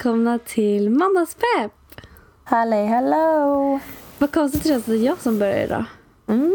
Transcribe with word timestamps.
välkomna 0.00 0.38
till 0.38 0.90
Måndagspepp! 0.90 2.00
Hello, 2.44 2.86
hello! 2.86 3.80
Vad 4.18 4.32
konstigt 4.32 4.62
det 4.62 4.68
känns 4.68 4.82
att 4.82 4.86
det 4.86 4.96
är 4.96 5.06
jag 5.06 5.18
som 5.20 5.38
börjar 5.38 5.64
idag. 5.64 5.84
Mm, 6.28 6.52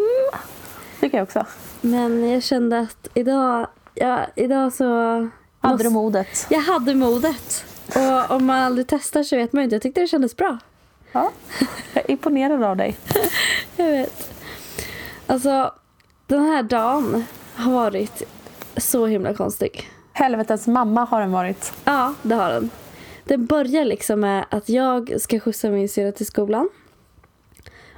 tycker 0.99 1.17
jag 1.17 1.23
också. 1.23 1.45
Men 1.81 2.29
jag 2.29 2.43
kände 2.43 2.79
att 2.79 3.07
idag, 3.13 3.67
ja, 3.93 4.19
idag 4.35 4.73
så... 4.73 4.83
Hade 5.59 5.73
måste- 5.73 5.83
du 5.83 5.89
modet? 5.89 6.47
Jag 6.49 6.59
hade 6.61 6.93
modet. 6.95 7.65
Och 7.95 8.35
om 8.35 8.45
man 8.45 8.59
aldrig 8.61 8.87
testar 8.87 9.23
så 9.23 9.35
vet 9.35 9.53
man 9.53 9.61
ju 9.61 9.63
inte. 9.63 9.75
Jag 9.75 9.81
tyckte 9.83 10.01
det 10.01 10.07
kändes 10.07 10.35
bra. 10.35 10.57
Ja. 11.11 11.31
Jag 11.93 12.03
är 12.05 12.11
imponerad 12.11 12.63
av 12.63 12.77
dig. 12.77 12.97
Jag 13.75 13.91
vet. 13.91 14.31
Alltså, 15.27 15.73
den 16.27 16.45
här 16.45 16.63
dagen 16.63 17.25
har 17.55 17.71
varit 17.73 18.23
så 18.77 19.05
himla 19.05 19.33
konstig. 19.33 19.89
Helvetes 20.13 20.67
mamma 20.67 21.05
har 21.05 21.21
den 21.21 21.31
varit. 21.31 21.73
Ja, 21.85 22.13
det 22.21 22.35
har 22.35 22.49
den. 22.49 22.69
Den 23.25 23.45
börjar 23.45 23.85
liksom 23.85 24.19
med 24.19 24.45
att 24.49 24.69
jag 24.69 25.21
ska 25.21 25.39
skjutsa 25.39 25.69
min 25.69 25.89
syrra 25.89 26.11
till 26.11 26.25
skolan. 26.25 26.69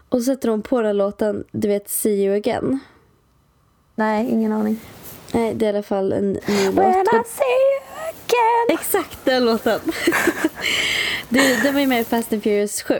Och 0.09 0.17
så 0.17 0.23
sätter 0.23 0.49
hon 0.49 0.61
på 0.61 0.81
den 0.81 0.97
låten, 0.97 1.43
du 1.51 1.67
vet, 1.67 1.89
See 1.89 2.25
you 2.25 2.35
again. 2.35 2.79
Nej, 3.95 4.29
ingen 4.29 4.51
aning. 4.51 4.79
Nej, 5.33 5.53
det 5.53 5.65
är 5.65 5.73
i 5.73 5.75
alla 5.75 5.83
fall 5.83 6.13
en 6.13 6.33
ny 6.33 6.65
låt. 6.65 6.75
When 6.75 7.01
I 7.01 7.23
see 7.25 7.57
you 7.73 8.09
again. 8.09 8.79
Exakt 8.79 9.25
den 9.25 9.45
låten. 9.45 9.79
det, 11.29 11.63
den 11.63 11.73
var 11.73 11.81
ju 11.81 11.87
med 11.87 12.01
i 12.01 12.03
Fast 12.03 12.33
and 12.33 12.43
Furious 12.43 12.81
7. 12.81 12.93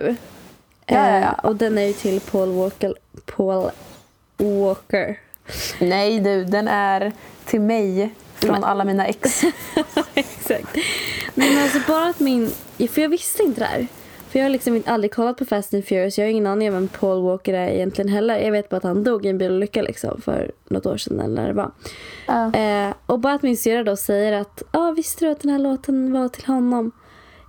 Ja, 0.86 0.96
ja, 0.96 1.20
ja. 1.20 1.22
Eh, 1.22 1.46
och 1.46 1.56
den 1.56 1.78
är 1.78 1.86
ju 1.86 1.94
till 1.94 2.20
Paul 2.20 2.52
Walker. 2.52 2.94
Paul 3.26 3.72
Walker. 4.38 5.20
Nej 5.80 6.20
du, 6.20 6.44
den 6.46 6.68
är 6.68 7.12
till 7.46 7.62
mig 7.62 8.14
från 8.40 8.64
alla 8.64 8.84
mina 8.84 9.08
ex. 9.08 9.42
Exakt. 10.14 10.78
Men 11.36 11.64
alltså 11.64 11.80
bara 11.88 12.10
att 12.10 12.20
min... 12.20 12.52
För 12.78 13.02
jag 13.02 13.10
visste 13.10 13.44
inte 13.44 13.60
det 13.60 13.66
här. 13.66 13.88
För 14.30 14.40
jag 14.40 14.46
har 14.46 14.50
liksom 14.50 14.84
aldrig 14.86 15.14
kollat 15.14 15.38
på 15.38 15.46
Fast 15.46 15.74
and 15.74 15.86
Furious. 15.86 16.18
Jag 16.18 16.26
har 16.26 16.32
ingen 16.32 16.48
aning 16.48 16.68
om 16.68 16.74
vem 16.74 16.88
Paul 16.88 17.24
Walker 17.24 17.54
är 17.54 17.68
egentligen 17.68 18.10
heller. 18.10 18.40
Jag 18.40 18.52
vet 18.52 18.70
bara 18.70 18.78
att 18.78 18.84
han 18.84 19.04
dog 19.04 19.26
i 19.26 19.30
en 19.30 19.38
bilolycka 19.38 19.82
liksom 19.82 20.22
för 20.22 20.52
något 20.68 20.86
år 20.86 20.98
sedan 20.98 21.20
eller 21.20 21.36
när 21.36 21.48
det 21.48 21.54
var. 21.54 21.72
Ja. 22.26 22.54
Eh, 22.54 22.94
och 23.06 23.20
bara 23.20 23.34
att 23.34 23.42
min 23.42 23.58
syrra 23.58 23.84
då 23.84 23.96
säger 23.96 24.34
att 24.34 24.64
ah, 24.72 24.92
visste 24.92 25.26
du 25.26 25.32
att 25.32 25.42
den 25.42 25.52
här 25.52 25.60
låten 25.60 26.14
var 26.14 26.30
till 26.30 26.46
honom? 26.46 26.92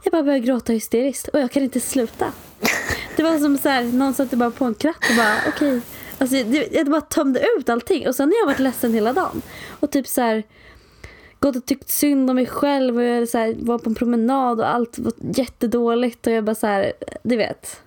Jag 0.04 0.12
bara 0.12 0.22
börjar 0.22 0.38
gråta 0.38 0.72
hysteriskt 0.72 1.28
och 1.28 1.40
jag 1.40 1.50
kan 1.50 1.62
inte 1.62 1.80
sluta. 1.80 2.32
Det 3.16 3.22
var 3.22 3.38
som 3.38 3.58
så 3.58 3.68
här, 3.68 3.84
någon 3.84 4.14
satte 4.14 4.36
bara 4.36 4.50
på 4.50 4.64
en 4.64 4.74
kratt 4.74 5.10
och 5.10 5.16
bara 5.16 5.34
okej. 5.48 5.80
Alltså, 6.18 6.36
det, 6.36 6.68
jag 6.72 6.86
bara 6.86 7.00
tömde 7.00 7.40
ut 7.58 7.68
allting 7.68 8.08
och 8.08 8.14
sen 8.14 8.28
har 8.28 8.38
jag 8.38 8.46
varit 8.46 8.58
ledsen 8.58 8.94
hela 8.94 9.12
dagen. 9.12 9.42
Och 9.80 9.90
typ 9.90 10.06
så 10.06 10.20
här 10.20 10.42
gått 11.40 11.56
och 11.56 11.66
tyckt 11.66 11.90
synd 11.90 12.30
om 12.30 12.36
mig 12.36 12.46
själv 12.46 12.96
och 12.96 13.02
jag 13.02 13.28
så 13.28 13.38
här, 13.38 13.54
var 13.58 13.78
på 13.78 13.88
en 13.90 13.94
promenad 13.94 14.60
och 14.60 14.68
allt 14.74 14.98
var 14.98 15.12
jättedåligt 15.18 16.26
och 16.26 16.32
jag 16.32 16.44
bara 16.44 16.54
så 16.54 16.66
här, 16.66 16.92
du 17.22 17.36
vet. 17.36 17.80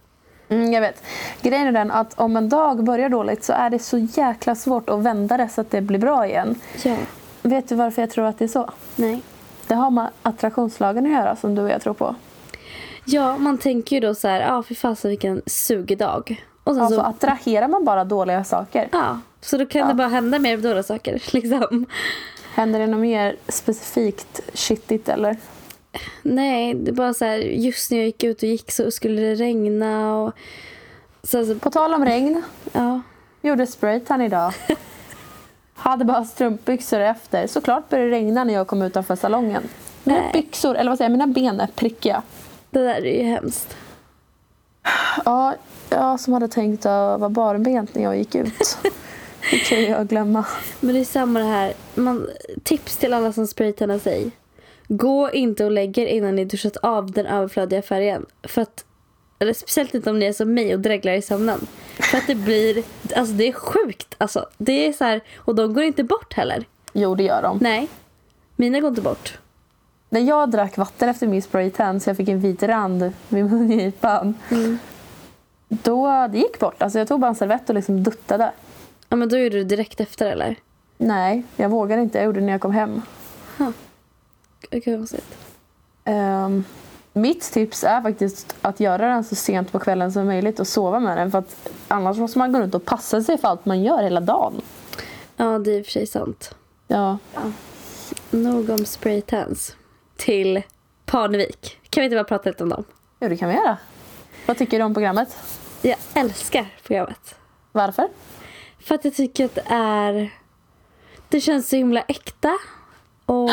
Mm, 0.50 0.74
jag 0.74 0.82
vet. 0.82 1.04
Grejen 1.42 1.68
är 1.68 1.72
den 1.72 1.92
att 1.92 2.20
om 2.20 2.38
en 2.38 2.50
dag 2.50 2.84
börjar 2.84 3.10
dåligt 3.10 3.44
så 3.44 3.54
är 3.54 3.70
det 3.70 3.80
så 3.80 3.98
jäkla 3.98 4.56
svårt 4.56 4.90
att 4.90 5.00
vända 5.00 5.38
det 5.38 5.50
så 5.50 5.62
att 5.62 5.72
det 5.72 5.82
blir 5.82 6.00
bra 6.00 6.28
igen. 6.28 6.56
Ja, 6.84 6.96
Vet 7.42 7.70
du 7.70 7.76
varför 7.76 8.02
jag 8.02 8.10
tror 8.12 8.26
att 8.26 8.38
det 8.40 8.46
är 8.46 8.48
så? 8.50 8.70
nej. 8.96 9.22
Det 9.68 9.76
har 9.76 9.90
med 9.92 10.10
attraktionslagen 10.22 11.06
att 11.06 11.12
göra 11.12 11.36
som 11.36 11.56
du 11.56 11.62
och 11.62 11.70
jag 11.70 11.82
tror 11.82 11.94
på. 11.94 12.16
Ja, 13.06 13.38
man 13.38 13.58
tänker 13.58 13.96
ju 13.96 14.00
då 14.00 14.16
så 14.16 14.28
här, 14.28 14.42
ja 14.42 14.58
ah, 14.58 14.64
för 14.64 14.76
fasen 14.76 15.10
vilken 15.10 15.42
sugig 15.46 15.98
dag. 15.98 16.44
Och 16.64 16.74
sen 16.76 16.84
Alltså 16.84 17.00
så 17.00 17.06
attraherar 17.06 17.68
man 17.68 17.86
bara 17.86 18.04
dåliga 18.04 18.44
saker. 18.44 18.90
Ja, 18.92 19.20
så 19.42 19.58
då 19.58 19.66
kan 19.66 19.82
Ja. 19.82 19.88
det 19.88 19.94
bara 19.94 20.08
hända 20.08 20.40
mer 20.40 20.58
dåliga 20.58 20.84
saker. 20.84 21.22
Liksom. 21.34 21.86
Händer 22.54 22.80
det 22.80 22.88
något 22.88 23.00
mer 23.00 23.36
specifikt 23.48 24.42
shitigt 24.54 25.10
eller? 25.10 25.38
Nej, 26.22 26.74
det 26.74 26.92
bara 26.92 27.14
så 27.14 27.26
här, 27.26 27.38
just 27.38 27.92
när 27.92 27.98
jag 27.98 28.06
gick 28.06 28.24
ut 28.24 28.44
och 28.44 28.50
gick 28.50 28.72
så 28.72 28.92
skulle 28.92 29.22
det 29.22 29.36
regna 29.36 30.16
och... 30.16 30.34
Så, 31.24 31.46
så, 31.46 31.56
På 31.60 31.70
tal 31.70 31.94
om 31.94 32.06
regn, 32.06 32.44
ja. 32.72 33.02
gjorde 33.42 33.68
spraytan 33.68 34.22
idag. 34.22 34.54
Hade 35.74 36.06
bara 36.06 36.26
strumpbyxor 36.26 37.00
efter. 37.00 37.48
Såklart 37.48 37.90
började 37.90 38.10
det 38.10 38.16
regna 38.16 38.44
när 38.44 38.54
jag 38.54 38.68
kom 38.68 38.82
utanför 38.82 39.16
salongen. 39.16 39.64
Mina 40.04 40.20
Nej. 40.20 40.30
byxor, 40.34 40.76
eller 40.76 40.92
vad 40.92 40.98
säger 40.98 41.10
jag, 41.10 41.18
mina 41.18 41.28
ben 41.28 41.60
är 41.60 41.68
prickiga. 41.68 42.22
Det 42.70 42.80
där 42.80 43.06
är 43.06 43.24
ju 43.24 43.24
hemskt. 43.24 43.78
Ja, 45.26 45.56
jag 45.90 46.20
som 46.20 46.34
hade 46.34 46.48
tänkt 46.48 46.86
att 46.86 47.20
vara 47.20 47.30
barbent 47.30 47.96
när 47.96 48.04
jag 48.04 48.18
gick 48.18 48.36
ut. 48.36 48.78
Det 49.52 49.58
kan 49.58 49.84
jag 49.84 50.08
glömma. 50.08 50.46
Men 50.80 50.96
det 50.96 51.02
är 51.02 51.06
samma 51.06 51.40
det 51.40 51.46
här. 51.46 51.74
Man, 51.96 52.30
tips 52.64 52.98
till 52.98 53.14
alla 53.14 53.34
som 53.34 53.48
spraytannar 53.48 54.00
sig. 54.00 54.32
Gå 54.88 55.32
inte 55.32 55.66
och 55.66 55.72
lägg 55.72 55.98
er 55.98 56.06
innan 56.06 56.36
ni 56.36 56.46
duschat 56.46 56.78
av 56.78 57.12
den 57.12 57.26
överflödiga 57.26 57.82
färgen. 57.82 58.26
För 58.44 58.62
att, 58.62 58.86
eller 59.40 59.54
speciellt 59.54 59.94
inte 59.94 60.10
om 60.10 60.20
ni 60.20 60.26
är 60.26 60.34
som 60.34 60.54
mig 60.54 60.74
och 60.74 60.80
dreglar 60.80 61.14
i 61.14 61.22
sömnen. 61.22 61.68
För 62.00 62.18
att 62.18 62.28
det 62.28 62.36
blir, 62.36 62.84
alltså 63.16 63.34
det 63.34 63.48
är 63.48 63.54
sjukt. 63.54 64.16
Alltså, 64.18 64.50
det 64.58 64.88
är 64.88 64.94
så 64.94 65.04
här, 65.04 65.22
och 65.36 65.56
de 65.56 65.74
går 65.74 65.84
inte 65.84 66.04
bort 66.04 66.34
heller. 66.34 66.66
Jo, 66.94 67.16
det 67.16 67.24
gör 67.24 67.42
de. 67.42 67.58
Nej, 67.62 67.88
mina 68.56 68.80
går 68.80 68.90
inte 68.90 69.02
bort. 69.02 69.38
När 70.10 70.22
jag 70.22 70.52
drack 70.52 70.78
vatten 70.78 71.10
efter 71.10 71.28
min 71.28 71.42
spraytan 71.42 72.00
så 72.00 72.10
jag 72.10 72.18
fick 72.18 72.30
en 72.30 72.40
vit 72.40 72.64
rand 72.64 73.14
vid 73.30 73.46
mungipan. 73.46 74.34
Mm. 74.50 74.80
Då, 75.68 76.28
det 76.32 76.38
gick 76.38 76.60
bort. 76.60 76.82
Alltså 76.82 77.00
jag 77.00 77.08
tog 77.08 77.20
bara 77.20 77.28
en 77.28 77.36
servett 77.36 77.70
och 77.70 77.76
liksom 77.76 78.04
duttade. 78.04 78.52
Ja 79.12 79.18
men 79.18 79.30
då 79.30 79.38
gjorde 79.38 79.58
du 79.58 79.64
direkt 79.64 80.00
efter 80.00 80.32
eller? 80.32 80.56
Nej, 80.98 81.44
jag 81.56 81.70
vågade 81.70 82.02
inte. 82.02 82.18
Jag 82.18 82.26
gjorde 82.26 82.40
det 82.40 82.46
när 82.46 82.52
jag 82.54 82.62
kom 82.62 82.72
hem. 82.72 83.02
Är 84.72 84.80
konstigt. 84.80 85.38
Ehm, 86.06 86.64
mitt 87.14 87.42
tips 87.42 87.84
är 87.84 88.02
faktiskt 88.02 88.56
att 88.62 88.80
göra 88.80 89.08
den 89.08 89.24
så 89.24 89.36
sent 89.36 89.72
på 89.72 89.80
kvällen 89.80 90.12
som 90.12 90.26
möjligt 90.26 90.60
och 90.60 90.68
sova 90.68 91.00
med 91.00 91.18
den. 91.18 91.32
För 91.32 91.40
att 91.40 91.70
annars 91.88 92.18
måste 92.18 92.38
man 92.40 92.52
gå 92.52 92.60
runt 92.60 92.76
och 92.76 92.86
passa 92.86 93.22
sig 93.22 93.38
för 93.38 93.48
allt 93.48 93.66
man 93.66 93.84
gör 93.84 94.04
hela 94.04 94.20
dagen. 94.20 94.62
Ja 95.38 95.60
det 95.60 95.72
är 95.72 95.80
i 95.80 95.82
och 95.82 95.86
för 95.86 95.92
sig 95.92 96.08
sant. 96.08 96.56
Ja. 96.88 97.18
Nog 98.30 98.70
om 98.70 98.86
spraytans. 98.86 99.76
Till 100.18 100.62
Parnevik. 101.06 101.80
Kan 101.90 102.02
vi 102.02 102.06
inte 102.06 102.16
bara 102.16 102.24
prata 102.24 102.50
lite 102.50 102.64
om 102.64 102.70
dem? 102.70 102.84
Jo, 103.20 103.30
det 103.30 103.38
kan 103.38 103.50
vi 103.50 103.56
göra. 103.56 103.78
Vad 104.46 104.58
tycker 104.58 104.80
du 104.80 104.86
om 104.86 104.94
programmet? 104.94 105.38
Jag 105.82 105.98
älskar 106.14 106.66
programmet. 106.84 107.36
Varför? 107.72 108.08
För 108.84 108.96
att 108.96 109.06
jag 109.06 109.16
tycker 109.16 109.46
att 109.46 109.56
det 109.56 109.66
är... 109.70 110.34
Det 111.30 111.42
känns 111.42 111.70
så 111.70 111.76
himla 111.76 112.02
äkta. 112.02 112.58
Och 113.26 113.50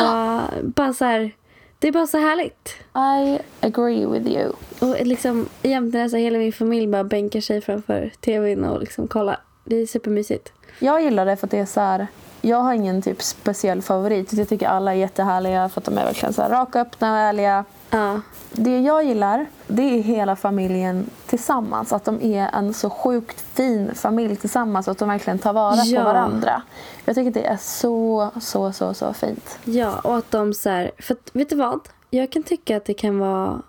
bara 0.63 0.93
så 0.93 1.05
här... 1.05 1.31
Det 1.79 1.87
är 1.87 1.91
bara 1.91 2.07
så 2.07 2.17
härligt. 2.17 2.75
I 2.95 3.39
agree 3.59 4.05
with 4.05 4.27
you. 4.27 4.51
Och 4.79 5.05
liksom 5.07 5.49
när 5.61 6.09
så 6.09 6.17
hela 6.17 6.37
min 6.37 6.53
familj 6.53 6.87
bara 6.87 7.03
bänkar 7.03 7.41
sig 7.41 7.61
framför 7.61 8.11
tvn 8.19 8.65
och 8.65 8.79
liksom 8.79 9.07
kollar. 9.07 9.37
Det 9.65 9.75
är 9.75 9.85
supermysigt. 9.85 10.53
Jag 10.79 11.01
gillar 11.03 11.25
det 11.25 11.35
för 11.35 11.47
att 11.47 11.51
det 11.51 11.57
är 11.57 11.65
så 11.65 11.79
här. 11.79 12.07
Jag 12.41 12.57
har 12.57 12.73
ingen 12.73 13.01
typ 13.01 13.21
speciell 13.21 13.81
favorit. 13.81 14.33
Jag 14.33 14.49
tycker 14.49 14.67
alla 14.67 14.91
är 14.91 14.95
jättehärliga 14.97 15.69
för 15.69 15.81
att 15.81 15.85
de 15.85 15.97
är 15.97 16.05
verkligen 16.05 16.33
så 16.33 16.41
här 16.41 16.49
raka, 16.49 16.81
öppna 16.81 17.11
och 17.11 17.17
ärliga. 17.19 17.65
Ja. 17.89 18.21
Det 18.51 18.79
jag 18.79 19.03
gillar, 19.03 19.45
det 19.67 19.81
är 19.81 20.01
hela 20.01 20.35
familjen 20.35 21.09
tillsammans. 21.27 21.93
Att 21.93 22.05
de 22.05 22.21
är 22.21 22.49
en 22.53 22.73
så 22.73 22.89
sjukt 22.89 23.41
fin 23.41 23.95
familj 23.95 24.35
tillsammans 24.35 24.87
och 24.87 24.91
att 24.91 24.97
de 24.97 25.09
verkligen 25.09 25.39
tar 25.39 25.53
vara 25.53 25.75
Ja. 25.75 25.99
på 25.99 26.05
varandra. 26.05 26.61
Jag 27.05 27.15
tycker 27.15 27.31
det 27.31 27.47
är 27.47 27.57
så, 27.57 28.29
så, 28.41 28.71
så, 28.71 28.93
så 28.93 29.13
fint. 29.13 29.59
Ja, 29.63 29.99
och 30.03 30.17
att 30.17 30.31
de 30.31 30.53
så 30.53 30.69
här, 30.69 30.91
för 30.99 31.13
att, 31.13 31.29
vet 31.33 31.49
du 31.49 31.55
vad? 31.55 31.79
Jag 32.09 32.31
kan 32.31 32.43
tycka 32.43 32.77
att 32.77 32.85
det 32.85 32.93
kan 32.93 33.19
vara, 33.19 33.61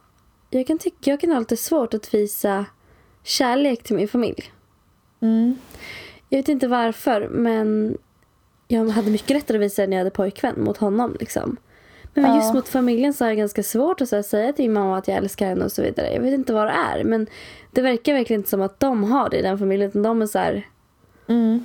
jag 0.50 0.66
kan 0.66 0.78
tycka, 0.78 1.10
jag 1.10 1.20
kan 1.20 1.30
ha 1.30 1.38
lite 1.38 1.56
svårt 1.56 1.94
att 1.94 2.14
visa 2.14 2.64
kärlek 3.22 3.82
till 3.82 3.96
min 3.96 4.08
familj. 4.08 4.52
Mm. 5.20 5.58
Jag 6.28 6.38
vet 6.38 6.48
inte 6.48 6.68
varför, 6.68 7.28
men 7.28 7.96
jag 8.72 8.88
hade 8.88 9.10
mycket 9.10 9.30
lättare 9.30 9.56
att 9.56 9.62
visa 9.62 9.82
det 9.82 9.88
när 9.88 9.96
jag 9.96 10.00
hade 10.00 10.10
pojkvän 10.16 10.54
mot 10.64 10.76
honom 10.76 11.16
liksom. 11.20 11.56
Men 12.14 12.24
Ja. 12.24 12.36
just 12.36 12.54
mot 12.54 12.68
familjen 12.68 13.14
så 13.14 13.24
är 13.24 13.28
det 13.28 13.34
ganska 13.36 13.62
svårt 13.62 14.00
att 14.00 14.12
här, 14.12 14.22
säga 14.22 14.52
till 14.52 14.64
min 14.64 14.72
mamma 14.72 14.98
att 14.98 15.08
jag 15.08 15.16
älskar 15.16 15.46
henne 15.46 15.64
och 15.64 15.72
så 15.72 15.82
vidare. 15.82 16.12
Jag 16.14 16.20
vet 16.20 16.34
inte 16.34 16.52
vad 16.52 16.66
det 16.66 16.72
är, 16.72 17.04
men 17.04 17.26
det 17.70 17.82
verkar 17.82 18.12
verkligen 18.14 18.40
inte 18.40 18.50
som 18.50 18.62
att 18.62 18.80
de 18.80 19.04
har 19.12 19.28
det 19.30 19.38
i 19.38 19.42
den 19.42 19.58
familjen. 19.58 19.88
utan 19.90 20.02
De 20.02 20.22
är 20.22 20.26
så 20.26 20.38
här, 20.38 20.66
Mm. 21.26 21.64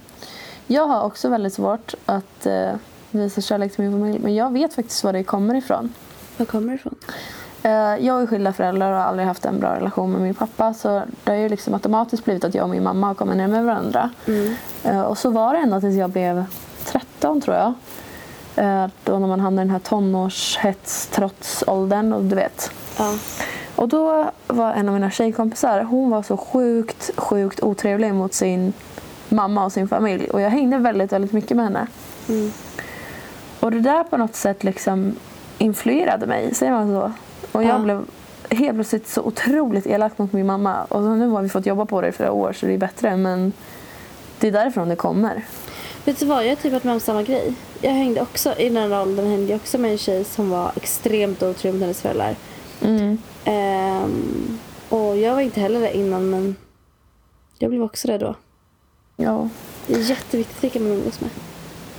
Jag 0.67 0.87
har 0.87 1.03
också 1.03 1.29
väldigt 1.29 1.53
svårt 1.53 1.93
att 2.05 2.45
eh, 2.45 2.71
visa 3.11 3.41
kärlek 3.41 3.75
till 3.75 3.83
min 3.83 3.93
familj. 3.93 4.19
Men 4.23 4.35
jag 4.35 4.53
vet 4.53 4.73
faktiskt 4.73 5.03
var 5.03 5.13
det 5.13 5.23
kommer 5.23 5.55
ifrån. 5.55 5.93
var 6.37 6.45
kommer 6.45 6.67
det 6.69 6.75
ifrån? 6.75 6.95
Eh, 7.63 8.05
jag 8.05 8.21
är 8.21 8.27
skilda 8.27 8.53
föräldrar 8.53 8.91
och 8.91 8.97
har 8.97 9.03
aldrig 9.05 9.27
haft 9.27 9.45
en 9.45 9.59
bra 9.59 9.75
relation 9.75 10.11
med 10.11 10.21
min 10.21 10.33
pappa. 10.35 10.73
Så 10.73 11.01
det 11.23 11.31
har 11.31 11.37
ju 11.37 11.49
liksom 11.49 11.73
automatiskt 11.73 12.25
blivit 12.25 12.43
att 12.43 12.55
jag 12.55 12.63
och 12.63 12.69
min 12.69 12.83
mamma 12.83 13.07
har 13.07 13.13
kommit 13.15 13.37
närmare 13.37 13.63
varandra. 13.63 14.09
Mm. 14.27 14.55
Eh, 14.83 15.01
och 15.01 15.17
så 15.17 15.29
var 15.29 15.53
det 15.53 15.59
ända 15.59 15.81
tills 15.81 15.95
jag 15.95 16.09
blev 16.09 16.45
13 16.85 17.41
tror 17.41 17.55
jag. 17.57 17.73
Eh, 18.55 18.87
då 19.03 19.19
när 19.19 19.27
man 19.27 19.39
hamnar 19.39 19.63
i 19.63 19.65
den 19.65 19.71
här 19.71 19.79
tonårshets 19.79 21.07
trots 21.07 21.63
åldern 21.67 22.13
och 22.13 22.23
du 22.23 22.35
vet. 22.35 22.71
Ja. 22.97 23.13
Och 23.75 23.87
då 23.87 24.31
var 24.47 24.73
en 24.73 24.87
av 24.87 24.93
mina 24.93 25.11
tjejkompisar, 25.11 25.81
hon 25.83 26.09
var 26.09 26.23
så 26.23 26.37
sjukt, 26.37 27.11
sjukt 27.17 27.63
otrevlig 27.63 28.13
mot 28.13 28.33
sin 28.33 28.73
mamma 29.29 29.65
och 29.65 29.71
sin 29.71 29.87
familj. 29.87 30.29
Och 30.29 30.41
jag 30.41 30.49
hängde 30.49 30.77
väldigt, 30.77 31.13
väldigt 31.13 31.31
mycket 31.31 31.57
med 31.57 31.65
henne. 31.65 31.87
Mm. 32.29 32.51
Och 33.59 33.71
det 33.71 33.79
där 33.79 34.03
på 34.03 34.17
något 34.17 34.35
sätt 34.35 34.63
liksom 34.63 35.15
influerade 35.57 36.25
mig, 36.27 36.55
säger 36.55 36.71
man 36.71 36.87
så? 36.87 37.11
Och 37.51 37.63
jag 37.63 37.69
Ja. 37.75 37.79
blev 37.79 38.05
helt 38.49 38.73
plötsligt 38.77 39.07
så 39.07 39.21
otroligt 39.21 39.85
elak 39.87 40.17
mot 40.17 40.33
min 40.33 40.45
mamma. 40.45 40.83
Och 40.83 41.01
nu 41.03 41.27
har 41.27 41.41
vi 41.41 41.49
fått 41.49 41.65
jobba 41.65 41.85
på 41.85 42.01
det 42.01 42.07
i 42.07 42.11
flera 42.11 42.31
år 42.31 42.53
så 42.53 42.65
det 42.65 42.73
är 42.73 42.77
bättre. 42.77 43.17
Men 43.17 43.53
det 44.39 44.47
är 44.47 44.51
därifrån 44.51 44.89
det 44.89 44.95
kommer. 44.95 45.43
Vet 46.05 46.19
du 46.19 46.25
vad, 46.25 46.43
jag 46.45 46.49
har 46.49 46.55
typ 46.55 46.71
varit 46.71 46.83
med 46.83 46.93
om 46.93 46.99
samma 46.99 47.23
grej. 47.23 47.53
Jag 47.81 47.91
hängde 47.91 48.21
också, 48.21 48.55
i 48.57 48.69
den 48.69 48.91
här 48.91 49.01
åldern 49.01 49.27
hängde 49.27 49.51
jag 49.51 49.55
också 49.61 49.77
med 49.77 49.91
en 49.91 49.97
tjej 49.97 50.23
som 50.23 50.49
var 50.49 50.71
extremt 50.75 51.43
otrevlig 51.43 51.73
mot 51.73 51.81
hennes 51.81 52.01
föräldrar. 52.01 52.35
Mm. 52.81 53.17
Ehm, 53.45 54.59
och 54.89 55.17
jag 55.17 55.33
var 55.33 55.41
inte 55.41 55.59
heller 55.59 55.79
det 55.81 55.97
innan 55.97 56.29
men 56.29 56.55
jag 57.59 57.69
blev 57.69 57.83
också 57.83 58.07
det 58.07 58.17
då. 58.17 58.35
Ja, 59.17 59.49
Det 59.87 59.93
är 59.93 59.99
jätteviktigt 60.09 60.63
vilka 60.63 60.79
man 60.79 60.91
umgås 60.91 61.21
med. 61.21 61.29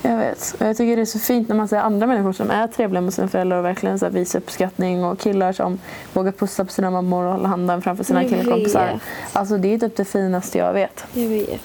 jag 0.03 0.17
vet. 0.19 0.55
Och 0.61 0.67
jag 0.67 0.77
tycker 0.77 0.97
det 0.97 1.03
är 1.03 1.07
så 1.07 1.19
fint 1.19 1.49
när 1.49 1.57
man 1.57 1.69
ser 1.69 1.77
andra 1.79 2.07
människor 2.07 2.33
som 2.33 2.51
är 2.51 2.67
trevliga 2.67 3.01
mot 3.01 3.15
sina 3.15 3.29
föräldrar 3.29 3.59
och 3.59 3.65
verkligen 3.65 3.99
så 3.99 4.09
visar 4.09 4.39
uppskattning. 4.39 5.05
Och 5.05 5.19
killar 5.19 5.53
som 5.53 5.79
vågar 6.13 6.33
pussa 6.33 6.65
på 6.65 6.73
sina 6.73 6.91
mammor 6.91 7.25
och 7.25 7.33
hålla 7.33 7.49
handen 7.49 7.83
framför 7.83 8.05
sina 8.05 8.23
Jag 8.23 8.31
killkompisar. 8.31 8.87
vet. 8.93 9.03
Alltså 9.33 9.57
det 9.59 9.75
är 9.75 9.79
typ 9.79 9.97
det 9.97 10.05
finaste 10.05 10.59
jag 10.59 10.73
vet. 10.73 11.05
Jag 11.13 11.29
vet. 11.29 11.61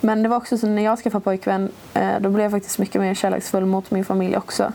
Men 0.00 0.22
det 0.22 0.28
var 0.28 0.36
också 0.36 0.58
så 0.58 0.66
när 0.66 0.82
jag 0.82 0.98
skaffade 0.98 1.24
pojkvän, 1.24 1.68
eh, 1.94 2.20
då 2.20 2.30
blev 2.30 2.42
jag 2.44 2.52
faktiskt 2.52 2.78
mycket 2.78 3.00
mer 3.00 3.14
kärleksfull 3.14 3.64
mot 3.66 3.90
min 3.90 4.04
familj 4.04 4.36
också. 4.36 4.72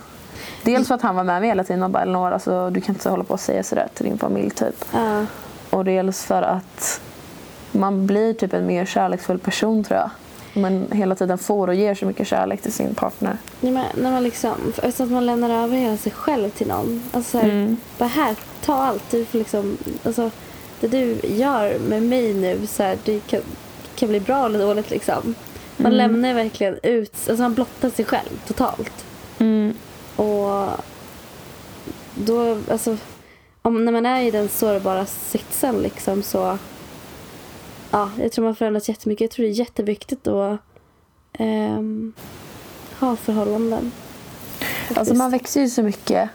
Dels 0.63 0.87
för 0.87 0.95
att 0.95 1.01
han 1.01 1.15
var 1.15 1.23
med 1.23 1.41
mig 1.41 1.49
hela 1.49 1.63
tiden 1.63 1.83
och 1.83 1.89
bara 1.89 2.03
Elinor, 2.03 2.31
alltså, 2.31 2.69
du 2.69 2.81
kan 2.81 2.95
inte 2.95 3.09
hålla 3.09 3.23
på 3.23 3.33
och 3.33 3.39
säga 3.39 3.63
sådär 3.63 3.87
till 3.93 4.05
din 4.05 4.17
familj 4.17 4.49
typ. 4.49 4.85
Ja. 4.93 5.25
Och 5.69 5.85
dels 5.85 6.23
för 6.23 6.41
att 6.41 7.01
man 7.71 8.07
blir 8.07 8.33
typ 8.33 8.53
en 8.53 8.65
mer 8.67 8.85
kärleksfull 8.85 9.39
person 9.39 9.83
tror 9.83 9.99
jag. 9.99 10.09
Man 10.53 10.85
hela 10.91 11.15
tiden 11.15 11.37
får 11.37 11.67
och 11.67 11.75
ger 11.75 11.95
så 11.95 12.05
mycket 12.05 12.27
kärlek 12.27 12.61
till 12.61 12.73
sin 12.73 12.95
partner. 12.95 13.37
Nej, 13.59 13.71
men 13.71 13.85
när 13.95 14.11
man 14.11 14.23
liksom, 14.23 14.51
eftersom 14.83 15.05
att 15.05 15.11
man 15.11 15.25
lämnar 15.25 15.49
över 15.63 15.77
hela 15.77 15.97
sig 15.97 16.11
själv 16.11 16.49
till 16.49 16.67
någon. 16.67 17.03
Alltså 17.11 17.31
så 17.31 17.37
här, 17.37 17.49
Mm. 17.49 17.77
bara 17.97 18.09
här, 18.09 18.35
ta 18.65 18.73
allt. 18.73 19.03
Du 19.11 19.25
får 19.25 19.37
liksom, 19.39 19.77
alltså, 20.03 20.31
det 20.79 20.87
du 20.87 21.19
gör 21.23 21.79
med 21.79 22.03
mig 22.03 22.33
nu, 22.33 22.67
så 22.67 22.83
här, 22.83 22.97
det 23.05 23.19
kan, 23.27 23.41
kan 24.01 24.09
bli 24.09 24.19
bra 24.19 24.45
eller 24.45 24.59
dåligt 24.59 24.89
liksom. 24.89 25.35
Man 25.77 25.93
Mm. 25.93 25.97
lämnar 25.97 26.33
verkligen 26.33 26.79
ut, 26.83 27.13
alltså 27.29 27.41
man 27.43 27.53
blottar 27.53 27.89
sig 27.89 28.05
själv 28.05 28.41
totalt. 28.47 29.05
Mm. 29.39 29.73
Och 30.15 30.67
då, 32.15 32.57
alltså, 32.71 32.97
om, 33.61 33.85
när 33.85 33.91
man 33.91 34.05
är 34.05 34.21
i 34.21 34.31
den 34.31 34.49
sårbara 34.49 35.05
sitsen 35.05 35.75
liksom 35.75 36.23
så, 36.23 36.57
ja, 37.91 38.09
jag 38.19 38.31
tror 38.31 38.45
man 38.45 38.55
förändras 38.55 38.89
jättemycket. 38.89 39.21
Jag 39.21 39.31
tror 39.31 39.45
det 39.45 39.51
är 39.51 39.59
jätteviktigt 39.59 40.27
att 40.27 40.59
ehm, 41.33 42.13
ha 42.99 43.15
förhållanden. 43.15 43.91
Alltså 44.95 45.13
man 45.13 45.31
växer 45.31 45.61
ju 45.61 45.69
så 45.69 45.83
mycket 45.83 46.29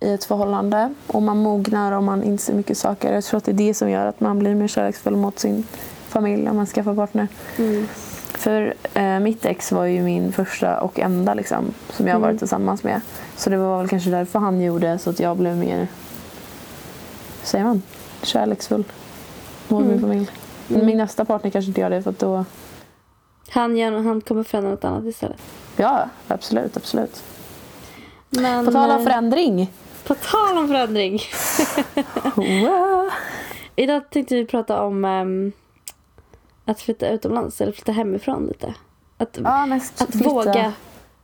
i 0.00 0.12
ett 0.12 0.24
förhållande 0.24 0.94
och 1.06 1.22
man 1.22 1.36
mognar 1.38 1.92
och 1.92 2.02
man 2.02 2.22
inser 2.22 2.54
mycket 2.54 2.78
saker. 2.78 3.14
Jag 3.14 3.24
tror 3.24 3.38
att 3.38 3.44
det 3.44 3.52
är 3.52 3.66
det 3.66 3.74
som 3.74 3.90
gör 3.90 4.06
att 4.06 4.20
man 4.20 4.38
blir 4.38 4.54
mer 4.54 4.68
kärleksfull 4.68 5.16
mot 5.16 5.38
sin 5.38 5.64
familj 6.08 6.48
om 6.48 6.56
man 6.56 6.66
skaffar 6.66 6.94
partner. 6.94 7.28
Mm. 7.58 7.88
För 8.34 8.74
eh, 8.94 9.20
mitt 9.20 9.44
ex 9.44 9.72
var 9.72 9.84
ju 9.84 10.02
min 10.02 10.32
första 10.32 10.80
och 10.80 10.98
enda 10.98 11.34
liksom, 11.34 11.74
som 11.90 12.06
jag 12.06 12.16
Mm. 12.16 12.22
varit 12.28 12.38
tillsammans 12.38 12.84
med. 12.84 13.00
Så 13.36 13.50
det 13.50 13.56
var 13.56 13.78
väl 13.78 13.88
kanske 13.88 14.10
därför 14.10 14.38
han 14.38 14.60
gjorde 14.60 14.98
så 14.98 15.10
att 15.10 15.20
jag 15.20 15.36
blev 15.36 15.56
mer, 15.56 15.88
säger 17.42 17.64
man, 17.64 17.82
kärleksfull 18.22 18.84
mot 19.68 19.80
Mm. 19.82 19.92
min 19.92 20.00
familj. 20.00 20.30
Mm. 20.70 20.86
min 20.86 20.98
nästa 20.98 21.24
partner 21.24 21.50
kanske 21.50 21.68
inte 21.68 21.80
gör 21.80 21.90
det 21.90 22.02
för 22.02 22.10
att 22.10 22.18
då, 22.18 22.44
Han, 23.50 23.76
gör, 23.76 23.92
han 23.92 24.20
kommer 24.20 24.42
förändra 24.42 24.70
något 24.70 24.84
annat 24.84 25.04
istället. 25.04 25.36
ja 25.76 26.08
absolut, 26.28 26.76
absolut. 26.76 27.22
Men, 28.30 28.66
På 28.66 28.72
tal 28.72 28.90
om 28.90 28.96
eh, 28.98 29.02
förändring. 29.04 29.72
På 30.06 30.14
tal 30.14 30.58
om 30.58 30.68
förändring. 30.68 31.16
Idag 33.76 34.10
tänkte 34.10 34.34
vi 34.34 34.46
prata 34.46 34.82
om 34.82 35.04
ehm, 35.04 35.52
att 36.68 36.80
flytta 36.80 37.08
utomlands 37.08 37.60
eller 37.60 37.72
flytta 37.72 37.92
hemifrån 37.92 38.46
lite. 38.46 38.74
Att, 39.16 39.38
Ja, 39.44 39.66
mest 39.66 40.02
att, 40.02 40.12
flytta. 40.12 40.30
våga, 40.30 40.72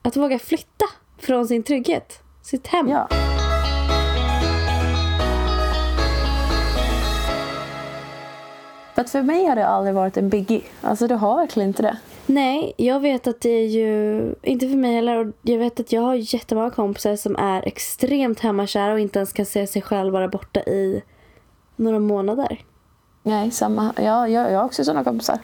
att 0.02 0.16
våga 0.16 0.38
flytta 0.38 0.84
från 1.18 1.46
sin 1.48 1.62
trygghet. 1.62 2.22
Sitt 2.42 2.66
hem. 2.66 2.88
Ja. 2.88 3.08
För 8.94 9.00
att 9.02 9.10
för 9.10 9.22
mig 9.22 9.46
har 9.46 9.56
det 9.56 9.66
aldrig 9.66 9.94
varit 9.94 10.16
en 10.16 10.28
biggie. 10.28 10.62
Alltså 10.80 11.06
det 11.06 11.14
har 11.14 11.36
verkligen 11.36 11.68
inte 11.68 11.82
det. 11.82 11.96
Nej, 12.26 12.72
jag 12.76 13.00
vet 13.00 13.26
att 13.26 13.40
det 13.40 13.50
är 13.50 13.66
ju, 13.66 14.20
inte 14.42 14.68
för 14.68 14.76
mig 14.76 14.94
heller, 14.94 15.32
jag 15.42 15.58
vet 15.58 15.80
att 15.80 15.92
jag 15.92 16.02
har 16.02 16.14
jättemånga 16.14 16.70
kompisar 16.70 17.16
som 17.16 17.36
är 17.36 17.68
extremt 17.68 18.40
hemmakära 18.40 18.92
och 18.92 19.00
inte 19.00 19.18
ens 19.18 19.32
kan 19.32 19.46
se 19.46 19.66
sig 19.66 19.82
själv 19.82 20.12
vara 20.12 20.28
borta 20.28 20.60
i 20.60 21.02
några 21.76 21.98
månader. 21.98 22.60
Nej, 23.26 23.50
samma. 23.50 23.92
Ja, 23.96 24.28
jag, 24.28 24.52
jag 24.52 24.58
har 24.58 24.64
också 24.64 24.84
sådana 24.84 25.04
kompisar. 25.04 25.38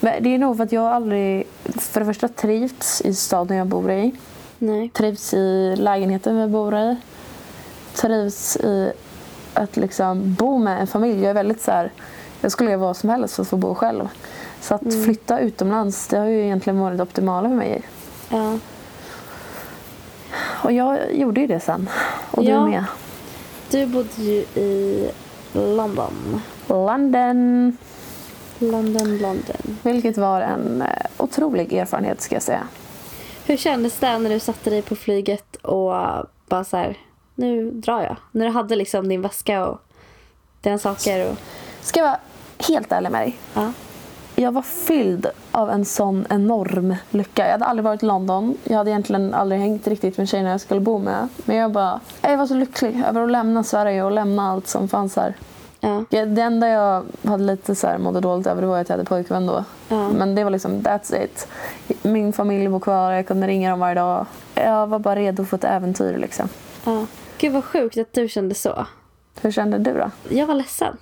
Men 0.00 0.22
det 0.22 0.34
är 0.34 0.38
nog 0.38 0.56
för 0.56 0.64
att 0.64 0.72
jag 0.72 0.84
aldrig, 0.84 1.46
för 1.64 2.00
det 2.00 2.06
första 2.06 2.28
trivts 2.28 3.00
i 3.00 3.14
staden 3.14 3.56
jag 3.56 3.66
bor 3.66 3.90
i. 3.90 4.14
Nej. 4.58 4.88
Trivs 4.88 5.34
i 5.34 5.74
lägenheten 5.76 6.40
vi 6.40 6.46
bor 6.46 6.74
i. 6.78 6.96
Trivs 7.94 8.56
i 8.56 8.92
att 9.54 9.76
liksom 9.76 10.34
bo 10.34 10.58
med 10.58 10.80
en 10.80 10.86
familj. 10.86 11.20
Jag 11.20 11.30
är 11.30 11.34
väldigt 11.34 11.62
så 11.62 11.70
här, 11.70 11.92
jag 12.40 12.52
skulle 12.52 12.70
göra 12.70 12.80
vad 12.80 12.96
som 12.96 13.10
helst 13.10 13.34
för 13.34 13.42
att 13.42 13.48
få 13.48 13.56
bo 13.56 13.74
själv. 13.74 14.08
Så 14.60 14.74
att 14.74 14.82
Mm. 14.82 15.04
flytta 15.04 15.38
utomlands, 15.40 16.06
det 16.08 16.18
har 16.18 16.26
ju 16.26 16.44
egentligen 16.44 16.80
varit 16.80 16.96
det 16.96 17.02
optimala 17.02 17.48
för 17.48 17.56
mig. 17.56 17.82
Ja. 18.28 18.58
Och 20.36 20.72
jag 20.72 21.14
gjorde 21.14 21.40
ju 21.40 21.46
det 21.46 21.60
sen. 21.60 21.88
Och 22.30 22.44
Ja. 22.44 22.58
du 22.58 22.70
med. 22.70 22.84
Du 23.70 23.86
bodde 23.86 24.22
ju 24.22 24.38
i 24.62 25.10
London. 25.52 26.40
London. 26.68 27.76
London, 28.58 29.18
London. 29.18 29.78
Vilket 29.82 30.16
var 30.16 30.40
en 30.40 30.82
eh, 30.82 31.06
otrolig 31.16 31.72
erfarenhet 31.72 32.20
ska 32.20 32.34
jag 32.34 32.42
säga. 32.42 32.68
Hur 33.46 33.56
kändes 33.56 33.98
det 33.98 34.18
när 34.18 34.30
du 34.30 34.40
satte 34.40 34.70
dig 34.70 34.82
på 34.82 34.96
flyget 34.96 35.56
och 35.56 35.92
bara 36.48 36.64
så 36.64 36.76
här, 36.76 36.96
nu 37.34 37.70
drar 37.70 38.02
jag? 38.02 38.16
När 38.32 38.44
du 38.46 38.52
hade 38.52 38.76
liksom 38.76 39.08
din 39.08 39.22
väska 39.22 39.66
och 39.66 39.80
dina 40.60 40.78
saker 40.78 41.30
och... 41.30 41.36
Ska 41.80 42.00
jag 42.00 42.06
vara 42.06 42.18
helt 42.68 42.92
ärlig 42.92 43.10
med 43.10 43.22
dig? 43.22 43.38
Ja. 43.54 43.72
Jag 44.36 44.52
var 44.52 44.62
fylld 44.62 45.26
av 45.52 45.70
en 45.70 45.84
sån 45.84 46.26
enorm 46.30 46.96
lycka. 47.10 47.44
Jag 47.44 47.52
hade 47.52 47.64
aldrig 47.64 47.84
varit 47.84 48.02
i 48.02 48.06
London. 48.06 48.56
Jag 48.64 48.76
hade 48.76 48.90
egentligen 48.90 49.34
aldrig 49.34 49.60
hängt 49.60 49.86
riktigt 49.86 50.18
med 50.18 50.28
tjejerna 50.28 50.50
jag 50.50 50.60
skulle 50.60 50.80
bo 50.80 50.98
med. 50.98 51.28
Men 51.44 51.56
jag 51.56 51.72
bara, 51.72 52.00
jag 52.22 52.36
var 52.36 52.46
så 52.46 52.54
lycklig 52.54 53.02
över 53.08 53.20
att 53.20 53.30
lämna 53.30 53.64
Sverige 53.64 54.02
och 54.02 54.12
lämna 54.12 54.50
allt 54.50 54.66
som 54.66 54.88
fanns 54.88 55.16
här. 55.16 55.34
Ja. 55.84 56.04
Ja, 56.10 56.26
Det 56.26 56.42
enda 56.42 56.68
jag 56.68 57.04
hade 57.22 57.44
lite 57.44 57.74
så 57.74 57.86
här 57.86 57.98
mådde 57.98 58.20
dåligt 58.20 58.46
över 58.46 58.62
det 58.62 58.68
var 58.68 58.80
att 58.80 58.88
jag 58.88 58.96
hade 58.96 59.08
pojkvän 59.08 59.46
då. 59.46 59.64
Ja. 59.88 60.08
Men 60.08 60.34
det 60.34 60.44
var 60.44 60.50
liksom, 60.50 60.72
that's 60.72 61.24
it. 61.24 61.48
Min 62.02 62.32
familj 62.32 62.66
var 62.66 62.80
kvar, 62.80 63.12
jag 63.12 63.26
kunde 63.26 63.46
ringa 63.46 63.70
dem 63.70 63.80
varje 63.80 63.94
dag. 63.94 64.26
Jag 64.54 64.86
var 64.86 64.98
bara 64.98 65.16
redo 65.16 65.44
för 65.44 65.56
ett 65.56 65.64
äventyr 65.64 66.18
liksom. 66.18 66.48
ja. 66.84 67.06
Gud 67.38 67.52
vad 67.52 67.64
sjukt 67.64 67.98
att 67.98 68.12
du 68.12 68.28
kände 68.28 68.54
så. 68.54 68.86
Hur 69.40 69.50
kände 69.50 69.78
du 69.78 69.92
då? 69.92 70.10
Jag 70.28 70.46
var 70.46 70.54
ledsen. 70.54 70.96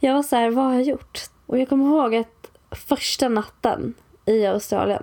Jag 0.00 0.14
var 0.14 0.22
så 0.22 0.36
här, 0.36 0.50
vad 0.50 0.64
har 0.64 0.72
jag 0.72 0.82
gjort? 0.82 1.20
Och 1.46 1.58
jag 1.58 1.68
kommer 1.68 1.86
ihåg 1.86 2.14
att 2.14 2.50
första 2.70 3.28
natten 3.28 3.94
i 4.26 4.46
Australien. 4.46 5.02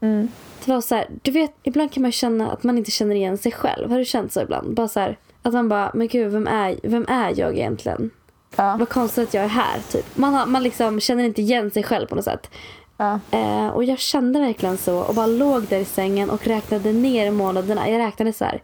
Mm. 0.00 0.28
Det 0.64 0.70
var 0.72 0.80
så 0.80 0.94
här, 0.94 1.06
du 1.22 1.30
vet, 1.30 1.52
ibland 1.62 1.92
kan 1.92 2.02
man 2.02 2.12
känna 2.12 2.50
att 2.52 2.62
man 2.62 2.78
inte 2.78 2.90
känner 2.90 3.14
igen 3.14 3.38
sig 3.38 3.52
själv. 3.52 3.90
Har 3.90 3.98
du 3.98 4.04
känt 4.04 4.32
så 4.32 4.40
ibland? 4.40 4.74
Bara 4.74 4.88
så 4.88 5.00
här, 5.00 5.18
att 5.42 5.52
man 5.52 5.68
bara, 5.68 5.90
men 5.94 6.08
gud, 6.08 6.32
vem 6.32 6.46
är, 6.46 6.76
vem 6.82 7.06
är 7.08 7.32
jag 7.40 7.52
egentligen? 7.58 8.10
Ja. 8.56 8.76
Vad 8.78 8.88
konstigt 8.88 9.28
att 9.28 9.34
jag 9.34 9.44
är 9.44 9.48
här, 9.48 9.80
typ. 9.90 10.16
Man, 10.16 10.34
har, 10.34 10.46
man 10.46 10.62
liksom 10.62 11.00
känner 11.00 11.24
inte 11.24 11.42
igen 11.42 11.70
sig 11.70 11.82
själv 11.82 12.06
på 12.06 12.14
något 12.14 12.24
sätt. 12.24 12.50
Ja. 12.96 13.20
Eh, 13.30 13.66
och 13.68 13.84
jag 13.84 13.98
kände 13.98 14.40
verkligen 14.40 14.78
så 14.78 14.98
och 14.98 15.14
bara 15.14 15.26
låg 15.26 15.62
där 15.62 15.78
i 15.78 15.84
sängen 15.84 16.30
och 16.30 16.46
räknade 16.46 16.92
ner 16.92 17.30
månaderna. 17.30 17.90
Jag 17.90 17.98
räknade 17.98 18.32
så 18.32 18.44
här. 18.44 18.62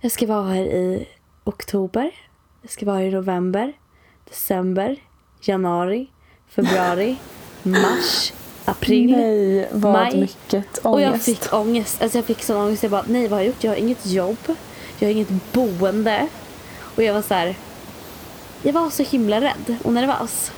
Jag 0.00 0.12
ska 0.12 0.26
vara 0.26 0.42
här 0.48 0.62
i 0.62 1.08
oktober. 1.44 2.10
Jag 2.62 2.70
ska 2.70 2.86
vara 2.86 2.96
här 2.96 3.04
i 3.04 3.10
november. 3.10 3.72
December. 4.28 4.96
Januari. 5.42 6.06
Februari. 6.48 7.16
mars. 7.62 8.32
April. 8.64 9.10
Nej, 9.10 9.68
vad 9.72 9.92
maj. 9.92 10.20
mycket 10.20 10.78
Och 10.78 11.00
jag 11.00 11.08
ångest. 11.10 11.24
fick 11.24 11.52
ångest. 11.54 12.02
Alltså 12.02 12.18
jag 12.18 12.24
fick 12.24 12.42
sån 12.42 12.56
ångest. 12.56 12.82
Jag 12.82 12.92
bara, 12.92 13.04
nej 13.08 13.22
vad 13.28 13.30
har 13.38 13.40
jag 13.40 13.46
gjort? 13.46 13.64
Jag 13.64 13.70
har 13.70 13.76
inget 13.76 14.06
jobb. 14.06 14.38
Jag 14.98 15.08
har 15.08 15.12
inget 15.12 15.52
boende. 15.52 16.28
Och 16.96 17.02
jag 17.02 17.14
var 17.14 17.22
så 17.22 17.34
här. 17.34 17.54
Jag 18.62 18.72
var 18.72 18.90
så 18.90 19.02
himla 19.02 19.40
rädd 19.40 19.76
och 19.84 19.92
nervös. 19.92 20.52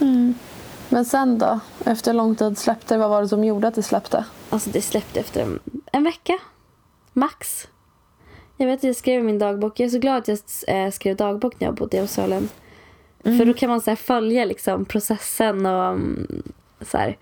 Mm. 0.00 0.34
Men 0.88 1.04
sen 1.04 1.38
då? 1.38 1.60
Efter 1.84 2.12
lång 2.12 2.36
tid 2.36 2.58
släppte. 2.58 2.98
Vad 2.98 3.10
var 3.10 3.22
det 3.22 3.28
som 3.28 3.44
gjorde 3.44 3.68
att 3.68 3.74
det 3.74 3.82
släppte? 3.82 4.24
Alltså 4.50 4.70
det 4.70 4.82
släppte 4.82 5.20
efter 5.20 5.42
en, 5.42 5.58
en 5.92 6.04
vecka. 6.04 6.38
Max. 7.12 7.68
Jag 8.56 8.66
vet 8.66 8.80
att 8.80 8.84
jag 8.84 8.96
skrev 8.96 9.20
i 9.20 9.22
min 9.22 9.38
dagbok. 9.38 9.80
Jag 9.80 9.86
är 9.86 9.90
så 9.90 9.98
glad 9.98 10.16
att 10.16 10.28
jag 10.28 10.38
eh, 10.66 10.90
skrev 10.90 11.16
dagbok 11.16 11.60
när 11.60 11.68
jag 11.68 11.74
bodde 11.74 11.96
i 11.96 12.00
Australien. 12.00 12.48
För 13.22 13.44
då 13.44 13.54
kan 13.54 13.70
man 13.70 13.80
så 13.80 13.96
följa 13.96 14.44
liksom, 14.44 14.84
processen 14.84 15.66
och 15.66 15.84
mm, 15.84 16.42
så 16.80 16.98
här. 16.98 17.16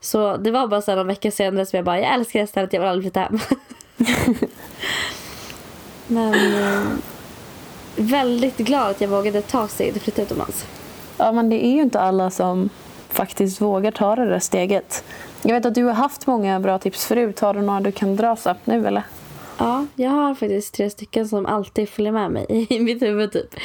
Så 0.00 0.36
det 0.36 0.50
var 0.50 0.66
bara 0.66 0.82
så 0.82 0.90
här, 0.90 0.98
en 0.98 1.06
vecka 1.06 1.30
senare 1.30 1.66
som 1.66 1.76
jag 1.76 1.84
bara, 1.84 2.00
jag 2.00 2.14
älskar 2.14 2.38
det 2.38 2.42
här 2.42 2.46
stället, 2.46 2.72
jag 2.72 2.80
vill 2.80 2.88
aldrig 2.88 3.04
flytta 3.04 3.20
hem. 3.20 3.38
Men 6.06 6.34
eh, 6.34 6.82
väldigt 7.96 8.56
glad 8.56 8.90
att 8.90 9.00
jag 9.00 9.08
vågade 9.08 9.42
ta 9.42 9.68
steget 9.68 9.96
och 9.96 10.02
flytta 10.02 10.22
utomlands. 10.22 10.66
Ja, 11.16 11.32
men 11.32 11.48
det 11.48 11.66
är 11.66 11.72
ju 11.72 11.82
inte 11.82 12.00
alla 12.00 12.30
som 12.30 12.68
faktiskt 13.08 13.60
vågar 13.60 13.90
ta 13.90 14.16
det 14.16 14.28
där 14.28 14.38
steget. 14.38 15.04
Jag 15.42 15.54
vet 15.54 15.66
att 15.66 15.74
du 15.74 15.84
har 15.84 15.92
haft 15.92 16.26
många 16.26 16.60
bra 16.60 16.78
tips 16.78 17.06
förut. 17.06 17.40
Har 17.40 17.54
du 17.54 17.62
några 17.62 17.80
du 17.80 17.92
kan 17.92 18.16
dra 18.16 18.36
snabbt 18.36 18.66
nu 18.66 18.86
eller? 18.86 19.02
Ja, 19.58 19.86
jag 19.94 20.10
har 20.10 20.34
faktiskt 20.34 20.74
tre 20.74 20.90
stycken 20.90 21.28
som 21.28 21.46
alltid 21.46 21.88
följer 21.88 22.12
med 22.12 22.30
mig 22.30 22.46
i 22.70 22.80
mitt 22.80 23.02
huvud 23.02 23.32
typ. 23.32 23.56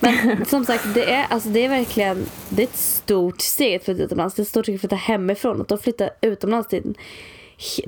Men 0.00 0.44
som 0.46 0.64
sagt, 0.64 0.94
det 0.94 1.10
är, 1.10 1.26
alltså, 1.30 1.48
det 1.48 1.64
är 1.64 1.68
verkligen 1.68 2.26
det 2.48 2.62
är 2.62 2.66
ett 2.66 2.76
stort 2.76 3.40
steg 3.40 3.76
att 3.76 3.84
flytta 3.84 4.02
utomlands. 4.02 4.34
Det 4.34 4.40
är 4.40 4.42
ett 4.42 4.48
stort 4.48 4.64
steg 4.64 4.74
att 4.74 4.80
flytta 4.80 4.96
hemifrån. 4.96 5.60
Att 5.60 5.68
då 5.68 5.76
flytta 5.76 6.10
utomlands 6.20 6.68
till, 6.68 6.94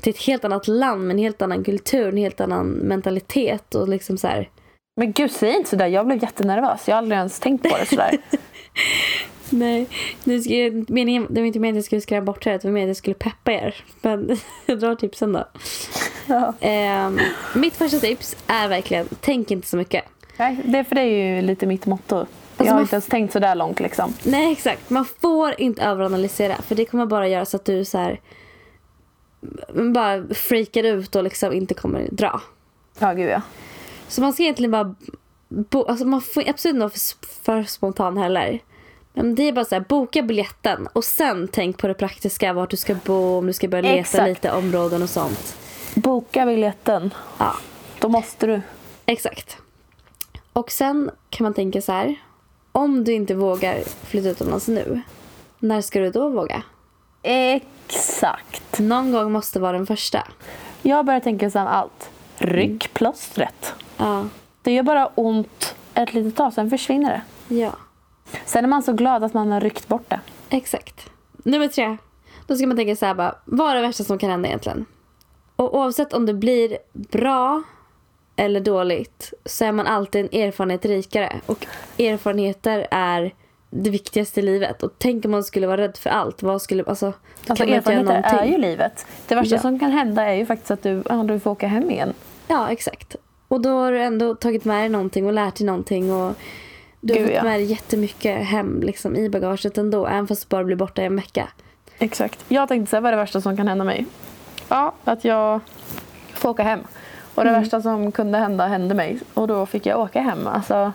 till 0.01 0.11
ett 0.11 0.23
helt 0.23 0.45
annat 0.45 0.69
land 0.69 1.07
med 1.07 1.15
en 1.15 1.19
helt 1.19 1.43
annan 1.43 1.65
kultur, 1.65 2.09
en 2.09 2.17
helt 2.17 2.41
annan 2.41 2.67
mentalitet 2.69 3.75
och 3.75 3.89
liksom 3.89 4.19
så 4.19 4.27
här. 4.27 4.49
Men 5.01 5.13
gud, 5.13 5.31
säg 5.31 5.57
inte 5.57 5.71
sådär. 5.71 5.87
Jag 5.87 6.07
blev 6.07 6.23
jättenervös. 6.23 6.89
Jag 6.89 6.95
har 6.95 6.99
aldrig 6.99 7.19
ens 7.19 7.41
tänkt 7.41 7.63
på 7.71 7.77
det 7.77 7.87
sådär. 7.87 8.19
Nej, 9.51 9.87
nu 10.25 10.41
ska 10.41 10.55
jag, 10.55 10.91
meningen, 10.91 11.27
det 11.31 11.41
var 11.41 11.47
inte 11.47 11.59
meningen 11.59 11.75
att 11.75 11.77
jag 11.77 11.85
skulle 11.85 12.01
skrämma 12.01 12.25
bort 12.25 12.47
er. 12.47 12.53
Det 12.53 12.65
var 12.65 12.71
meningen 12.71 12.87
att 12.87 12.89
jag 12.89 12.97
skulle 12.97 13.15
peppa 13.15 13.53
er. 13.53 13.75
Men 14.03 14.37
jag 14.67 14.79
drar 14.81 14.95
tipsen 14.95 15.33
då. 15.33 15.45
ja. 16.27 16.55
Eh, 16.69 17.11
mitt 17.55 17.75
första 17.77 17.99
tips 17.99 18.37
är 18.47 18.69
verkligen, 18.69 19.09
tänk 19.21 19.51
inte 19.51 19.69
så 19.69 19.77
mycket. 19.77 20.05
Nej, 20.37 20.57
det 20.65 20.85
för 20.85 20.95
det 20.95 21.01
är 21.03 21.35
ju 21.37 21.43
lite 21.43 21.67
mitt 21.67 21.87
motto. 21.87 22.17
jag 22.17 22.27
Alltså, 22.57 22.65
har 22.71 22.75
man- 22.75 22.83
inte 22.83 22.95
ens 22.95 23.07
tänkt 23.07 23.33
sådär 23.33 23.55
långt 23.55 23.81
liksom. 23.81 24.15
Nej, 24.23 24.53
exakt. 24.53 24.91
Man 24.91 25.05
får 25.05 25.61
inte 25.61 25.83
överanalysera. 25.83 26.55
För 26.63 26.75
det 26.75 26.85
kommer 26.85 27.07
bara 27.07 27.29
göra 27.29 27.45
så 27.45 27.57
att 27.57 27.65
du 27.65 27.85
så 27.85 27.99
här 27.99 28.21
bara 29.95 30.35
freakar 30.35 30.83
ut 30.85 31.17
och 31.17 31.25
liksom 31.25 31.53
inte 31.53 31.75
kommer 31.75 32.09
dra. 32.11 32.41
Ja, 32.99 33.13
gud 33.13 33.31
ja. 33.31 33.43
Så 34.11 34.21
man 34.21 34.33
ska 34.33 34.43
egentligen 34.43 34.71
bara... 34.71 34.95
Bo, 35.49 35.85
alltså 35.85 36.05
man 36.07 36.21
får 36.21 36.49
absolut 36.49 36.75
inte 36.75 36.81
vara 36.81 36.91
för, 36.91 37.27
för 37.43 37.63
spontan 37.63 38.17
heller. 38.17 38.59
Men 39.13 39.35
det 39.35 39.43
är 39.43 39.53
bara 39.53 39.65
så 39.65 39.75
här, 39.75 39.85
boka 39.89 40.23
biljetten 40.23 40.89
och 40.93 41.05
sen 41.05 41.49
tänk 41.53 41.79
på 41.79 41.89
det 41.89 41.95
praktiska. 41.95 42.53
Vart 42.53 42.71
du 42.71 42.77
ska 42.77 42.95
bo, 42.95 43.39
om 43.39 43.47
du 43.47 43.53
ska 43.53 43.69
börja 43.69 43.83
leta 43.83 43.99
Exakt. 43.99 44.29
lite 44.29 44.53
områden 44.53 45.03
och 45.03 45.11
sånt. 45.11 45.57
Boka 45.95 46.47
biljetten. 46.47 47.15
Ja, 47.39 47.57
Då 48.01 48.09
måste 48.09 48.47
du. 48.47 48.61
exakt. 49.07 49.57
Och 50.53 50.71
sen 50.73 51.11
kan 51.31 51.45
man 51.45 51.55
tänka 51.55 51.81
så 51.83 51.93
här. 51.93 52.15
Om 52.73 53.05
du 53.05 53.13
inte 53.13 53.35
vågar 53.35 53.81
flytta 54.05 54.29
utomlands 54.29 54.69
nu, 54.69 55.01
när 55.59 55.81
ska 55.81 56.01
du 56.01 56.11
då 56.11 56.29
våga? 56.29 56.63
Exakt. 57.23 58.79
Någon 58.79 59.13
gång 59.13 59.33
måste 59.33 59.61
vara 59.61 59.73
den 59.73 59.87
första. 59.87 60.29
Jag 60.83 61.07
börjar 61.07 61.21
tänka 61.21 61.51
som 61.51 61.67
allt. 61.67 62.11
Ryck 62.41 62.95
plåstret. 62.95 63.75
Ja, 63.97 64.27
Det 64.63 64.73
gör 64.73 64.83
bara 64.83 65.07
ont 65.07 65.75
ett 65.95 66.15
litet 66.15 66.37
tag, 66.37 66.53
sen 66.53 66.71
försvinner 66.71 67.11
det. 67.49 67.55
ja. 67.55 67.73
Sen 68.45 68.65
är 68.65 68.69
man 68.69 68.83
så 68.83 68.93
glad 68.93 69.25
att 69.25 69.35
man 69.35 69.53
har 69.53 69.61
ryckt 69.61 69.89
bort 69.89 70.11
det. 70.11 70.21
Exakt. 70.51 71.11
Nummer 71.33 71.69
tre. 71.69 71.97
Då 72.47 72.57
ska 72.57 72.67
man 72.67 72.77
tänka 72.77 72.97
så 72.97 73.07
här 73.07 73.15
bara, 73.15 73.35
vad 73.45 73.71
är 73.71 73.75
det 73.75 73.83
värsta 73.83 74.05
som 74.05 74.19
kan 74.19 74.31
hända 74.31 74.49
egentligen? 74.49 74.87
Och 75.57 75.79
oavsett 75.79 76.13
om 76.13 76.27
det 76.27 76.35
blir 76.35 76.79
bra 76.93 77.63
eller 78.37 78.61
dåligt 78.61 79.33
så 79.45 79.65
är 79.65 79.73
man 79.73 79.87
alltid 79.87 80.21
en 80.35 80.41
erfarenhet 80.41 80.85
rikare. 80.85 81.41
Och 81.47 81.67
erfarenheter 81.99 82.87
är 82.91 83.35
det 83.71 83.91
viktigaste 83.91 84.41
i 84.41 84.43
livet. 84.43 84.83
Och 84.83 84.93
tänk 84.99 85.25
om 85.25 85.31
man 85.31 85.45
skulle 85.45 85.67
vara 85.67 85.81
rädd 85.81 85.97
för 85.97 86.11
allt. 86.11 86.43
Vad 86.43 86.63
skulle, 86.63 86.85
alltså, 86.85 87.13
Alltså 87.49 87.65
erfarenheter 87.65 88.39
är 88.39 88.45
ju 88.47 88.59
livet. 88.59 89.07
Det 89.29 89.35
värsta 89.35 89.55
Ja. 89.55 89.61
som 89.61 89.79
kan 89.79 89.91
hända 89.91 90.25
är 90.25 90.35
ju 90.35 90.47
faktiskt 90.47 90.71
att 90.71 90.83
du, 90.83 91.03
ja, 91.09 91.15
du 91.23 91.41
får 91.41 91.51
åka 91.51 91.67
hem 91.67 91.91
igen. 91.91 92.15
Ja, 92.51 92.71
exakt. 92.71 93.17
Och 93.49 93.61
då 93.61 93.71
har 93.71 93.93
du 93.93 94.03
ändå 94.03 94.35
tagit 94.35 94.65
med 94.65 94.83
dig 94.83 94.89
någonting 94.89 95.27
och 95.27 95.33
lärt 95.33 95.57
dig 95.57 95.67
någonting. 95.67 96.13
Och 96.13 96.35
du 97.01 97.15
har 97.15 97.21
fått 97.21 97.35
ja. 97.35 97.43
med 97.43 97.61
dig 97.61 97.65
jättemycket 97.65 98.47
hem 98.47 98.81
liksom, 98.83 99.17
i 99.17 99.29
bagaget 99.29 99.79
ändå. 99.79 100.07
Även 100.07 100.27
fast 100.27 100.43
du 100.43 100.47
bara 100.49 100.65
blir 100.65 100.77
borta 100.77 101.03
i 101.03 101.05
en 101.05 101.17
vecka. 101.17 101.49
Exakt. 101.99 102.45
Jag 102.49 102.69
tänkte 102.69 102.91
säga 102.91 103.01
vad 103.01 103.09
är 103.09 103.17
det 103.17 103.23
värsta 103.23 103.41
som 103.41 103.57
kan 103.57 103.69
hända 103.69 103.85
mig? 103.85 104.07
Ja, 104.69 104.95
att 105.05 105.25
jag 105.25 105.61
får 106.35 106.49
åka 106.49 106.63
hem. 106.63 106.81
Och 107.35 107.45
det 107.45 107.51
värsta 107.51 107.83
som 107.83 108.13
kunde 108.13 108.39
hända 108.39 108.67
hände 108.67 108.95
mig. 108.95 109.21
Och 109.35 109.49
då 109.49 109.67
fick 109.67 109.87
jag 109.87 110.01
åka 110.01 110.21
hem. 110.21 110.47
Alltså, 110.47 110.93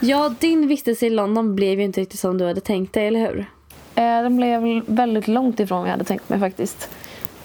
Ja, 0.00 0.34
din 0.40 0.68
vistelse 0.68 1.06
i 1.06 1.10
London 1.10 1.54
blev 1.54 1.78
ju 1.78 1.84
inte 1.84 2.00
riktigt 2.00 2.20
som 2.20 2.38
du 2.38 2.46
hade 2.46 2.60
tänkt 2.60 2.92
dig, 2.92 3.06
eller 3.06 3.20
hur? 3.20 3.46
eh, 3.94 4.22
den 4.22 4.36
blev 4.36 4.82
väldigt 4.86 5.28
långt 5.28 5.60
ifrån 5.60 5.78
vad 5.78 5.88
jag 5.88 5.92
hade 5.92 6.04
tänkt 6.04 6.28
mig 6.28 6.40
faktiskt. 6.40 6.90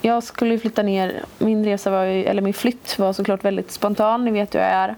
Jag 0.08 0.24
skulle 0.24 0.60
flytta 0.60 0.84
ner. 0.84 1.26
Min 1.38 1.66
resa 1.66 1.92
var 1.92 2.04
ju, 2.04 2.24
eller 2.24 2.42
min 2.42 2.54
flytt 2.54 3.00
var 3.00 3.14
såklart 3.14 3.46
väldigt 3.46 3.72
spontan. 3.72 4.26
Ni 4.26 4.32
vet 4.32 4.56
hur 4.56 4.60
jag 4.60 4.70
är. 4.70 4.96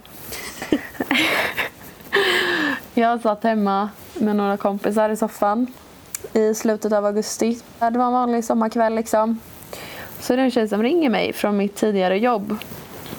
jag 2.94 3.22
satt 3.22 3.44
hemma 3.44 3.89
med 4.13 4.36
några 4.36 4.58
kompisar 4.58 5.10
i 5.10 5.16
soffan 5.16 5.68
i 6.34 6.56
slutet 6.56 6.94
av 6.94 7.06
augusti. 7.06 7.60
Det 7.80 7.98
var 7.98 8.06
en 8.06 8.13
vanlig 8.13 8.46
sommarkväll 8.46 8.96
liksom. 8.96 9.39
Så 10.20 10.36
det 10.36 10.42
är 10.42 10.46
en 10.46 10.51
tjej 10.51 10.68
som 10.68 10.84
ringer 10.84 11.10
mig 11.10 11.34
från 11.34 11.58
mitt 11.58 11.75
tidigare 11.75 12.18
jobb. 12.20 12.58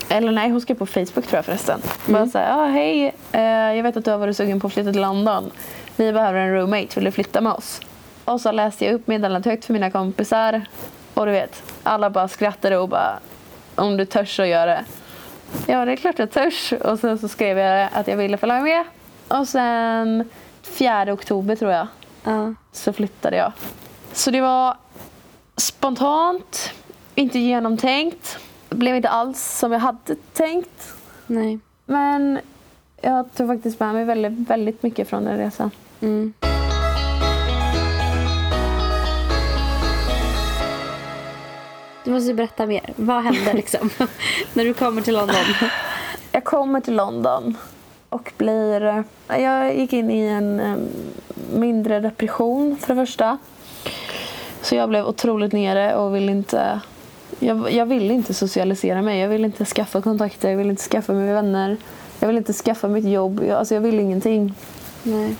Eller 0.09 0.33
nej, 0.33 0.51
hon 0.51 0.61
skrev 0.61 0.75
på 0.75 0.87
Facebook 0.87 1.27
tror 1.27 1.39
jag 1.39 1.45
förresten. 1.45 1.81
Bara 2.07 2.27
såhär, 2.27 2.59
ah, 2.59 2.67
hej, 2.67 3.15
eh, 3.33 3.43
jag 3.43 3.83
vet 3.83 3.97
att 3.97 4.05
du 4.05 4.11
har 4.11 4.19
varit 4.19 4.37
sugen 4.37 4.61
på 4.61 4.67
att 4.67 4.73
flytta 4.73 4.93
till 4.93 5.01
London. 5.01 5.51
Vi 5.97 6.13
behöver 6.13 6.39
en 6.39 6.55
roommate, 6.55 6.89
vill 6.95 7.05
du 7.05 7.11
flytta 7.11 7.41
med 7.41 7.53
oss? 7.53 7.81
Och 8.25 8.41
så 8.41 8.53
läste 8.53 8.85
jag 8.85 8.95
upp 8.95 9.07
meddelandet 9.07 9.53
högt 9.53 9.65
för 9.65 9.73
mina 9.73 9.91
kompisar. 9.91 10.63
Och 11.15 11.27
du 11.27 11.33
vet, 11.33 11.63
alla 11.83 12.11
bara 12.11 12.29
skrattade 12.29 12.79
och 12.79 12.89
bara, 12.89 13.19
om 13.75 13.97
du 13.97 14.05
törs 14.05 14.41
att 14.41 14.49
göra 14.49 14.67
det. 14.67 14.85
Ja, 15.67 15.85
det 15.85 15.93
är 15.93 15.97
klart 15.97 16.19
jag 16.19 16.31
törs. 16.31 16.73
Och 16.73 16.99
sen 16.99 17.19
så 17.19 17.29
skrev 17.29 17.59
jag 17.59 17.89
att 17.93 18.09
jag 18.09 18.17
ville 18.17 18.37
följa 18.37 18.61
med. 18.61 18.85
Och 19.29 19.49
sen 19.49 20.29
4 20.63 21.13
oktober 21.13 21.57
tror 21.57 21.73
jag 21.73 21.87
Ja. 22.25 22.55
så 22.73 22.93
flyttade 22.93 23.37
jag. 23.37 23.53
Så 24.13 24.31
det 24.31 24.41
var 24.41 24.77
spontant, 25.57 26.71
inte 27.15 27.39
genomtänkt. 27.39 28.39
Det 28.69 28.77
blev 28.77 28.97
inte 28.97 29.09
alls 29.09 29.59
som 29.59 29.73
jag 29.73 29.81
hade 29.81 30.15
tänkt. 30.33 30.93
Nej. 31.27 31.59
Men 31.87 32.41
jag 33.01 33.35
tog 33.37 33.49
faktiskt 33.49 33.81
med 33.81 33.95
mig 33.95 34.05
väldigt, 34.05 34.33
väldigt 34.51 34.83
mycket 34.83 35.09
från 35.09 35.25
den 35.25 35.37
resan. 35.39 35.71
Mm. 36.01 36.33
Måste 42.21 42.35
berätta 42.35 42.67
mer. 42.67 42.93
Vad 42.97 43.23
hände 43.25 43.53
liksom? 43.53 43.91
När 44.55 44.65
du 44.65 44.75
kommer 44.75 45.03
till 45.03 45.15
London. 45.15 45.45
Jag 46.33 46.45
kommer 46.45 46.81
till 46.81 46.97
London 46.97 47.57
och 48.09 48.33
blir... 48.37 49.05
Jag 49.29 49.77
gick 49.79 49.93
in 49.93 50.11
i 50.11 50.27
en 50.27 50.89
mindre 51.55 52.01
depression 52.01 52.77
för 52.81 52.95
det 52.95 53.07
första. 53.07 53.39
Så 54.63 54.75
jag 54.75 54.89
blev 54.89 55.07
otroligt 55.07 55.53
nere 55.53 55.97
och 55.97 56.15
vill 56.15 56.29
inte... 56.29 56.81
Jag, 57.39 57.73
jag 57.73 57.87
vill 57.87 58.11
inte 58.11 58.35
socialisera 58.35 59.03
mig. 59.03 59.21
Jag 59.21 59.29
vill 59.29 59.45
inte 59.45 59.65
skaffa 59.65 60.03
kontakter. 60.03 60.51
Jag 60.51 60.57
vill 60.57 60.71
inte 60.71 60.83
skaffa 60.83 61.13
mig 61.13 61.35
vänner. 61.35 61.77
Jag 62.19 62.27
vill 62.27 62.37
inte 62.37 62.53
skaffa 62.53 62.89
mitt 62.89 63.05
jobb. 63.05 63.43
Jag, 63.47 63.59
alltså 63.59 63.75
jag 63.75 63.81
vill 63.81 64.01
ingenting. 64.01 64.55
Nej. 65.03 65.37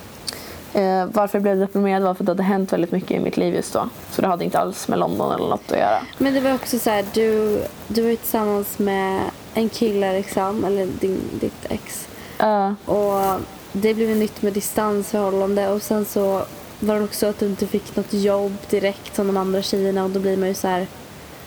Eh, 0.73 1.05
varför 1.05 1.37
jag 1.37 1.43
blev 1.43 1.59
deprimerad 1.59 2.03
var 2.03 2.13
för 2.13 2.23
att 2.23 2.25
det 2.25 2.31
hade 2.31 2.43
hänt 2.43 2.73
väldigt 2.73 2.91
mycket 2.91 3.11
i 3.11 3.19
mitt 3.19 3.37
liv 3.37 3.55
just 3.55 3.73
då. 3.73 3.89
Så 4.11 4.21
det 4.21 4.27
hade 4.27 4.43
inte 4.45 4.59
alls 4.59 4.87
med 4.87 4.99
London 4.99 5.31
eller 5.31 5.47
något 5.49 5.71
att 5.71 5.77
göra. 5.77 6.01
Men 6.17 6.33
det 6.33 6.39
var 6.41 6.53
också 6.53 6.79
så 6.79 6.89
här, 6.89 7.05
du, 7.13 7.61
du 7.87 8.01
var 8.01 8.09
ju 8.09 8.15
tillsammans 8.15 8.79
med 8.79 9.21
en 9.53 9.69
kille 9.69 10.13
liksom, 10.13 10.65
eller 10.65 10.85
din, 10.85 11.21
ditt 11.39 11.65
ex. 11.69 12.07
Eh, 12.39 12.71
Och 12.85 13.39
det 13.71 13.93
blev 13.93 14.17
nytt 14.17 14.41
med 14.41 14.53
distansförhållande 14.53 15.67
och 15.69 15.81
sen 15.81 16.05
så 16.05 16.41
var 16.79 16.95
det 16.95 17.03
också 17.03 17.25
att 17.27 17.39
du 17.39 17.45
inte 17.45 17.67
fick 17.67 17.95
något 17.95 18.13
jobb 18.13 18.53
direkt 18.69 19.15
som 19.15 19.27
de 19.27 19.37
andra 19.37 19.61
tjejerna 19.61 20.03
och 20.03 20.09
då 20.09 20.19
blir 20.19 20.37
man 20.37 20.47
ju 20.47 20.53
så 20.53 20.67
här. 20.67 20.87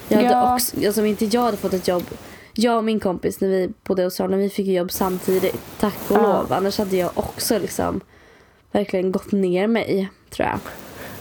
Jag 0.08 0.16
hade 0.16 0.28
Ja. 0.30 0.54
också, 0.54 0.76
alltså 0.86 1.00
om 1.00 1.06
inte 1.06 1.24
jag 1.24 1.40
hade 1.42 1.56
fått 1.56 1.72
ett 1.74 1.88
jobb. 1.88 2.04
Jag 2.52 2.76
och 2.76 2.84
min 2.84 3.00
kompis 3.00 3.40
när 3.40 3.48
vi 3.48 3.70
bodde 3.84 4.02
i 4.02 4.04
Australien, 4.04 4.40
vi 4.40 4.50
fick 4.50 4.66
jobb 4.66 4.92
samtidigt. 4.92 5.56
Tack 5.80 5.94
och 6.08 6.16
Ja. 6.16 6.22
lov. 6.22 6.52
Annars 6.52 6.78
hade 6.78 6.96
jag 6.96 7.10
också 7.14 7.58
liksom 7.58 8.00
verkligen 8.74 9.12
gått 9.12 9.32
ner 9.32 9.66
mig, 9.66 10.10
tror 10.30 10.48
jag. 10.48 10.58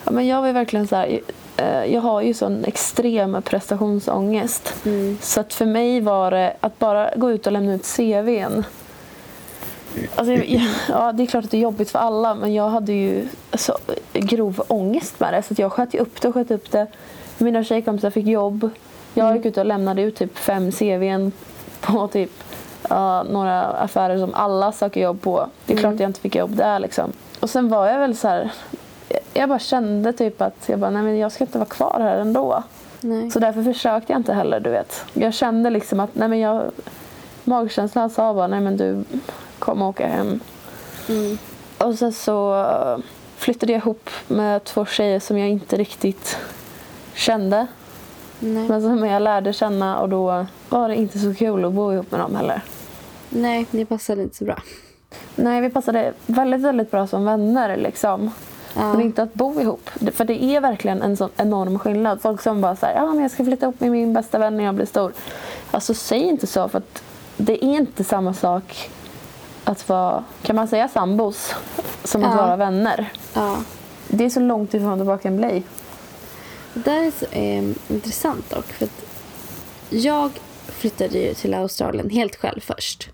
ja, 0.06 0.12
men 0.12 0.28
jag 0.28 0.42
var 0.42 0.54
verkligen 0.54 0.88
så 0.88 0.96
här, 0.96 1.20
eh, 1.58 1.86
jag 1.94 2.02
har 2.02 2.22
ju 2.22 2.34
sån 2.34 2.66
extrem 2.66 3.42
prestationsångest. 3.42 4.74
Mm. 4.86 5.18
Så 5.22 5.40
att 5.40 5.54
för 5.54 5.66
mig 5.66 6.02
var 6.02 6.32
det 6.32 6.54
att 6.60 6.80
bara 6.80 7.16
gå 7.16 7.32
ut 7.32 7.48
och 7.48 7.54
lämna 7.54 7.74
ut 7.74 7.86
CVn. 7.86 8.64
Alltså, 10.16 10.34
ja, 10.90 11.12
det 11.12 11.24
är 11.24 11.28
klart 11.28 11.46
att 11.46 11.52
det 11.52 11.58
är 11.58 11.62
jobbigt 11.62 11.90
för 11.90 12.00
alla 12.00 12.36
men 12.36 12.54
jag 12.54 12.70
hade 12.70 12.94
ju 12.94 13.28
så 13.54 13.78
grov 14.14 14.64
ångest 14.68 15.20
med 15.20 15.34
det 15.34 15.44
så 15.44 15.54
att 15.54 15.60
jag 15.60 15.72
sköt 15.72 15.96
upp 15.96 16.22
det 16.22 16.28
och 16.28 16.34
sköt 16.34 16.52
upp 16.52 16.72
det. 16.72 16.88
Mina 17.38 17.64
tjejkompisar 17.64 18.10
fick 18.10 18.28
jobb. 18.28 18.70
Jag 19.14 19.38
gick 19.38 19.46
ut 19.46 19.58
och 19.58 19.66
lämnade 19.66 20.02
ut 20.02 20.16
typ 20.16 20.38
fem 20.38 20.72
CVn 20.72 21.32
på 21.82 22.08
typ 22.08 22.32
ja, 22.90 23.24
några 23.24 23.64
affärer 23.64 24.18
som 24.18 24.34
alla 24.34 24.72
söker 24.72 25.02
jobb 25.02 25.22
på. 25.22 25.50
Det 25.66 25.74
är 25.74 25.78
klart 25.78 25.94
att 25.94 26.00
jag 26.00 26.10
inte 26.10 26.20
fick 26.20 26.36
jobb 26.36 26.56
där 26.56 26.80
liksom. 26.80 27.14
Och 27.44 27.50
sen 27.50 27.70
var 27.70 27.88
jag 27.88 28.00
väl 28.00 28.16
så 28.18 28.28
här. 28.28 28.52
Jag 29.34 29.50
bara 29.50 29.60
kände 29.60 30.14
typ 30.14 30.42
att 30.42 30.70
jag 30.70 30.80
bara, 30.80 30.92
nej 30.92 31.04
men 31.04 31.18
jag 31.18 31.32
ska 31.32 31.44
inte 31.44 31.58
vara 31.58 31.70
kvar 31.70 32.00
här 32.00 32.18
ändå. 32.18 32.64
Nej. 33.02 33.32
Så 33.32 33.40
därför 33.40 33.64
försökte 33.64 34.14
jag 34.14 34.20
inte 34.20 34.34
heller, 34.34 34.60
du 34.60 34.70
vet. 34.70 35.06
Jag 35.14 35.34
kände 35.34 35.70
liksom 35.70 36.00
att, 36.00 36.16
nej 36.16 36.28
men 36.28 36.40
jag... 36.40 36.64
Magkänslan 37.44 38.10
sa 38.10 38.34
bara, 38.34 38.48
nej 38.48 38.60
men 38.60 38.78
du, 38.78 39.04
komma 39.60 39.86
och 39.86 39.90
åka 39.90 40.08
hem. 40.08 40.40
Mm. 41.10 41.38
Och 41.78 41.96
sen 41.96 42.14
så 42.14 42.66
flyttade 43.36 43.72
jag 43.72 43.80
ihop 43.80 44.10
med 44.28 44.64
två 44.64 44.86
tjejer 44.86 45.20
som 45.20 45.38
jag 45.38 45.50
inte 45.50 45.78
riktigt 45.78 46.38
kände. 47.14 47.68
Nej. 48.40 48.68
Men 48.70 48.82
som 48.82 49.06
jag 49.06 49.22
lärde 49.22 49.54
känna 49.54 50.00
och 50.00 50.10
då 50.10 50.46
var 50.70 50.90
det 50.90 50.96
inte 50.96 51.20
så 51.20 51.34
kul 51.34 51.66
att 51.66 51.74
bo 51.74 51.94
ihop 51.94 52.12
med 52.12 52.20
dem 52.20 52.36
heller. 52.36 52.62
Nej, 53.30 53.66
det 53.72 53.86
passade 53.86 54.22
inte 54.22 54.36
så 54.36 54.46
bra. 54.46 54.58
Nej, 55.36 55.62
vi 55.62 55.70
passade 55.70 56.14
väldigt, 56.26 56.62
väldigt 56.62 56.92
bra 56.92 57.08
som 57.08 57.26
vänner 57.26 57.78
liksom. 57.78 58.32
Ja. 58.76 58.92
Men 58.94 59.02
inte 59.02 59.24
att 59.24 59.34
bo 59.34 59.62
ihop. 59.62 59.90
För 60.14 60.26
det 60.26 60.44
är 60.44 60.62
verkligen 60.62 61.02
en 61.02 61.18
sån 61.18 61.30
enorm 61.38 61.80
skillnad. 61.80 62.22
Folk 62.22 62.42
som 62.42 62.62
bara 62.62 62.76
säger 62.76 63.06
men 63.06 63.20
jag 63.20 63.32
ska 63.32 63.44
flytta 63.46 63.66
ihop 63.66 63.80
med 63.80 63.92
min 63.92 64.14
bästa 64.14 64.38
vän 64.40 64.58
när 64.58 64.64
jag 64.64 64.76
blir 64.76 64.86
stor. 64.86 65.14
Alltså 65.72 65.94
säg 65.94 66.20
inte 66.20 66.48
så 66.48 66.70
för 66.70 66.78
att 66.78 67.04
det 67.38 67.66
är 67.66 67.68
inte 67.78 68.04
samma 68.04 68.34
sak 68.34 68.90
att 69.64 69.90
vara, 69.90 70.24
kan 70.42 70.56
man 70.56 70.68
säga 70.68 70.88
sambos, 70.88 71.54
som 72.04 72.24
att 72.24 72.32
Ja. 72.36 72.46
vara 72.46 72.56
vänner. 72.56 73.12
ja. 73.34 73.58
Det 74.08 74.26
är 74.26 74.30
så 74.30 74.40
långt 74.40 74.74
ifrån 74.74 75.00
det 75.00 75.06
bara 75.06 75.18
kan 75.18 75.38
bli. 75.38 75.64
Det 76.74 76.80
där 76.80 77.04
är 77.08 77.12
så 77.12 77.26
eh, 77.32 77.64
intressant 77.96 78.50
dock. 78.50 78.66
För 78.66 78.86
att 78.86 79.02
jag 79.90 80.32
flyttade 80.68 81.18
ju 81.18 81.34
till 81.34 81.54
Australien 81.54 82.10
helt 82.10 82.36
själv 82.36 82.60
först. 82.60 83.10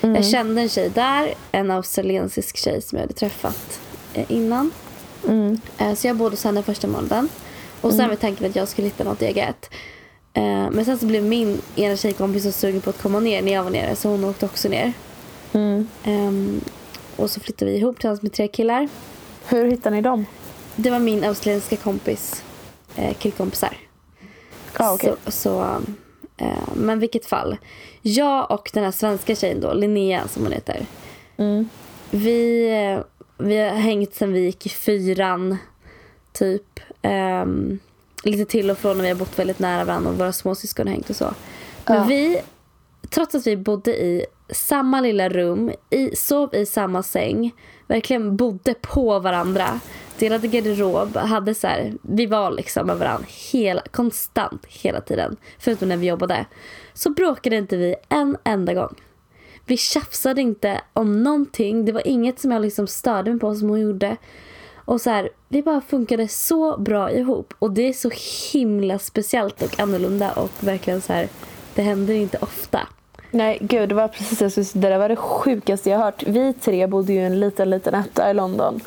Jag 0.00 0.26
kände 0.26 0.62
en 0.62 0.68
tjej 0.68 0.90
där, 0.94 1.34
en 1.52 1.70
australiensisk 1.70 2.56
tjej 2.56 2.82
som 2.82 2.98
jag 2.98 3.02
hade 3.02 3.14
träffat 3.14 3.80
eh, 4.14 4.24
innan. 4.28 4.70
Mm. 5.28 5.60
Eh, 5.78 5.94
så 5.94 6.06
jag 6.06 6.16
bodde 6.16 6.32
hos 6.32 6.44
henne 6.44 6.62
första 6.62 6.86
månaden. 6.86 7.28
Och 7.80 7.92
sen 7.92 8.08
var 8.08 8.16
tanken 8.16 8.46
att 8.46 8.56
jag 8.56 8.68
skulle 8.68 8.88
hitta 8.88 9.04
något 9.04 9.22
eget. 9.22 9.70
Eh, 10.34 10.70
men 10.70 10.84
sen 10.84 10.98
så 10.98 11.06
blev 11.06 11.24
min 11.24 11.60
ena 11.76 11.96
tjejkompis 11.96 12.42
så 12.42 12.52
sugen 12.52 12.80
på 12.80 12.90
att 12.90 13.02
komma 13.02 13.20
ner 13.20 13.42
när 13.42 13.52
jag 13.52 13.64
var 13.64 13.70
nere 13.70 13.96
så 13.96 14.08
hon 14.08 14.24
åkte 14.24 14.46
också 14.46 14.68
ner. 14.68 14.92
Mm. 15.52 15.88
Ehm, 16.04 16.60
och 17.16 17.30
så 17.30 17.40
flyttade 17.40 17.70
vi 17.70 17.76
ihop 17.76 17.96
tillsammans 17.96 18.22
med 18.22 18.32
tre 18.32 18.48
killar. 18.48 18.88
Hur 19.48 19.70
hittar 19.70 19.90
ni 19.90 20.00
dem? 20.00 20.26
Det 20.76 20.90
var 20.90 20.98
min 20.98 21.24
australienska 21.24 21.76
kompis 21.76 22.44
killkompisar. 23.18 23.76
Ah, 24.76 24.94
okej. 24.94 25.14
Så, 25.24 25.30
så, 25.30 25.80
eh, 26.36 26.68
men 26.74 26.98
vilket 26.98 27.26
fall. 27.26 27.56
Jag 28.02 28.50
och 28.50 28.70
den 28.74 28.84
här 28.84 28.90
svenska 28.90 29.34
tjejen 29.34 29.60
då, 29.60 29.72
Linnea 29.72 30.28
som 30.28 30.42
hon 30.42 30.52
heter. 30.52 30.86
Mm. 31.36 31.68
Vi, 32.10 32.68
eh, 32.70 33.04
vi 33.38 33.58
har 33.58 33.68
hängt 33.70 34.14
sen 34.14 34.32
vi 34.32 34.40
gick 34.40 34.66
i 34.66 34.68
fyran. 34.68 35.56
Typ. 36.32 36.80
Ehm, 37.02 37.78
lite 38.24 38.44
till 38.44 38.70
och 38.70 38.78
från 38.78 38.96
när 38.96 39.02
vi 39.04 39.10
har 39.10 39.16
bott 39.16 39.38
väldigt 39.38 39.58
nära 39.58 39.84
varandra 39.84 40.10
och 40.10 40.18
våra 40.18 40.32
småsyskon 40.32 40.86
har 40.86 40.92
hängt 40.94 41.10
och 41.10 41.16
så. 41.16 41.34
Men 41.86 41.96
Ja. 41.96 42.04
vi, 42.04 42.40
trots 43.10 43.34
att 43.34 43.46
vi 43.46 43.56
bodde 43.56 44.02
i 44.02 44.26
samma 44.50 45.00
lilla 45.00 45.28
rum, 45.28 45.72
i, 45.90 46.16
sov 46.16 46.54
i 46.54 46.66
samma 46.66 47.02
säng, 47.02 47.50
verkligen 47.86 48.36
bodde 48.36 48.74
på 48.74 49.18
varandra, 49.18 49.80
delade 50.22 50.48
garderob, 50.48 51.16
hade 51.16 51.54
så 51.54 51.66
här, 51.66 51.92
vi 52.02 52.26
var 52.26 52.50
liksom 52.50 52.86
med 52.86 52.98
varandra 52.98 53.26
hela, 53.52 53.82
konstant 53.90 54.66
hela 54.68 55.00
tiden. 55.00 55.36
Förutom 55.58 55.88
när 55.88 55.96
vi 55.96 56.06
jobbade. 56.06 56.46
Så 56.94 57.10
bråkade 57.10 57.56
inte 57.56 57.76
vi 57.76 57.94
en 58.08 58.36
enda 58.44 58.74
gång. 58.74 58.94
Vi 59.66 59.76
tjafsade 59.76 60.40
inte 60.40 60.80
om 60.92 61.22
någonting. 61.22 61.84
Det 61.84 61.92
var 61.92 62.06
inget 62.06 62.40
som 62.40 62.50
jag 62.50 62.62
liksom 62.62 62.86
störde 62.86 63.30
mig 63.30 63.40
på 63.40 63.54
som 63.54 63.68
hon 63.68 63.80
gjorde. 63.80 64.16
Och 64.84 65.00
så 65.00 65.10
här, 65.10 65.30
vi 65.48 65.62
bara 65.62 65.80
funkade 65.80 66.28
så 66.28 66.78
bra 66.78 67.10
ihop. 67.10 67.54
Och 67.58 67.70
det 67.70 67.88
är 67.88 67.92
så 67.92 68.10
himla 68.52 68.98
speciellt 68.98 69.62
och 69.62 69.80
annorlunda 69.80 70.32
och 70.32 70.50
verkligen 70.60 71.00
så 71.00 71.12
här, 71.12 71.28
det 71.74 71.82
händer 71.82 72.14
inte 72.14 72.38
ofta. 72.40 72.80
Nej, 73.30 73.58
gud, 73.60 73.88
det 73.88 73.94
var 73.94 74.08
precis 74.08 74.72
det. 74.72 74.80
Det 74.80 74.88
där 74.88 74.98
var 74.98 75.08
det 75.08 75.16
sjukaste 75.16 75.90
jag 75.90 75.98
hört. 75.98 76.22
Vi 76.26 76.52
tre 76.52 76.86
bodde 76.86 77.12
ju 77.12 77.18
i 77.18 77.24
en 77.24 77.40
liten, 77.40 77.70
liten 77.70 77.94
etta 77.94 78.30
i 78.30 78.34
London. 78.34 78.80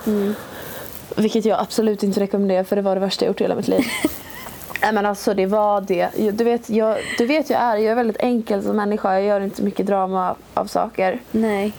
Vilket 1.16 1.46
jag 1.46 1.60
absolut 1.60 2.04
inte 2.04 2.20
rekommenderar 2.20 2.64
för 2.64 2.76
det 2.76 2.82
var 2.82 2.96
det 2.96 3.02
värsta 3.02 3.26
jag 3.26 3.30
gjort 3.30 3.42
i 3.42 3.44
hela 3.44 3.56
mitt 3.56 3.68
liv. 3.68 3.82
Nej 4.82 4.94
men 4.94 5.06
alltså 5.06 5.34
det 5.34 5.46
var 5.46 5.82
det. 5.82 6.10
Du 6.32 6.44
vet, 6.44 6.70
jag, 6.70 6.98
du 7.18 7.26
vet 7.26 7.50
jag 7.50 7.62
är, 7.62 7.76
jag 7.76 7.92
är 7.92 7.96
väldigt 7.96 8.18
enkel 8.20 8.64
som 8.64 8.76
människa. 8.78 9.14
Jag 9.14 9.24
gör 9.24 9.42
inte 9.42 9.64
mycket 9.64 9.86
drama 9.86 10.36
av 10.54 10.66
saker. 10.66 11.20
Nej, 11.32 11.74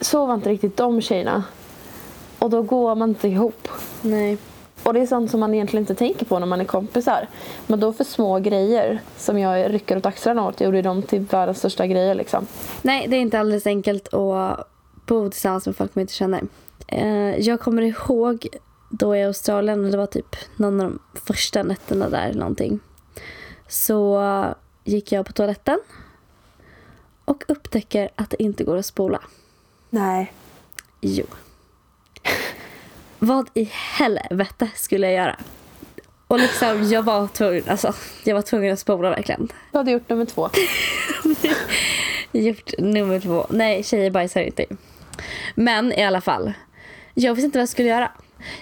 Så 0.00 0.26
var 0.26 0.34
inte 0.34 0.48
riktigt 0.50 0.76
de 0.76 1.00
tjejerna. 1.00 1.44
Och 2.38 2.50
då 2.50 2.62
går 2.62 2.94
man 2.94 3.08
inte 3.08 3.28
ihop. 3.28 3.68
nej. 4.02 4.38
Och 4.82 4.94
det 4.94 5.00
är 5.00 5.06
sånt 5.06 5.30
som 5.30 5.40
man 5.40 5.54
egentligen 5.54 5.82
inte 5.82 5.94
tänker 5.94 6.24
på 6.26 6.38
när 6.38 6.46
man 6.46 6.60
är 6.60 6.64
kompisar. 6.64 7.28
Men 7.66 7.80
då 7.80 7.92
för 7.92 8.04
små 8.04 8.38
grejer 8.38 9.00
som 9.18 9.38
jag 9.38 9.74
rycker 9.74 9.96
åt 9.96 10.06
axlarna 10.06 10.46
åt 10.48 10.60
gjorde 10.60 10.82
de 10.82 11.02
till 11.02 11.20
världens 11.20 11.58
största 11.58 11.86
grejer 11.86 12.14
liksom. 12.14 12.46
Nej, 12.82 13.06
det 13.08 13.16
är 13.16 13.20
inte 13.20 13.38
alldeles 13.40 13.66
enkelt 13.66 14.14
att 14.14 14.68
bo 15.06 15.30
tillsammans 15.30 15.66
med 15.66 15.76
folk 15.76 15.94
man 15.94 16.00
inte 16.00 16.14
känner. 16.14 16.40
Eh, 16.86 17.36
Jag 17.38 17.60
kommer 17.60 17.82
ihåg 17.82 18.48
då 18.90 19.16
i 19.16 19.24
Australien, 19.24 19.90
det 19.90 19.96
var 19.96 20.06
typ 20.06 20.36
någon 20.56 20.80
av 20.80 20.86
de 20.90 21.20
första 21.26 21.62
nätterna 21.62 22.08
där 22.08 22.28
eller 22.28 22.38
någonting. 22.40 22.80
Så 23.68 24.24
gick 24.84 25.12
jag 25.12 25.26
på 25.26 25.32
toaletten 25.32 25.78
och 27.24 27.44
upptäcker 27.48 28.10
att 28.14 28.30
det 28.30 28.42
inte 28.42 28.64
går 28.64 28.76
att 28.76 28.86
spola. 28.86 29.20
Nej. 29.90 30.32
Jo. 31.00 31.24
Vad 33.18 33.50
i 33.54 33.64
helvete 33.72 34.70
skulle 34.74 35.06
jag 35.10 35.14
göra? 35.24 35.36
Och 36.28 36.38
liksom, 36.40 36.82
jag 36.84 37.02
var 37.02 37.26
tvungen, 37.26 37.64
alltså, 37.68 37.92
jag 38.24 38.34
var 38.34 38.42
tvungen 38.42 38.72
att 38.72 38.78
spola 38.78 39.10
verkligen. 39.10 39.52
Du 39.72 39.78
hade 39.78 39.90
gjort 39.90 40.08
nummer 40.08 40.24
två. 40.24 40.50
Gjort 42.32 42.70
nummer 42.78 43.20
två. 43.20 43.46
Nej, 43.50 43.82
tjejer 43.82 44.10
bajsar 44.10 44.40
inte. 44.40 44.64
Men 45.54 45.92
i 45.92 46.04
alla 46.04 46.20
fall. 46.20 46.52
Jag 47.14 47.34
visste 47.34 47.46
inte 47.46 47.58
vad 47.58 47.62
jag 47.62 47.68
skulle 47.68 47.88
göra. 47.88 48.10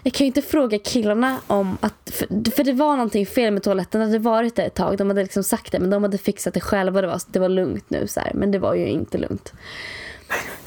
Jag 0.02 0.12
kan 0.12 0.24
ju 0.24 0.26
inte 0.26 0.42
fråga 0.42 0.78
killarna 0.78 1.40
om 1.46 1.78
att... 1.80 2.10
För, 2.12 2.50
för 2.50 2.64
det 2.64 2.72
var 2.72 2.96
någonting 2.96 3.26
fel 3.26 3.52
med 3.52 3.62
toaletten. 3.62 4.00
Det 4.00 4.06
hade 4.06 4.18
varit 4.18 4.56
det 4.56 4.62
ett 4.62 4.74
tag. 4.74 4.98
De 4.98 5.08
hade 5.08 5.22
liksom 5.22 5.42
sagt 5.42 5.72
det. 5.72 5.78
Men 5.78 5.90
de 5.90 6.02
hade 6.02 6.18
fixat 6.18 6.54
det 6.54 6.60
själva. 6.60 7.00
Det 7.00 7.06
var, 7.06 7.20
det 7.26 7.38
var 7.38 7.48
lugnt 7.48 7.90
nu. 7.90 8.06
Så 8.06 8.20
här. 8.20 8.32
Men 8.34 8.50
det 8.50 8.58
var 8.58 8.74
ju 8.74 8.86
inte 8.86 9.18
lugnt. 9.18 9.52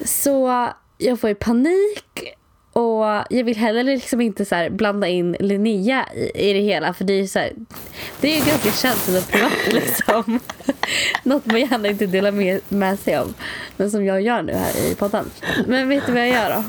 Så 0.05 0.69
jag 0.97 1.19
får 1.19 1.29
ju 1.29 1.35
panik. 1.35 2.35
Och 2.75 3.05
jag 3.29 3.43
vill 3.43 3.57
heller 3.57 3.83
liksom 3.83 4.21
inte 4.21 4.45
så 4.45 4.67
blanda 4.71 5.07
in 5.07 5.35
Linnea 5.39 6.05
i, 6.13 6.49
i 6.49 6.53
det 6.53 6.59
hela. 6.59 6.93
För 6.93 7.03
det 7.03 7.13
är 7.13 7.17
ju 7.17 7.27
så 7.27 7.39
här, 7.39 7.53
Det 8.21 8.27
är 8.27 8.39
ju 8.39 8.45
ganska 8.45 8.71
känsligt 8.71 9.23
och 9.23 9.31
privat 9.31 9.51
liksom. 9.71 10.39
Något 11.23 11.45
man 11.45 11.59
gärna 11.59 11.87
inte 11.87 12.05
delar 12.05 12.31
med, 12.31 12.61
med 12.69 12.99
sig 12.99 13.19
om. 13.19 13.33
Men 13.77 13.91
som 13.91 14.05
jag 14.05 14.21
gör 14.21 14.41
nu 14.41 14.53
här 14.53 14.91
i 14.91 14.95
podden. 14.95 15.31
Men 15.67 15.89
vet 15.89 16.05
du 16.05 16.11
vad 16.11 16.21
jag 16.21 16.29
gör 16.29 16.55
då? 16.55 16.63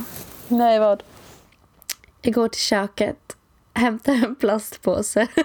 Nej 0.49 0.79
vad? 0.79 1.03
Jag 2.23 2.35
går 2.35 2.49
till 2.49 2.61
köket, 2.61 3.37
hämtar 3.75 4.13
en 4.13 4.35
plastpåse. 4.35 5.27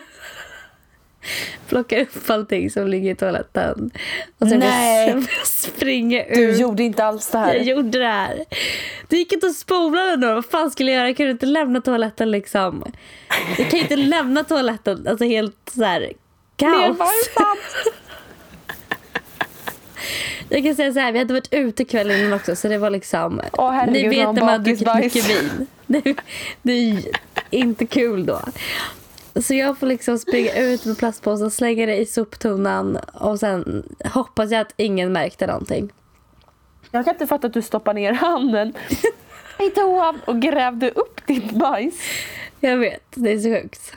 Plockar 1.68 2.00
upp 2.00 2.30
allting 2.30 2.72
som 2.72 2.88
ligger 2.88 3.12
i 3.12 3.16
toaletten. 3.16 3.92
Och 4.38 4.48
sen 4.48 4.60
Nej. 4.60 5.16
springer 5.46 6.26
ut. 6.26 6.36
Du 6.36 6.52
gjorde 6.52 6.84
inte 6.84 7.06
alls 7.06 7.30
det 7.30 7.38
här. 7.38 7.56
Jag 7.56 7.66
gjorde 7.66 8.00
det 8.00 8.08
här. 8.08 8.46
Det 9.08 9.18
gick 9.18 9.34
inte 9.34 9.48
att 9.48 9.56
spola 9.56 10.02
den 10.02 10.22
då. 10.22 10.34
Vad 10.34 10.46
fan 10.46 10.72
skulle 10.72 10.92
jag 10.92 10.98
göra? 10.98 11.08
Jag 11.08 11.18
kunde 11.18 11.32
inte 11.32 11.46
lämna 11.46 11.82
toaletten 11.82 12.32
liksom. 12.32 12.92
Jag 13.58 13.70
kan 13.70 13.80
inte 13.80 13.96
lämna 13.96 14.44
toaletten. 14.44 15.08
Alltså 15.08 15.26
helt 15.26 15.72
så 15.76 15.84
här 15.84 16.14
kaos. 16.56 17.30
Jag 20.50 20.64
kan 20.64 20.76
säga 20.76 20.94
så 20.94 21.00
här, 21.00 21.12
vi 21.12 21.20
hade 21.20 21.34
varit 21.34 21.54
ute 21.54 21.86
kvällen 21.86 22.20
innan 22.20 22.34
också 22.34 22.56
så 22.56 22.68
det 22.68 22.78
var 22.78 22.90
liksom. 22.90 23.42
Åh, 23.54 23.72
herregud, 23.72 24.04
ni 24.04 24.10
vet 24.10 24.36
när 24.36 24.42
man 24.42 24.50
har 24.50 24.58
druckit 24.58 24.96
mycket 24.96 25.30
vin. 25.30 25.68
Det, 25.88 26.16
det 26.62 26.72
är 26.72 27.04
inte 27.50 27.86
kul 27.86 28.26
då. 28.26 28.42
Så 29.36 29.54
jag 29.54 29.78
får 29.78 29.88
liksom 29.88 30.20
springa 30.20 30.54
ut 30.54 30.86
med 30.86 30.98
plastpåsen, 30.98 31.52
slänga 31.52 31.86
det 31.86 31.98
i 31.98 32.06
soptunnan 32.06 32.98
och 33.14 33.40
sen 33.40 33.84
hoppas 34.06 34.52
jag 34.52 34.62
att 34.62 34.74
ingen 34.78 35.14
märkte 35.14 35.48
någonting. 35.48 35.92
Jag 36.92 37.06
kan 37.06 37.14
inte 37.14 37.28
fatta 37.28 37.48
att 37.48 37.54
du 37.54 37.62
stoppar 37.62 37.94
ner 37.94 38.14
handen 38.14 38.74
i 39.60 39.70
toan 39.70 40.20
och 40.26 40.42
grävde 40.42 40.92
upp 40.92 41.28
ditt 41.28 41.52
bajs. 41.52 41.96
Jag 42.60 42.78
vet, 42.78 43.04
det 43.14 43.32
är 43.32 43.40
så 43.40 43.50
sjukt. 43.50 43.94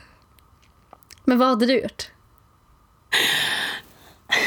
Men 1.24 1.38
vad 1.38 1.48
hade 1.48 1.66
du 1.66 1.80
gjort? 1.80 2.10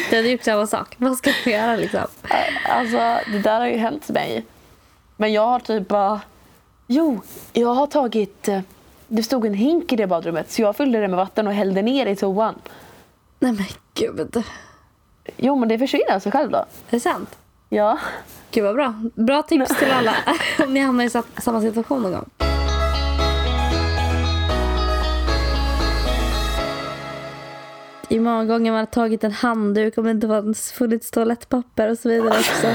Du 0.09 0.15
hade 0.15 0.29
gjort 0.29 0.43
samma 0.43 0.67
sak. 0.67 0.95
Vad 0.97 1.17
ska 1.17 1.33
du 1.43 1.51
göra 1.51 1.75
liksom? 1.75 2.07
Alltså, 2.69 2.97
det 3.31 3.39
där 3.39 3.59
har 3.59 3.67
ju 3.67 3.77
hänt 3.77 4.09
mig. 4.09 4.45
Men 5.17 5.33
jag 5.33 5.47
har 5.47 5.59
typ 5.59 5.87
bara... 5.87 6.21
Jo, 6.87 7.21
jag 7.53 7.73
har 7.73 7.87
tagit... 7.87 8.49
Det 9.07 9.23
stod 9.23 9.45
en 9.45 9.53
hink 9.53 9.91
i 9.93 9.95
det 9.95 10.07
badrummet 10.07 10.51
så 10.51 10.61
jag 10.61 10.75
fyllde 10.75 10.99
det 10.99 11.07
med 11.07 11.17
vatten 11.17 11.47
och 11.47 11.53
hällde 11.53 11.81
ner 11.81 12.05
i 12.05 12.15
toan. 12.15 12.55
Nej 13.39 13.51
men 13.51 13.65
gud. 13.93 14.35
Är 14.35 14.43
Jo, 15.37 15.55
men 15.55 15.69
det 15.69 15.79
försvinner 15.79 16.15
av 16.15 16.19
sig 16.19 16.31
själv 16.31 16.51
då. 16.51 16.65
det 16.89 16.99
sant? 16.99 17.37
Ja. 17.69 17.99
Gud 18.51 18.63
vad 18.63 18.75
bra. 18.75 18.93
Bra 19.15 19.41
tips 19.43 19.77
till 19.79 19.91
alla 19.91 20.15
om 20.63 20.73
ni 20.73 20.79
hamnar 20.79 21.03
i 21.05 21.09
sa- 21.09 21.23
samma 21.37 21.61
situation 21.61 22.01
någon 22.01 22.11
gång. 22.11 22.29
I 28.09 28.19
många 28.19 28.45
gånger 28.45 28.71
man 28.71 28.79
har 28.79 28.85
tagit 28.85 29.23
en 29.23 29.31
handduk 29.31 29.97
om 29.97 30.03
det 30.05 30.11
inte 30.11 30.27
fanns 30.27 30.71
funnits 30.71 31.11
toalettpapper 31.11 31.89
och 31.91 31.97
så 31.97 32.09
vidare 32.09 32.39
också. 32.39 32.67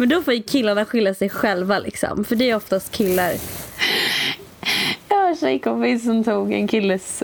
Men 0.00 0.08
då 0.08 0.22
får 0.22 0.34
ju 0.34 0.42
killarna 0.42 0.84
skylla 0.84 1.14
sig 1.14 1.28
själva 1.28 1.78
liksom. 1.78 2.24
För 2.24 2.36
det 2.36 2.50
är 2.50 2.56
oftast 2.56 2.92
killar. 2.92 3.34
Jag 5.08 5.16
har 5.16 5.28
en 5.28 5.36
tjejkompis 5.36 6.04
som 6.04 6.24
tog 6.24 6.52
en 6.52 6.68
killes 6.68 7.22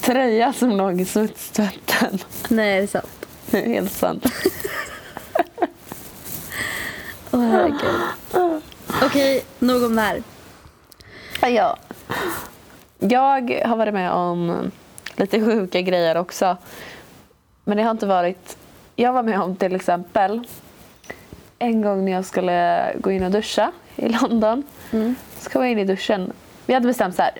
tröja 0.00 0.52
som 0.52 0.70
låg 0.70 1.00
i 1.00 1.04
smutstvätten. 1.04 2.18
Nej, 2.48 2.76
det 2.76 2.82
är 2.82 2.86
sant. 2.86 3.26
Det 3.50 3.64
är 3.64 3.68
helt 3.68 3.92
sant. 3.92 4.26
Åh 7.30 7.40
herregud. 7.40 8.62
Okej, 9.02 9.44
nog 9.58 9.82
om 9.82 9.96
det 9.96 10.02
här. 10.02 10.22
Ja. 11.40 11.76
Jag 12.98 13.60
har 13.64 13.76
varit 13.76 13.94
med 13.94 14.12
om 14.12 14.70
lite 15.16 15.44
sjuka 15.44 15.80
grejer 15.80 16.16
också. 16.16 16.56
Men 17.64 17.76
det 17.76 17.82
har 17.82 17.90
inte 17.90 18.06
varit... 18.06 18.56
Jag 18.96 19.12
var 19.12 19.22
med 19.22 19.40
om 19.40 19.56
till 19.56 19.74
exempel 19.74 20.46
en 21.58 21.82
gång 21.82 22.04
när 22.04 22.12
jag 22.12 22.24
skulle 22.24 22.86
gå 23.00 23.10
in 23.10 23.24
och 23.24 23.30
duscha 23.30 23.72
i 23.96 24.08
London. 24.08 24.62
Mm. 24.92 25.14
Så 25.38 25.50
kom 25.50 25.62
jag 25.62 25.70
in 25.72 25.78
i 25.78 25.84
duschen. 25.84 26.32
Vi 26.66 26.74
hade 26.74 26.86
bestämt 26.86 27.16
så 27.16 27.22
här. 27.22 27.32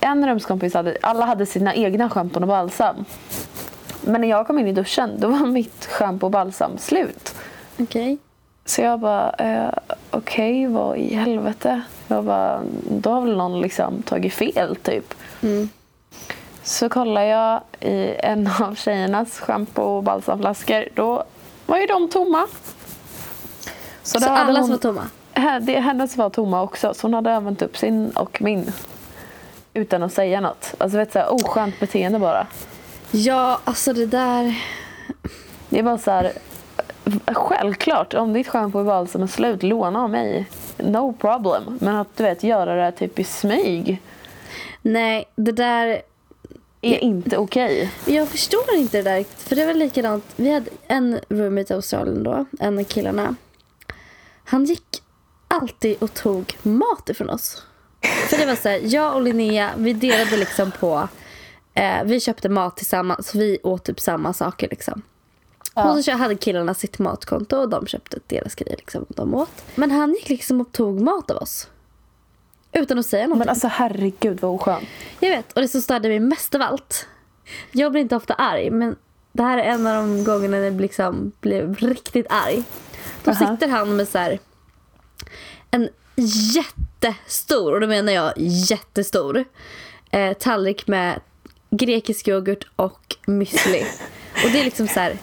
En 0.00 0.28
rumskompis 0.28 0.74
hade, 0.74 0.96
alla 1.02 1.24
hade 1.24 1.46
sina 1.46 1.74
egna 1.74 2.10
schampon 2.10 2.42
och 2.42 2.48
balsam. 2.48 3.04
Men 4.00 4.20
när 4.20 4.28
jag 4.28 4.46
kom 4.46 4.58
in 4.58 4.68
i 4.68 4.72
duschen 4.72 5.20
då 5.20 5.28
var 5.28 5.46
mitt 5.52 5.84
schampo 5.84 6.26
och 6.26 6.30
balsam 6.30 6.78
slut. 6.78 7.34
Okej. 7.78 8.18
Så 8.64 8.80
jag 8.80 9.00
bara, 9.00 9.30
eh, 9.38 9.70
okej 10.10 10.66
vad 10.66 10.96
i 10.98 11.14
helvete. 11.14 11.82
Jag 12.08 12.24
bara, 12.24 12.62
då 12.90 13.10
har 13.10 13.20
väl 13.20 13.36
någon 13.36 13.60
liksom 13.60 14.02
tagit 14.02 14.34
fel 14.34 14.76
typ. 14.76 15.14
Mm. 15.42 15.68
Så 16.72 16.88
kollar 16.88 17.22
jag 17.22 17.60
i 17.80 18.14
en 18.18 18.50
av 18.60 18.74
tjejernas 18.74 19.40
schampo 19.40 19.82
och 19.82 20.02
balsamflaskor. 20.02 20.84
Då 20.94 21.24
var 21.66 21.78
ju 21.78 21.86
de 21.86 22.08
tomma. 22.08 22.46
Så, 24.02 24.18
då 24.18 24.28
hade 24.28 24.40
alla 24.40 24.60
hon- 24.60 24.80
som 24.80 24.92
var 24.92 25.00
tomma? 25.34 25.60
Det, 25.60 25.80
hennes 25.80 26.16
var 26.16 26.30
tomma 26.30 26.62
också, 26.62 26.94
så 26.94 27.06
hon 27.06 27.14
hade 27.14 27.34
använt 27.36 27.62
upp 27.62 27.76
sin 27.76 28.10
och 28.10 28.42
min. 28.42 28.72
Utan 29.74 30.02
att 30.02 30.12
säga 30.12 30.40
något. 30.40 30.74
Alltså 30.78 30.98
vet 30.98 31.12
du, 31.12 31.20
så 31.20 31.26
oskönt 31.26 31.80
beteende 31.80 32.18
bara. 32.18 32.46
Ja, 33.10 33.58
alltså 33.64 33.92
det 33.92 34.06
där... 34.06 34.62
Det 35.68 35.78
är 35.78 35.82
bara 35.82 35.98
så 35.98 36.10
här. 36.10 36.32
Självklart, 37.26 38.14
om 38.14 38.32
ditt 38.32 38.48
schampo 38.48 38.78
och 38.78 38.84
balsam 38.84 39.22
är 39.22 39.26
slut, 39.26 39.62
låna 39.62 40.02
av 40.02 40.10
mig. 40.10 40.46
No 40.78 41.12
problem. 41.12 41.78
Men 41.80 41.96
att 41.96 42.16
du 42.16 42.24
vet, 42.24 42.42
göra 42.42 42.74
det 42.74 42.82
här 42.82 42.90
typ 42.90 43.18
i 43.18 43.24
smyg 43.24 44.02
Nej, 44.82 45.24
det 45.34 45.52
där... 45.52 46.02
är 46.82 46.98
inte 46.98 47.36
okej. 47.36 47.92
Jag 48.06 48.28
förstår 48.28 48.74
inte 48.74 48.96
det 48.96 49.10
där. 49.10 49.24
För 49.36 49.56
det 49.56 49.66
var 49.66 49.74
likadant. 49.74 50.24
Vi 50.36 50.52
hade 50.52 50.70
en 50.86 51.20
roommate 51.28 51.72
i 51.72 51.76
Australien 51.76 52.22
då. 52.22 52.46
En 52.60 52.78
av 52.78 52.84
killarna. 52.84 53.34
Han 54.44 54.64
gick 54.64 55.02
alltid 55.48 56.02
och 56.02 56.14
tog 56.14 56.56
mat 56.62 57.08
ifrån 57.08 57.30
oss. 57.30 57.62
För 58.02 58.38
det 58.38 58.46
var 58.46 58.56
så 58.56 58.68
här, 58.68 58.80
jag 58.82 59.14
och 59.14 59.22
Linnea, 59.22 59.70
vi 59.76 59.92
delade 59.92 60.36
liksom 60.36 60.70
på... 60.70 61.08
Eh, 61.74 62.04
vi 62.04 62.20
köpte 62.20 62.48
mat 62.48 62.76
tillsammans. 62.76 63.34
Vi 63.34 63.58
åt 63.62 63.84
typ 63.84 64.00
samma 64.00 64.32
saker 64.32 64.68
liksom. 64.70 65.02
Ja. 65.74 65.92
Och 65.92 66.04
så 66.04 66.12
hade 66.12 66.34
killarna 66.34 66.74
sitt 66.74 66.98
matkonto 66.98 67.56
och 67.56 67.68
de 67.68 67.86
köpte 67.86 68.18
deras 68.26 68.54
grejer 68.54 68.76
liksom. 68.76 69.06
De 69.08 69.34
åt. 69.34 69.64
Men 69.74 69.90
han 69.90 70.12
gick 70.12 70.28
liksom 70.28 70.60
och 70.60 70.72
tog 70.72 71.00
mat 71.00 71.30
av 71.30 71.36
oss. 71.36 71.68
Utan 72.72 72.98
att 72.98 73.06
säga 73.06 73.22
någonting. 73.22 73.38
Men 73.38 73.48
alltså 73.48 73.68
herregud 73.68 74.40
vad 74.40 74.50
oskönt. 74.50 74.88
Jag 75.20 75.30
vet, 75.30 75.52
och 75.52 75.60
det 75.60 75.68
som 75.68 75.82
störde 75.82 76.08
mig 76.08 76.20
mest 76.20 76.54
av 76.54 76.62
allt. 76.62 77.06
Jag 77.72 77.92
blir 77.92 78.02
inte 78.02 78.16
ofta 78.16 78.34
arg, 78.34 78.70
men 78.70 78.96
det 79.32 79.42
här 79.42 79.58
är 79.58 79.62
en 79.62 79.86
av 79.86 79.94
de 79.94 80.24
gångerna 80.24 80.56
när 80.56 80.64
jag 80.64 80.80
liksom 80.80 81.32
blev 81.40 81.76
riktigt 81.76 82.26
arg. 82.28 82.62
Då 83.24 83.30
Aha. 83.30 83.38
sitter 83.38 83.68
han 83.68 83.96
med 83.96 84.08
så 84.08 84.18
här 84.18 84.38
en 85.70 85.88
jättestor, 86.54 87.74
och 87.74 87.80
då 87.80 87.86
menar 87.86 88.12
jag 88.12 88.32
jättestor, 88.36 89.44
eh, 90.10 90.32
tallrik 90.32 90.86
med 90.86 91.20
grekisk 91.70 92.28
yoghurt 92.28 92.66
och 92.76 93.16
müsli. 93.26 93.84
Och 94.44 94.50
det 94.52 94.60
är 94.60 94.64
liksom 94.64 94.88
så 94.88 95.00
här 95.00 95.18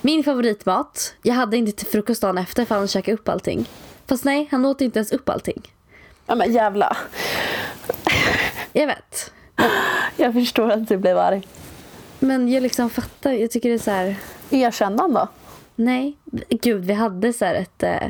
min 0.00 0.24
favoritmat. 0.24 1.14
Jag 1.22 1.34
hade 1.34 1.56
inte 1.56 1.72
till 1.72 1.86
frukost 1.86 2.22
dagen 2.22 2.38
efter 2.38 2.64
för 2.64 2.74
han 2.74 2.88
käkade 2.88 3.14
upp 3.14 3.28
allting. 3.28 3.68
Fast 4.06 4.24
nej, 4.24 4.48
han 4.50 4.64
åt 4.64 4.80
inte 4.80 4.98
ens 4.98 5.12
upp 5.12 5.28
allting. 5.28 5.72
Ja 6.26 6.34
men 6.34 6.52
jävla. 6.52 6.96
Jag 8.72 8.86
vet. 8.86 9.32
Jag 10.16 10.32
förstår 10.32 10.70
att 10.70 10.88
du 10.88 10.96
blev 10.96 11.18
arg. 11.18 11.46
Men 12.18 12.48
jag 12.48 12.62
liksom 12.62 12.90
fattar, 12.90 13.32
jag 13.32 13.50
tycker 13.50 13.68
det 13.68 13.74
är 13.74 13.78
så 13.78 13.90
här... 13.90 14.16
Erkänn 14.50 14.98
han 14.98 15.14
då. 15.14 15.28
Nej, 15.74 16.16
gud 16.48 16.84
vi 16.84 16.92
hade 16.92 17.32
så 17.32 17.44
ett... 17.44 17.82
Eh, 17.82 18.08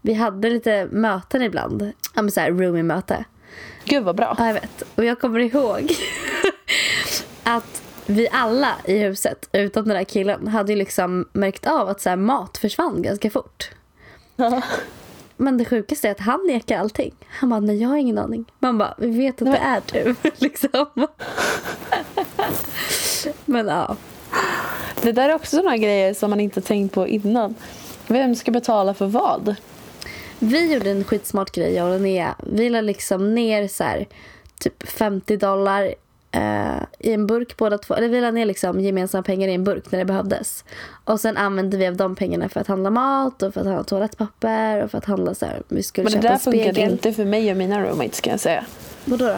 vi 0.00 0.14
hade 0.14 0.50
lite 0.50 0.88
möten 0.90 1.42
ibland. 1.42 1.92
Ja 2.14 2.22
men 2.22 2.30
så 2.30 2.40
här 2.40 2.50
roomie-möte. 2.50 3.24
Gud 3.84 4.04
vad 4.04 4.16
bra. 4.16 4.34
Ja 4.38 4.46
jag 4.46 4.54
vet. 4.54 4.82
Och 4.94 5.04
jag 5.04 5.20
kommer 5.20 5.40
ihåg 5.40 5.92
att 7.42 7.82
vi 8.06 8.28
alla 8.32 8.74
i 8.84 8.98
huset, 8.98 9.48
utom 9.52 9.84
den 9.88 9.96
där 9.96 10.04
killen, 10.04 10.48
hade 10.48 10.72
ju 10.72 10.78
liksom 10.78 11.28
märkt 11.32 11.66
av 11.66 11.88
att 11.88 12.00
så 12.00 12.16
mat 12.16 12.58
försvann 12.58 13.02
ganska 13.02 13.30
fort. 13.30 13.70
Men 15.40 15.58
det 15.58 15.64
sjukaste 15.64 16.08
är 16.08 16.12
att 16.12 16.20
han 16.20 16.40
nekar 16.46 16.78
allting. 16.78 17.14
Han 17.28 17.50
bara, 17.50 17.60
nej 17.60 17.82
jag 17.82 17.88
har 17.88 17.96
ingen 17.96 18.18
aning. 18.18 18.44
Man 18.58 18.78
bara, 18.78 18.94
vi 18.98 19.10
vet 19.10 19.42
att 19.42 19.52
det 19.52 19.58
är 19.58 19.82
du. 19.92 20.14
liksom. 20.38 20.86
Men 23.44 23.66
ja. 23.66 23.96
Det 25.02 25.12
där 25.12 25.28
är 25.28 25.34
också 25.34 25.56
sådana 25.56 25.76
grejer 25.76 26.14
som 26.14 26.30
man 26.30 26.40
inte 26.40 26.60
tänkt 26.60 26.94
på 26.94 27.08
innan. 27.08 27.54
Vem 28.06 28.34
ska 28.34 28.50
betala 28.50 28.94
för 28.94 29.06
vad? 29.06 29.56
Vi 30.38 30.74
gjorde 30.74 30.90
en 30.90 31.04
skitsmart 31.04 31.50
grej, 31.50 31.74
jag 31.74 31.86
och 31.86 32.00
Linnea. 32.00 32.34
Vi 32.46 32.70
la 32.70 32.80
liksom 32.80 33.34
ner 33.34 33.68
så 33.68 33.84
här, 33.84 34.06
typ 34.60 34.88
50 34.88 35.36
dollar 35.36 35.94
eh, 36.38 36.82
i 36.98 37.12
en 37.12 37.26
burk 37.26 37.56
båda 37.56 37.78
två. 37.78 37.94
Eller 37.94 38.08
vi 38.08 38.20
la 38.20 38.30
ner 38.30 38.46
liksom 38.46 38.80
gemensamma 38.80 39.22
pengar 39.22 39.48
i 39.48 39.54
en 39.54 39.64
burk 39.64 39.84
när 39.92 39.98
det 39.98 40.04
behövdes. 40.04 40.64
Och 41.04 41.20
sen 41.20 41.36
använde 41.36 41.76
vi 41.76 41.86
av 41.86 41.96
de 41.96 42.14
pengarna 42.16 42.48
för 42.48 42.60
att 42.60 42.66
handla 42.66 42.90
mat 42.90 43.42
och 43.42 43.54
för 43.54 43.60
att 43.60 43.66
handla 43.66 43.84
toalettpapper 43.84 44.82
och 44.84 44.90
för 44.90 44.98
att 44.98 45.04
handla 45.04 45.34
så 45.34 45.46
här. 45.46 45.62
Vi 45.68 45.82
skulle 45.82 46.04
Men 46.04 46.12
det 46.12 46.18
köpa 46.22 46.32
där 46.34 46.38
spegel. 46.40 46.64
funkade 46.74 46.92
inte 46.92 47.12
för 47.12 47.24
mig 47.24 47.50
och 47.50 47.56
mina 47.56 47.82
roommates 47.84 48.20
kan 48.20 48.30
jag 48.30 48.40
säga. 48.40 48.64
Vadå 49.04 49.26
då? 49.26 49.36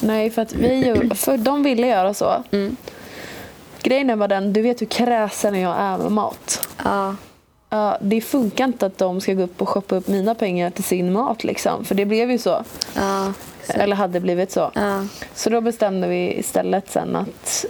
Nej, 0.00 0.30
för 0.30 0.42
att 0.42 0.52
vi 0.54 0.74
ju- 0.86 1.10
för 1.14 1.36
de 1.38 1.62
ville 1.62 1.86
göra 1.86 2.14
så. 2.14 2.42
Mm. 2.50 2.76
Grejen 3.82 4.18
bara 4.18 4.28
den, 4.28 4.52
du 4.52 4.62
vet 4.62 4.80
hur 4.80 4.86
kräsen 4.86 5.60
jag 5.60 5.76
är 5.80 5.98
med 5.98 6.12
mat. 6.12 6.68
Ja. 6.84 7.16
Ja, 7.70 7.98
det 8.00 8.20
funkar 8.20 8.64
inte 8.64 8.86
att 8.86 8.98
de 8.98 9.20
ska 9.20 9.32
gå 9.34 9.42
upp 9.42 9.62
och 9.62 9.68
shoppa 9.68 9.96
upp 9.96 10.08
mina 10.08 10.34
pengar 10.34 10.70
till 10.70 10.84
sin 10.84 11.12
mat 11.12 11.44
liksom. 11.44 11.84
För 11.84 11.94
det 11.94 12.04
blev 12.04 12.30
ju 12.30 12.38
så. 12.38 12.64
Ja. 12.94 13.32
Eller 13.74 13.96
hade 13.96 14.20
blivit 14.20 14.50
så. 14.52 14.70
Ja. 14.74 15.06
Så 15.34 15.50
då 15.50 15.60
bestämde 15.60 16.08
vi 16.08 16.38
istället 16.38 16.90
sen 16.90 17.16
att 17.16 17.64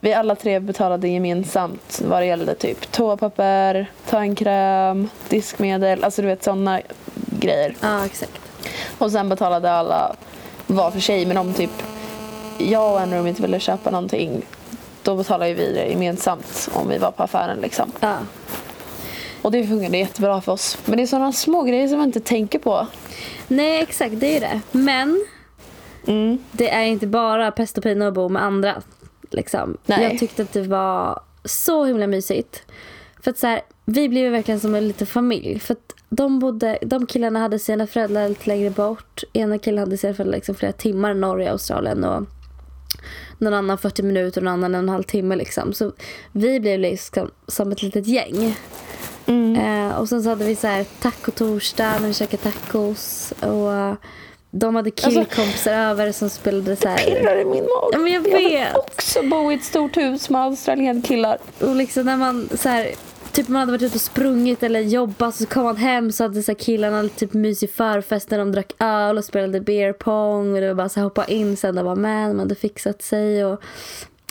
vi 0.00 0.14
alla 0.14 0.34
tre 0.34 0.60
betalade 0.60 1.08
gemensamt 1.08 2.00
vad 2.04 2.22
det 2.22 2.26
gällde 2.26 2.54
typ 2.54 2.92
toapapper, 2.92 3.90
tandkräm, 4.10 5.08
diskmedel, 5.28 6.04
alltså 6.04 6.22
du 6.22 6.28
vet 6.28 6.42
sådana 6.42 6.80
grejer. 7.14 7.74
ja, 7.80 8.06
exakt. 8.06 8.32
Och 8.98 9.12
sen 9.12 9.28
betalade 9.28 9.72
alla 9.72 10.16
var 10.66 10.90
för 10.90 11.00
sig. 11.00 11.26
Men 11.26 11.36
om 11.36 11.54
typ 11.54 11.82
jag 12.58 12.92
och 12.92 13.00
en 13.00 13.14
roommate 13.14 13.42
ville 13.42 13.60
köpa 13.60 13.90
någonting 13.90 14.42
då 15.02 15.16
betalade 15.16 15.54
vi 15.54 15.72
det 15.72 15.86
gemensamt 15.86 16.68
om 16.72 16.88
vi 16.88 16.98
var 16.98 17.10
på 17.10 17.22
affären 17.22 17.58
liksom. 17.60 17.92
Ja. 18.00 18.16
Och 19.42 19.52
det 19.52 19.66
funkade 19.66 19.98
jättebra 19.98 20.40
för 20.40 20.52
oss. 20.52 20.78
Men 20.84 20.96
det 20.96 21.02
är 21.02 21.06
sådana 21.06 21.32
små 21.32 21.62
grejer 21.62 21.88
som 21.88 21.98
man 21.98 22.06
inte 22.06 22.20
tänker 22.20 22.58
på. 22.58 22.86
Nej, 23.48 23.82
exakt. 23.82 24.20
Det 24.20 24.36
är 24.36 24.40
det. 24.40 24.60
Men 24.72 25.26
Mm. 26.06 26.38
det 26.52 26.70
är 26.70 26.84
inte 26.84 27.06
bara 27.06 27.50
pest 27.50 27.78
och 27.78 27.84
pina 27.84 28.08
att 28.08 28.14
bo 28.14 28.28
med 28.28 28.42
andra. 28.42 28.82
Liksom. 29.30 29.76
Nej. 29.86 30.02
Jag 30.02 30.18
tyckte 30.18 30.42
att 30.42 30.52
det 30.52 30.62
var 30.62 31.20
så 31.44 31.84
himla 31.84 32.06
mysigt. 32.06 32.62
För 33.20 33.30
att 33.30 33.38
så 33.38 33.46
här, 33.46 33.60
vi 33.84 34.08
blev 34.08 34.24
ju 34.24 34.30
verkligen 34.30 34.60
som 34.60 34.74
en 34.74 34.88
liten 34.88 35.06
familj. 35.06 35.58
För 35.58 35.72
att 35.72 35.94
de, 36.08 36.38
bodde, 36.38 36.78
de 36.82 37.06
killarna 37.06 37.38
hade 37.38 37.58
sina 37.58 37.86
föräldrar 37.86 38.28
lite 38.28 38.48
längre 38.48 38.70
bort. 38.70 39.22
Ena 39.32 39.58
killen 39.58 39.78
hade 39.78 39.96
sina 39.96 40.14
föräldrar 40.14 40.36
liksom 40.36 40.54
flera 40.54 40.72
timmar 40.72 41.14
norr 41.14 41.42
i 41.42 41.48
Australien. 41.48 42.04
Och 42.04 42.24
någon 43.38 43.54
annan 43.54 43.78
40 43.78 44.02
minuter 44.02 44.40
och 44.40 44.44
någon 44.44 44.54
annan 44.54 44.74
en 44.74 44.74
och 44.74 44.82
en 44.82 44.88
halv 44.88 45.02
timme. 45.02 45.36
Liksom. 45.36 45.72
Så 45.72 45.92
vi 46.32 46.60
blev 46.60 46.80
liksom 46.80 47.30
som 47.46 47.72
ett 47.72 47.82
litet 47.82 48.06
gäng. 48.06 48.56
Mm. 49.26 49.56
Eh, 49.56 49.96
och 49.96 50.08
sen 50.08 50.22
så 50.22 50.28
hade 50.28 50.44
vi 50.44 50.56
så 50.56 50.66
här 50.66 50.84
tacotorsdag 51.00 51.98
när 52.00 52.08
vi 52.08 52.14
käkade 52.14 52.42
tacos. 52.42 53.32
Och 53.40 53.96
de 54.54 54.74
hade 54.74 54.90
killkompisar 54.90 55.72
över 55.72 56.12
som 56.12 56.30
spelade 56.30 56.76
så 56.76 56.88
här. 56.88 56.96
Pirrar 56.96 57.36
i 57.36 57.44
min 57.44 57.62
mage. 57.62 57.88
Ja, 57.92 57.98
men 57.98 58.12
jag 58.12 58.20
vill 58.20 58.32
vet. 58.32 58.76
också 58.76 59.22
bo 59.22 59.52
i 59.52 59.54
ett 59.54 59.64
stort 59.64 59.96
hus 59.96 60.30
med 60.30 60.40
australienkillar. 60.40 61.38
Och 61.60 61.76
liksom 61.76 62.06
när 62.06 62.16
man 62.16 62.48
så 62.54 62.68
här, 62.68 62.90
typ 63.32 63.48
man 63.48 63.60
hade 63.60 63.72
varit 63.72 63.82
ute 63.82 63.94
och 63.94 64.00
sprungit 64.00 64.62
eller 64.62 64.80
jobbat 64.80 65.34
så 65.34 65.46
kom 65.46 65.64
man 65.64 65.76
hem 65.76 66.12
så 66.12 66.24
hade 66.24 66.42
så 66.42 66.52
här 66.52 66.58
killarna 66.58 67.08
typ 67.08 67.32
mysig 67.32 67.70
förfest 67.70 68.30
när 68.30 68.38
de 68.38 68.52
drack 68.52 68.72
öl 68.78 69.18
och 69.18 69.24
spelade 69.24 69.60
beer 69.60 69.92
pong 69.92 70.54
och 70.54 70.60
det 70.60 70.68
var 70.68 70.74
bara 70.74 70.88
så 70.88 71.00
här 71.00 71.04
hoppa 71.04 71.24
in 71.24 71.56
sen 71.56 71.78
och 71.78 71.84
vara 71.84 71.94
med, 71.94 72.28
man 72.28 72.38
hade 72.38 72.54
fixat 72.54 73.02
sig 73.02 73.44
och 73.44 73.62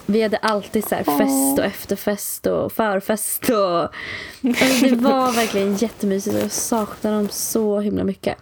Vi 0.05 0.21
hade 0.21 0.37
alltid 0.37 0.87
så 0.87 0.95
här 0.95 1.03
fest 1.03 1.59
och 1.59 1.65
efterfest 1.65 2.47
och 2.47 2.71
förfest. 2.71 3.49
Och, 3.49 3.79
alltså 4.61 4.85
det 4.85 4.95
var 4.95 5.31
verkligen 5.31 5.75
jättemysigt 5.75 6.35
och 6.35 6.41
jag 6.41 6.51
saknar 6.51 7.11
dem 7.11 7.29
så 7.31 7.79
himla 7.79 8.03
mycket. 8.03 8.37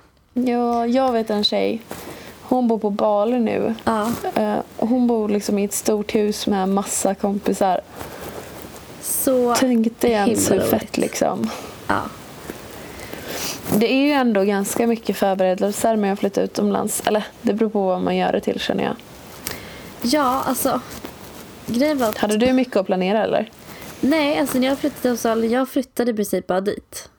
Ja, 0.47 0.87
jag 0.87 1.11
vet 1.11 1.29
en 1.29 1.43
tjej. 1.43 1.81
Hon 2.41 2.67
bor 2.67 2.77
på 2.79 2.89
Bali 2.89 3.39
nu. 3.39 3.75
Ja, 3.83 4.11
Eh, 4.35 4.57
hon 4.77 5.07
bor 5.07 5.29
liksom 5.29 5.59
i 5.59 5.63
ett 5.63 5.73
stort 5.73 6.15
hus 6.15 6.47
med 6.47 6.69
massa 6.69 7.15
kompisar. 7.15 7.81
så 9.01 9.55
Tänk 9.59 9.99
dig 10.01 10.11
ens 10.11 10.51
hur 10.51 10.59
fett 10.59 10.97
liksom. 10.97 11.49
ja. 11.87 12.01
Det 13.77 13.93
är 13.93 14.05
ju 14.05 14.11
ändå 14.11 14.43
ganska 14.43 14.87
mycket 14.87 15.17
förberedelser 15.17 15.95
med 15.95 16.13
att 16.13 16.19
flytta 16.19 16.41
utomlands. 16.41 17.01
Eller 17.05 17.23
det 17.41 17.53
beror 17.53 17.69
på 17.69 17.81
vad 17.85 18.01
man 18.01 18.15
gör 18.15 18.31
det 18.31 18.39
till 18.41 18.59
känner 18.59 18.83
jag. 18.83 18.95
ja, 20.01 20.43
alltså 20.45 20.81
grejen 21.67 21.97
var 21.97 22.07
att 22.09 22.17
Hade 22.17 22.37
du 22.37 22.53
mycket 22.53 22.75
att 22.75 22.85
planera 22.85 23.23
eller? 23.23 23.51
Nej, 24.01 24.39
alltså 24.39 24.57
när 24.59 24.67
jag 24.67 24.77
flyttade 24.77 25.01
till 25.01 25.11
Australien, 25.11 25.51
jag 25.53 25.69
flyttade 25.69 26.11
i 26.11 26.13
princip 26.13 26.47
bara 26.47 26.61
dit. 26.61 27.09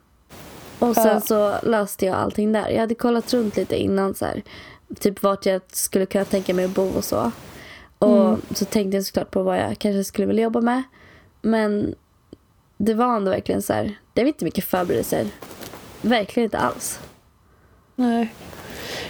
Och 0.81 0.95
sen 0.95 1.07
Ja. 1.07 1.19
så 1.21 1.55
löste 1.63 2.05
jag 2.05 2.15
allting 2.15 2.51
där. 2.51 2.69
Jag 2.69 2.79
hade 2.79 2.95
kollat 2.95 3.33
runt 3.33 3.55
lite 3.57 3.75
innan 3.75 4.13
så 4.15 4.25
här, 4.25 4.41
typ 4.99 5.23
vart 5.23 5.45
jag 5.45 5.61
skulle 5.71 6.05
kunna 6.05 6.25
tänka 6.25 6.53
mig 6.53 6.65
att 6.65 6.71
bo 6.71 6.89
och 6.97 7.03
så. 7.03 7.31
Och 7.99 8.37
så 8.53 8.65
tänkte 8.65 8.97
jag 8.97 9.05
såklart 9.05 9.31
på 9.31 9.43
vad 9.43 9.57
jag 9.57 9.79
kanske 9.79 10.03
skulle 10.03 10.27
vilja 10.27 10.43
jobba 10.43 10.61
med. 10.61 10.83
Men 11.41 11.95
det 12.77 12.93
var 12.93 13.15
ändå 13.15 13.31
verkligen 13.31 13.61
så 13.61 13.73
här, 13.73 13.99
det 14.13 14.21
var 14.21 14.27
inte 14.27 14.45
mycket 14.45 14.65
förberedelser. 14.65 15.27
Verkligen 16.01 16.45
inte 16.45 16.57
alls. 16.57 16.99
Nej. 17.95 18.33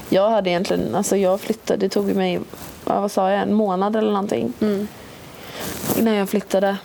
Jag 0.10 0.30
hade 0.30 0.50
egentligen, 0.50 0.96
alltså 0.96 1.18
jag 1.18 1.42
flyttade, 1.42 1.80
det 1.80 1.90
tog 1.90 2.16
mig, 2.16 2.40
vad 2.84 3.12
sa 3.12 3.32
jag, 3.32 3.42
en 3.42 3.54
månad 3.54 3.96
eller 3.96 4.12
någonting. 4.12 4.54
Mm. 4.62 4.88
Innan 6.00 6.16
jag 6.16 6.30
flyttade. 6.30 6.78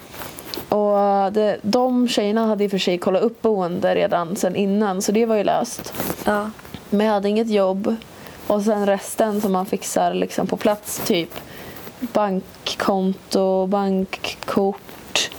Och 0.68 1.32
det, 1.32 1.58
de 1.62 2.08
tjejerna 2.08 2.46
hade 2.46 2.64
i 2.64 2.66
och 2.66 2.70
för 2.70 2.78
sig 2.78 2.98
kollat 2.98 3.22
upp 3.22 3.42
boende 3.42 3.94
redan 3.94 4.36
sen 4.36 4.56
innan 4.56 5.02
så 5.02 5.12
det 5.12 5.26
var 5.26 5.36
ju 5.36 5.44
löst. 5.44 5.92
Ja, 6.24 6.50
Men 6.90 7.06
jag 7.06 7.14
hade 7.14 7.28
inget 7.28 7.50
jobb. 7.50 7.96
Och 8.46 8.62
sen 8.62 8.86
resten 8.86 9.40
som 9.40 9.52
man 9.52 9.66
fixar 9.66 10.14
liksom 10.14 10.46
på 10.46 10.56
plats. 10.56 11.02
Typ 11.06 11.30
bankkonto, 12.00 13.66
bankkort, 13.66 15.30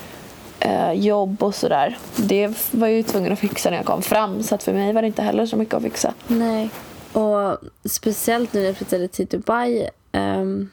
eh, 0.59 0.91
jobb 0.91 1.43
och 1.43 1.55
sådär. 1.55 1.97
Det 2.15 2.47
var 2.71 2.87
jag 2.87 2.97
ju 2.97 3.03
tvungen 3.03 3.33
att 3.33 3.39
fixa 3.39 3.69
när 3.69 3.77
jag 3.77 3.85
kom 3.85 4.01
fram. 4.01 4.43
Så 4.43 4.55
att 4.55 4.63
för 4.63 4.73
mig 4.73 4.93
var 4.93 5.01
det 5.01 5.07
inte 5.07 5.21
heller 5.21 5.45
så 5.45 5.57
mycket 5.57 5.73
att 5.73 5.83
fixa. 5.83 6.13
nej. 6.27 6.69
Och 7.13 7.57
speciellt 7.85 8.53
nu 8.53 8.59
när 8.59 8.67
jag 8.67 8.77
flyttade 8.77 9.07
till 9.07 9.25
Dubai 9.27 9.89
ehm, 10.11 10.69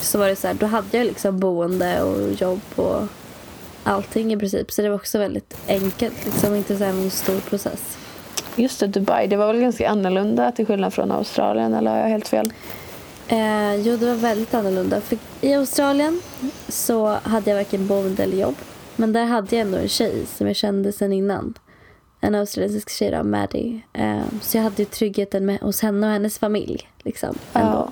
så 0.00 0.18
var 0.18 0.28
det 0.28 0.36
så 0.36 0.46
här, 0.46 0.54
då 0.54 0.66
hade 0.66 0.98
jag 0.98 1.06
liksom 1.06 1.38
boende 1.38 2.02
och 2.02 2.32
jobb 2.32 2.60
och 2.76 3.02
allting 3.84 4.32
i 4.32 4.36
princip. 4.36 4.72
Så 4.72 4.82
det 4.82 4.88
var 4.88 4.96
också 4.96 5.18
väldigt 5.18 5.56
enkelt, 5.68 6.24
liksom 6.24 6.54
inte 6.54 6.76
så 6.76 6.84
någon 6.84 7.10
stor 7.10 7.40
process. 7.40 7.98
Just 8.56 8.80
det, 8.80 8.86
Dubai. 8.86 9.26
Det 9.26 9.36
var 9.36 9.46
väl 9.46 9.60
ganska 9.60 9.88
annorlunda 9.88 10.52
till 10.52 10.66
skillnad 10.66 10.94
från 10.94 11.10
Australien. 11.10 11.74
Eller 11.74 11.90
har 11.90 11.98
jag 11.98 12.08
helt 12.08 12.28
fel? 12.28 12.52
Eh, 13.28 13.74
jo, 13.74 13.96
det 13.96 14.06
var 14.06 14.14
väldigt 14.14 14.54
annorlunda. 14.54 15.00
För 15.00 15.18
I 15.40 15.54
Australien 15.54 16.20
så 16.68 17.06
hade 17.06 17.50
jag 17.50 17.56
varken 17.56 17.86
boende 17.86 18.22
eller 18.22 18.36
jobb. 18.36 18.54
Men 18.96 19.12
där 19.12 19.24
hade 19.24 19.56
jag 19.56 19.66
ändå 19.66 19.78
en 19.78 19.88
tjej 19.88 20.26
som 20.26 20.46
jag 20.46 20.56
kände 20.56 20.92
sedan 20.92 21.12
innan. 21.12 21.54
En 22.20 22.34
australiensisk 22.34 22.90
tjej 22.90 23.10
då, 23.10 23.22
Maddie. 23.22 23.80
Eh, 23.92 24.22
så 24.42 24.56
jag 24.56 24.62
hade 24.62 24.82
ju 24.82 24.84
tryggheten 24.84 25.46
med, 25.46 25.60
hos 25.60 25.82
henne 25.82 26.06
och 26.06 26.12
hennes 26.12 26.38
familj. 26.38 26.88
Liksom, 27.02 27.38
ändå. 27.52 27.90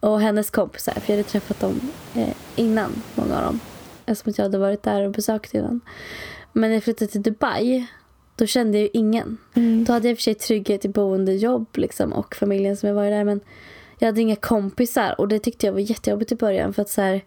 Och 0.00 0.20
hennes 0.20 0.50
kompisar, 0.50 0.92
för 0.92 1.12
jag 1.12 1.16
hade 1.16 1.28
träffat 1.28 1.60
dem 1.60 1.80
eh, 2.14 2.28
innan, 2.56 3.02
många 3.14 3.36
av 3.36 3.42
dem. 3.42 3.60
Eftersom 4.06 4.34
jag 4.36 4.44
hade 4.44 4.58
varit 4.58 4.82
där 4.82 5.02
och 5.02 5.12
besökt 5.12 5.54
innan. 5.54 5.80
Men 6.52 6.70
när 6.70 6.76
jag 6.76 6.84
flyttade 6.84 7.10
till 7.10 7.22
Dubai, 7.22 7.86
då 8.36 8.46
kände 8.46 8.78
jag 8.78 8.82
ju 8.82 8.90
ingen. 8.92 9.38
Då 9.86 9.92
hade 9.92 10.08
jag 10.08 10.12
i 10.12 10.14
och 10.14 10.18
för 10.18 10.22
sig 10.22 10.34
trygghet 10.34 10.84
i 10.84 10.88
boende, 10.88 11.32
jobb 11.32 11.66
liksom, 11.74 12.12
och 12.12 12.34
familjen 12.34 12.76
som 12.76 12.88
jag 12.88 12.96
var 12.96 13.10
där. 13.10 13.24
Men 13.24 13.40
jag 13.98 14.08
hade 14.08 14.20
inga 14.20 14.36
kompisar 14.36 15.20
och 15.20 15.28
det 15.28 15.38
tyckte 15.38 15.66
jag 15.66 15.72
var 15.72 15.80
jättejobbigt 15.80 16.32
i 16.32 16.36
början. 16.36 16.74
För 16.74 16.82
att 16.82 16.90
så 16.90 17.02
här, 17.02 17.24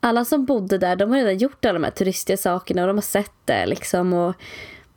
alla 0.00 0.24
som 0.24 0.44
bodde 0.44 0.78
där, 0.78 0.96
de 0.96 1.10
har 1.10 1.18
redan 1.18 1.38
gjort 1.38 1.64
alla 1.64 1.72
de 1.72 1.84
här 1.84 1.90
turistiga 1.90 2.36
sakerna 2.36 2.82
och 2.82 2.86
de 2.86 2.96
har 2.96 3.02
sett 3.02 3.32
det 3.44 3.66
liksom. 3.66 4.12
Och 4.12 4.34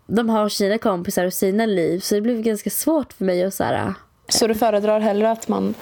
de 0.07 0.29
har 0.29 0.49
sina 0.49 0.77
kompisar 0.77 1.25
och 1.25 1.33
sina 1.33 1.65
liv. 1.65 1.99
Så 1.99 2.15
det 2.15 2.21
blev 2.21 2.41
ganska 2.41 2.69
svårt 2.69 3.13
för 3.13 3.25
mig 3.25 3.43
att 3.43 3.53
så 3.53 3.63
här, 3.63 3.93
Så 4.27 4.47
du 4.47 4.55
föredrar 4.55 4.99
hellre 4.99 5.31
att 5.31 5.47
man 5.47 5.73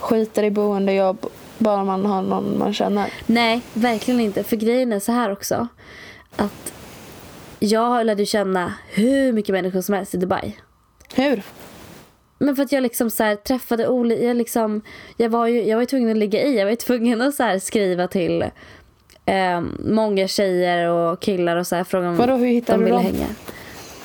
skiter 0.00 0.42
i 0.42 0.50
boendejobb 0.50 1.26
bara 1.58 1.84
man 1.84 2.06
har 2.06 2.22
någon 2.22 2.58
man 2.58 2.74
känner? 2.74 3.12
Nej, 3.26 3.60
verkligen 3.74 4.20
inte. 4.20 4.44
För 4.44 4.56
grejen 4.56 4.92
är 4.92 5.00
så 5.00 5.12
här 5.12 5.32
också. 5.32 5.68
Att 6.36 6.72
jag 7.58 8.06
lärde 8.06 8.26
känna 8.26 8.74
hur 8.90 9.32
mycket 9.32 9.52
människor 9.52 9.80
som 9.80 9.94
helst 9.94 10.14
i 10.14 10.16
Dubai. 10.18 10.56
Hur? 11.14 11.42
Men 12.38 12.56
för 12.56 12.62
att 12.62 12.72
jag 12.72 12.82
liksom 12.82 13.10
så 13.10 13.24
här 13.24 13.36
träffade 13.36 13.88
olika, 13.88 14.22
jag 14.24 14.36
liksom, 14.36 14.82
jag 15.16 15.28
var 15.30 15.46
ju, 15.46 15.64
jag 15.64 15.76
var 15.76 15.82
ju 15.82 15.86
tvungen 15.86 16.10
att 16.10 16.16
ligga 16.16 16.42
i, 16.42 16.56
jag 16.58 16.64
var 16.64 16.70
ju 16.70 16.76
tvungen 16.76 17.22
att 17.22 17.34
så 17.34 17.42
här 17.42 17.58
skriva 17.58 18.08
till 18.08 18.42
eh, 19.26 19.60
många 19.78 20.28
tjejer 20.28 20.88
och 20.88 21.20
killar 21.20 21.56
och 21.56 21.66
så 21.66 21.76
här 21.76 21.84
fråga 21.84 22.08
om 22.08 22.16
Vadå, 22.16 22.36
hur 22.36 22.46
hittade 22.46 22.78
de 22.78 22.78
du 22.78 22.84
ville 22.84 22.96
dem? 22.96 23.04
hänga. 23.04 23.26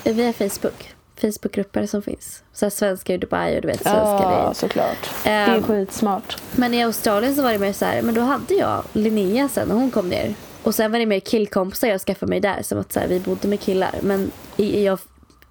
Eh, 0.04 0.16
Via 0.16 0.34
Facebook. 0.34 0.89
Facebookgrupper 1.22 1.86
som 1.86 2.02
finns. 2.02 2.44
Så 2.54 2.66
här 2.66 2.70
svenskar 2.70 3.14
i 3.14 3.18
Dubai 3.18 3.56
och 3.56 3.62
du 3.62 3.68
vet 3.68 3.82
svenskar 3.84 4.32
Ja, 4.32 4.52
i 4.52 4.56
såklart. 4.56 5.10
Det 5.24 5.30
är 5.30 5.56
Ehm. 5.56 5.64
skitsmart. 5.64 6.38
Men 6.56 6.74
i 6.74 6.84
Australien 6.84 7.36
så 7.36 7.42
var 7.44 7.52
det 7.52 7.60
mer 7.60 7.74
så 7.74 7.86
här, 7.86 8.02
men 8.02 8.16
då 8.16 8.22
hade 8.22 8.54
jag 8.54 8.84
Linnea 8.94 9.50
sen 9.50 9.68
när 9.68 9.76
hon 9.76 9.92
kom 9.92 10.10
ner. 10.10 10.34
Och 10.64 10.76
sen 10.76 10.92
var 10.92 11.00
det 11.00 11.06
mer 11.06 11.20
killkompisar 11.20 11.88
jag 11.88 12.02
skaffade 12.02 12.30
mig 12.30 12.40
där. 12.40 12.62
Som 12.64 12.80
att 12.80 12.94
så 12.94 13.00
här, 13.00 13.08
vi 13.08 13.20
bodde 13.20 13.48
med 13.48 13.60
killar. 13.60 13.96
Men 14.02 14.32
jag, 14.58 15.00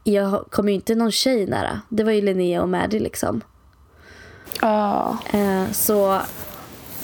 jag 0.04 0.44
kom 0.50 0.68
ju 0.68 0.74
inte 0.74 0.94
någon 0.94 1.12
tjej 1.12 1.46
nära. 1.46 1.81
Det 1.88 2.04
var 2.04 2.12
ju 2.12 2.20
Linnea 2.22 2.62
och 2.62 2.68
Maddie 2.68 2.98
liksom. 3.00 3.40
Ja. 4.61 5.18
Eh, 5.33 5.72
så 5.72 6.20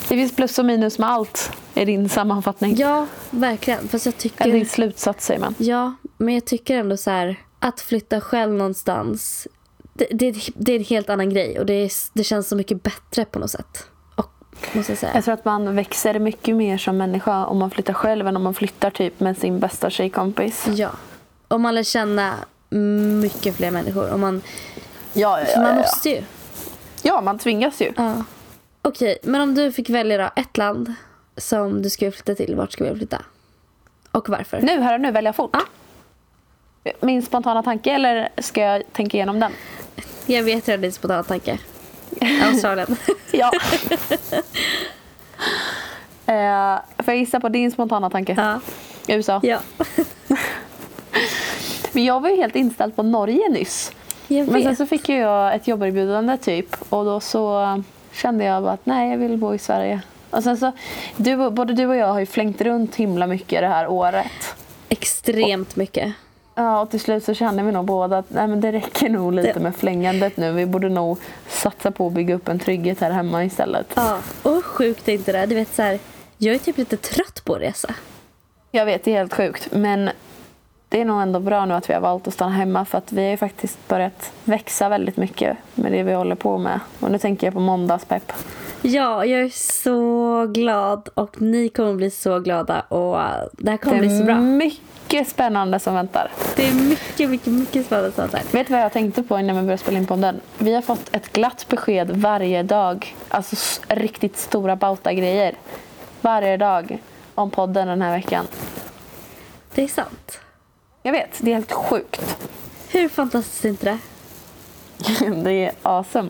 Det 0.07 0.15
finns 0.15 0.35
plus 0.35 0.59
och 0.59 0.65
minus 0.65 0.99
med 0.99 1.09
allt 1.09 1.51
i 1.73 1.85
din 1.85 2.09
sammanfattning. 2.09 2.75
ja, 2.77 3.07
verkligen. 3.29 3.87
Fast 3.87 4.05
jag 4.05 4.17
tycker... 4.17 4.43
Eller 4.43 4.53
din 4.53 4.65
slutsats 4.65 5.25
säger 5.25 5.39
man. 5.39 5.55
Ja, 5.57 5.93
men 6.17 6.33
jag 6.33 6.45
tycker 6.45 6.77
ändå 6.77 6.97
så 6.97 7.09
här 7.11 7.39
att 7.67 7.81
flytta 7.81 8.21
själv 8.21 8.53
någonstans. 8.53 9.47
Det, 9.93 10.07
det, 10.11 10.35
det 10.55 10.71
är 10.71 10.75
en 10.75 10.83
helt 10.83 11.09
annan 11.09 11.29
grej 11.29 11.59
och 11.59 11.65
det, 11.65 11.73
är, 11.73 11.91
det 12.13 12.23
känns 12.23 12.47
så 12.47 12.55
mycket 12.55 12.83
bättre 12.83 13.25
på 13.25 13.39
något 13.39 13.51
sätt. 13.51 13.87
Och, 14.15 14.31
måste 14.73 14.91
jag 14.91 14.99
säga. 14.99 15.11
Jag 15.15 15.23
tror 15.23 15.33
att 15.33 15.45
man 15.45 15.75
växer 15.75 16.19
mycket 16.19 16.55
mer 16.55 16.77
som 16.77 16.97
människa 16.97 17.45
om 17.45 17.57
man 17.57 17.71
flyttar 17.71 17.93
själv 17.93 18.27
än 18.27 18.35
om 18.35 18.43
man 18.43 18.53
flyttar 18.53 18.89
typ 18.89 19.19
med 19.19 19.37
sin 19.37 19.59
bästa 19.59 19.89
tjejkompis. 19.89 20.67
Ja. 20.67 20.89
Om 21.47 21.61
man 21.61 21.75
lär 21.75 21.83
känna 21.83 22.33
mycket 23.21 23.55
fler 23.55 23.71
människor. 23.71 24.13
Om 24.13 24.21
man, 24.21 24.41
Ja, 25.13 25.39
ja, 25.39 25.45
för 25.45 25.61
man 25.61 25.75
måste 25.75 26.09
ju. 26.09 26.23
ja, 27.01 27.21
man 27.21 27.39
tvingas 27.39 27.81
ju. 27.81 27.93
Ja. 27.97 28.23
Okej, 28.81 29.17
men 29.23 29.41
om 29.41 29.55
du 29.55 29.71
fick 29.71 29.89
välja 29.89 30.17
då 30.17 30.41
ett 30.41 30.57
land 30.57 30.93
som 31.37 31.81
du 31.81 31.89
skulle 31.89 32.11
flytta 32.11 32.35
till, 32.35 32.55
vart 32.55 32.71
skulle 32.71 32.89
du 32.89 32.97
flytta? 32.97 33.21
Och 34.11 34.29
varför? 34.29 34.61
Nu, 34.61 34.81
här 34.81 34.93
och 34.93 35.01
nu, 35.01 35.11
välja 35.11 35.33
fort. 35.33 35.49
Ja. 35.53 35.61
Min 37.01 37.21
spontana 37.21 37.63
tanke 37.63 37.91
eller 37.91 38.29
ska 38.37 38.61
jag 38.61 38.83
tänka 38.93 39.17
igenom 39.17 39.39
den? 39.39 39.51
Jag 40.25 40.43
vet 40.43 40.67
redan 40.67 40.81
din 40.81 40.91
spontana 40.91 41.23
tanke. 41.23 41.57
Australien. 42.43 42.97
Ja. 43.31 43.51
eh, 46.25 47.03
får 47.03 47.13
jag 47.13 47.17
gissa 47.17 47.39
på 47.39 47.49
din 47.49 47.71
spontana 47.71 48.09
tanke? 48.09 48.35
ja. 48.37 48.59
USA. 49.07 49.39
ja. 49.43 49.59
Men 51.91 52.05
jag 52.05 52.21
var 52.21 52.29
ju 52.29 52.35
helt 52.35 52.55
inställd 52.55 52.95
på 52.95 53.03
Norge 53.03 53.49
nyss. 53.49 53.91
Men 54.27 54.63
sen 54.63 54.75
så 54.75 54.85
fick 54.85 55.09
jag 55.09 55.55
ett 55.55 55.67
jobberbjudande 55.67 56.37
typ 56.37 56.75
och 56.89 57.05
då 57.05 57.19
så 57.19 57.83
kände 58.11 58.43
jag 58.43 58.63
bara 58.63 58.73
att 58.73 58.85
nej, 58.85 59.11
jag 59.11 59.17
vill 59.17 59.37
bo 59.37 59.53
i 59.53 59.57
Sverige. 59.57 60.01
Och 60.29 60.43
sen 60.43 60.57
så, 60.57 60.71
du, 61.17 61.49
både 61.49 61.73
du 61.73 61.85
och 61.85 61.95
jag 61.95 62.07
har 62.07 62.19
ju 62.19 62.25
flängt 62.25 62.61
runt 62.61 62.95
himla 62.95 63.27
mycket 63.27 63.61
det 63.61 63.67
här 63.67 63.87
året. 63.87 64.55
Extremt 64.89 65.75
mycket. 65.75 66.13
Ja, 66.55 66.81
och 66.81 66.89
till 66.89 66.99
slut 66.99 67.23
så 67.23 67.33
kände 67.33 67.63
vi 67.63 67.71
nog 67.71 67.85
båda 67.85 68.17
att 68.17 68.25
nej, 68.29 68.47
men 68.47 68.61
det 68.61 68.71
räcker 68.71 69.09
nog 69.09 69.33
lite 69.33 69.53
Det- 69.53 69.59
med 69.59 69.75
flängandet 69.75 70.37
nu. 70.37 70.51
Vi 70.51 70.65
borde 70.65 70.89
nog 70.89 71.17
satsa 71.47 71.91
på 71.91 72.07
att 72.07 72.13
bygga 72.13 72.35
upp 72.35 72.47
en 72.47 72.59
trygghet 72.59 72.99
här 73.01 73.11
hemma 73.11 73.43
istället. 73.45 73.87
Ja. 73.95 74.17
Och 74.43 74.63
sjukt 74.65 75.07
är 75.07 75.13
inte 75.13 75.31
det? 75.31 75.45
Du 75.45 75.55
vet 75.55 75.75
så 75.75 75.81
här, 75.81 75.99
jag 76.37 76.55
är 76.55 76.59
typ 76.59 76.77
lite 76.77 76.97
trött 76.97 77.41
på 77.45 77.53
att 77.55 77.61
resa. 77.61 77.89
Jag 78.71 78.85
vet, 78.85 79.03
det 79.03 79.11
är 79.13 79.17
helt 79.17 79.33
sjukt. 79.33 79.67
Men 79.71 80.09
det 80.89 81.01
är 81.01 81.05
nog 81.05 81.21
ändå 81.21 81.39
bra 81.39 81.65
nu 81.65 81.73
att 81.73 81.89
vi 81.89 81.93
har 81.93 82.01
valt 82.01 82.27
att 82.27 82.33
stanna 82.33 82.51
hemma 82.55 82.85
för 82.85 82.97
att 82.97 83.11
vi 83.11 83.23
har 83.23 83.31
ju 83.31 83.37
faktiskt 83.37 83.87
börjat 83.87 84.31
växa 84.43 84.89
väldigt 84.89 85.17
mycket 85.17 85.57
med 85.75 85.91
det 85.91 86.03
vi 86.03 86.13
håller 86.13 86.35
på 86.35 86.57
med. 86.57 86.79
Och 86.99 87.11
nu 87.11 87.17
tänker 87.17 87.47
jag 87.47 87.53
på 87.53 87.59
måndagspepp. 87.59 88.31
Ja, 88.81 89.25
jag 89.25 89.41
är 89.41 89.49
så 89.49 90.45
glad 90.53 91.09
och 91.13 91.41
ni 91.41 91.69
kommer 91.69 91.93
bli 91.93 92.11
så 92.11 92.39
glada 92.39 92.79
och 92.81 93.17
det 93.51 93.71
här 93.71 93.77
kommer 93.77 93.99
bli 93.99 94.19
så 94.19 94.23
bra. 94.25 94.35
mycket 94.39 94.81
spännande 95.23 95.79
som 95.79 95.93
väntar. 95.93 96.31
Det 96.55 96.67
är 96.67 96.73
mycket, 96.73 97.29
mycket, 97.29 97.53
mycket 97.53 97.85
spännande 97.85 98.11
sånt 98.11 98.33
här. 98.33 98.43
Vet 98.51 98.67
du 98.67 98.73
vad 98.73 98.81
jag 98.81 98.91
tänkte 98.91 99.23
på 99.23 99.39
innan 99.39 99.55
vi 99.55 99.61
började 99.61 99.81
spela 99.81 99.97
in 99.97 100.05
podden? 100.05 100.41
Vi 100.57 100.73
har 100.73 100.81
fått 100.81 101.15
ett 101.15 101.33
glatt 101.33 101.65
besked 101.69 102.11
varje 102.11 102.63
dag. 102.63 103.15
Alltså 103.29 103.81
riktigt 103.87 104.37
stora 104.37 104.75
bauta 104.75 105.13
grejer. 105.13 105.55
varje 106.21 106.57
dag 106.57 106.97
om 107.35 107.51
podden 107.51 107.87
den 107.87 108.01
här 108.01 108.11
veckan. 108.11 108.47
Det 109.75 109.83
är 109.83 109.87
sant. 109.87 110.39
Jag 111.03 111.11
vet, 111.11 111.29
det 111.39 111.51
är 111.51 111.55
helt 111.55 111.71
sjukt. 111.71 112.37
Hur 112.89 113.09
fantastiskt 113.09 113.65
är 113.65 113.69
inte 113.69 113.85
det? 113.85 113.97
det 115.43 115.51
är 115.51 115.71
awesome. 115.81 116.29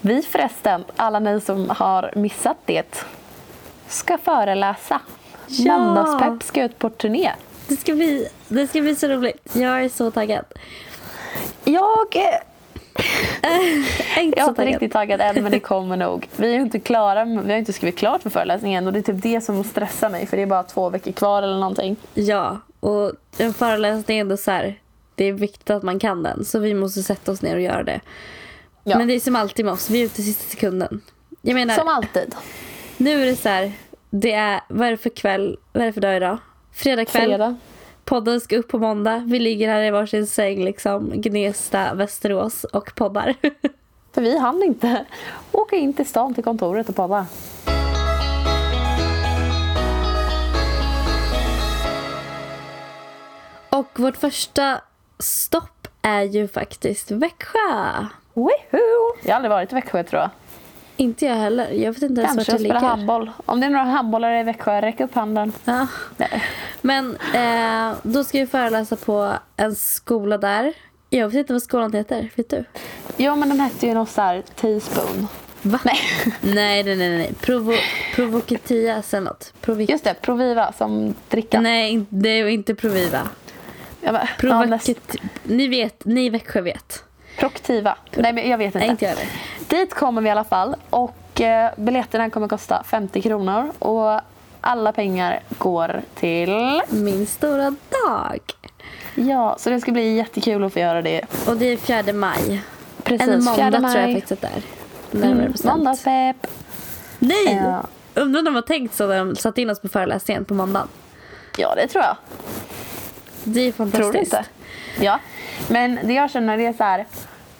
Vi 0.00 0.22
förresten, 0.22 0.84
alla 0.96 1.18
ni 1.18 1.40
som 1.40 1.70
har 1.70 2.12
missat 2.16 2.56
det, 2.64 3.04
ska 3.88 4.18
föreläsa. 4.18 5.00
Ja! 5.46 5.78
Måndagspepp 5.78 6.42
ska 6.42 6.64
ut 6.64 6.78
på 6.78 6.90
turné. 6.90 7.30
Det 7.68 7.76
ska, 7.76 7.94
bli, 7.94 8.28
det 8.48 8.66
ska 8.66 8.80
bli 8.80 8.96
så 8.96 9.08
roligt. 9.08 9.50
Jag 9.52 9.84
är 9.84 9.88
så 9.88 10.10
taggad. 10.10 10.44
Jag, 11.64 12.16
eh, 12.16 12.40
är 13.42 14.22
inte 14.22 14.38
jag 14.38 14.46
är 14.46 14.48
inte 14.48 14.54
taggad. 14.54 14.66
riktigt 14.66 14.92
taggad 14.92 15.20
än 15.20 15.42
men 15.42 15.52
det 15.52 15.60
kommer 15.60 15.96
nog. 15.96 16.28
Vi 16.36 16.54
är 16.54 16.60
inte 16.60 16.80
klara, 16.80 17.24
vi 17.24 17.52
har 17.52 17.58
inte 17.58 17.72
skrivit 17.72 17.98
klart 17.98 18.22
för 18.22 18.30
föreläsningen 18.30 18.86
och 18.86 18.92
det 18.92 18.98
är 18.98 19.02
typ 19.02 19.22
det 19.22 19.40
som 19.40 19.64
stressar 19.64 20.10
mig 20.10 20.26
för 20.26 20.36
det 20.36 20.42
är 20.42 20.46
bara 20.46 20.62
två 20.62 20.90
veckor 20.90 21.12
kvar 21.12 21.42
eller 21.42 21.58
någonting. 21.58 21.96
Ja, 22.14 22.60
och 22.80 23.12
en 23.38 23.54
föreläsning 23.54 24.16
är 24.16 24.20
ändå 24.20 24.36
så 24.36 24.50
här. 24.50 24.80
Det 25.14 25.24
är 25.24 25.32
viktigt 25.32 25.70
att 25.70 25.82
man 25.82 25.98
kan 25.98 26.22
den. 26.22 26.44
Så 26.44 26.58
vi 26.58 26.74
måste 26.74 27.02
sätta 27.02 27.32
oss 27.32 27.42
ner 27.42 27.54
och 27.54 27.60
göra 27.62 27.82
det. 27.82 28.00
Ja. 28.84 28.98
Men 28.98 29.08
det 29.08 29.14
är 29.14 29.20
som 29.20 29.36
alltid 29.36 29.64
med 29.64 29.74
oss. 29.74 29.90
Vi 29.90 30.00
är 30.00 30.04
ute 30.04 30.20
i 30.20 30.24
sista 30.24 30.50
sekunden. 30.50 31.00
Jag 31.42 31.54
menar, 31.54 31.74
Som 31.74 31.88
alltid. 31.88 32.34
nu 32.96 33.22
är 33.22 33.26
det 33.26 33.36
så 33.36 33.48
här. 33.48 33.72
Det 34.10 34.32
är, 34.32 34.60
vad 34.68 34.86
är 34.86 34.90
det 34.90 34.96
för 34.96 35.10
kväll? 35.10 35.56
Vad 35.72 35.82
är 35.82 35.86
det 35.86 35.92
för 35.92 36.00
dag 36.00 36.16
idag? 36.16 36.38
Fredag 36.74 37.04
kväll. 37.04 37.28
Fredag. 37.28 37.56
Podden 38.04 38.40
ska 38.40 38.56
upp 38.56 38.68
på 38.68 38.78
måndag. 38.78 39.22
Vi 39.26 39.38
ligger 39.38 39.68
här 39.68 39.82
i 39.82 39.90
varsin 39.90 40.26
säng 40.26 40.64
liksom. 40.64 41.12
Gnesta, 41.14 41.94
Västerås 41.94 42.64
och 42.64 42.94
poddar. 42.94 43.34
För 44.12 44.22
vi 44.22 44.38
hann 44.38 44.62
inte 44.62 45.04
åka 45.52 45.76
in 45.76 45.92
till 45.92 46.06
stan 46.06 46.34
till 46.34 46.44
kontoret 46.44 46.88
och 46.88 46.96
podda. 46.96 47.26
och 53.74 54.00
vårt 54.00 54.16
första 54.16 54.80
stopp 55.18 55.88
är 56.02 56.22
ju 56.22 56.48
faktiskt 56.48 57.10
Växjö. 57.10 58.06
Woohoo! 58.34 59.16
Jag 59.22 59.30
har 59.30 59.36
aldrig 59.36 59.50
varit 59.50 59.72
i 59.72 59.74
Växjö 59.74 60.02
tror 60.02 60.22
jag. 60.22 60.30
Inte 60.96 61.26
jag 61.26 61.34
heller. 61.34 61.70
Jag 61.70 61.92
vet 61.92 62.02
inte 62.02 62.20
ens 62.20 62.34
Kanske 62.34 62.52
vart 62.52 62.58
det 62.58 62.62
ligger. 62.62 62.80
handboll. 62.80 63.30
Om 63.46 63.60
det 63.60 63.66
är 63.66 63.70
några 63.70 63.84
handbollare 63.84 64.40
i 64.40 64.42
Växjö, 64.42 64.80
räck 64.82 65.00
upp 65.00 65.14
handen. 65.14 65.52
Ja. 65.64 65.86
Nej. 66.16 66.42
Men 66.80 67.16
eh, 67.34 67.96
då 68.02 68.24
ska 68.24 68.38
vi 68.38 68.46
föreläsa 68.46 68.96
på 68.96 69.32
en 69.56 69.74
skola 69.74 70.38
där. 70.38 70.72
Jag 71.10 71.26
vet 71.28 71.34
inte 71.36 71.52
vad 71.52 71.62
skolan 71.62 71.92
heter. 71.92 72.30
Vet 72.34 72.50
du? 72.50 72.64
Jo 73.16 73.36
men 73.36 73.48
den 73.48 73.60
hette 73.60 73.86
ju 73.86 73.94
något 73.94 74.08
såhär 74.10 74.42
teaspoon. 74.54 75.26
Va? 75.62 75.78
Nej. 75.84 75.98
Nej, 76.40 76.84
nej, 76.84 76.96
nej. 76.96 77.10
nej. 77.18 77.32
Provo 77.40 77.72
Provokatias 78.14 79.14
eller 79.14 79.24
något. 79.24 79.52
Provi 79.60 79.84
Just 79.84 80.04
det, 80.04 80.14
Proviva 80.14 80.72
som 80.72 81.14
dricka. 81.28 81.60
Nej, 81.60 82.04
det 82.08 82.28
är 82.28 82.46
inte 82.48 82.74
Proviva. 82.74 83.20
Bara, 84.00 84.28
ja, 84.42 84.64
näst- 84.64 84.84
Provokat 84.84 85.16
ni 85.42 85.68
vet, 85.68 86.04
ni 86.04 86.26
i 86.26 86.30
Växjö 86.30 86.60
vet. 86.60 87.04
Proktiva. 87.38 87.96
Nej 88.16 88.32
men 88.32 88.50
jag 88.50 88.58
vet 88.58 88.66
inte. 88.66 88.78
Nej, 88.78 88.88
inte 88.88 89.04
jag. 89.04 89.16
Dit 89.68 89.94
kommer 89.94 90.22
vi 90.22 90.28
i 90.28 90.30
alla 90.30 90.44
fall 90.44 90.76
och 90.90 91.40
eh, 91.40 91.70
biljetterna 91.76 92.30
kommer 92.30 92.48
kosta 92.48 92.82
50 92.86 93.22
kronor 93.22 93.72
och 93.78 94.20
alla 94.60 94.92
pengar 94.92 95.40
går 95.58 96.02
till... 96.14 96.80
Min 96.88 97.26
stora 97.26 97.70
dag. 97.70 98.40
Ja, 99.14 99.56
så 99.58 99.70
det 99.70 99.80
ska 99.80 99.92
bli 99.92 100.16
jättekul 100.16 100.64
att 100.64 100.72
få 100.72 100.78
göra 100.78 101.02
det. 101.02 101.22
Och 101.46 101.56
det 101.56 101.66
är 101.66 101.76
fjärde 101.76 102.12
maj. 102.12 102.62
Precis, 103.02 103.28
en 103.28 103.44
måndag 103.44 103.70
tror 103.70 104.02
jag 104.02 104.12
faktiskt 104.12 104.32
att 104.32 104.40
det 104.40 104.50
är. 105.16 105.32
Mm. 105.32 105.52
Måndagspepp. 105.64 106.46
Nej! 107.18 107.62
Ja. 107.64 107.86
Undrar 108.14 108.38
om 108.38 108.44
de 108.44 108.54
har 108.54 108.62
tänkt 108.62 108.94
så 108.94 109.06
när 109.06 109.18
de 109.18 109.36
satt 109.36 109.58
in 109.58 109.70
oss 109.70 109.80
på 109.80 109.88
föreläsningen 109.88 110.44
på 110.44 110.54
måndagen. 110.54 110.88
Ja, 111.58 111.74
det 111.74 111.88
tror 111.88 112.04
jag. 112.04 112.16
Det 113.44 113.60
är 113.60 113.72
fantastiskt. 113.72 114.02
Tror 114.02 114.12
du 114.12 114.18
inte? 114.18 114.44
Ja. 115.00 115.20
Men 115.68 115.98
det 116.04 116.14
jag 116.14 116.30
känner 116.30 116.56
det 116.58 116.66
är 116.66 116.72
så 116.72 116.84
här. 116.84 117.06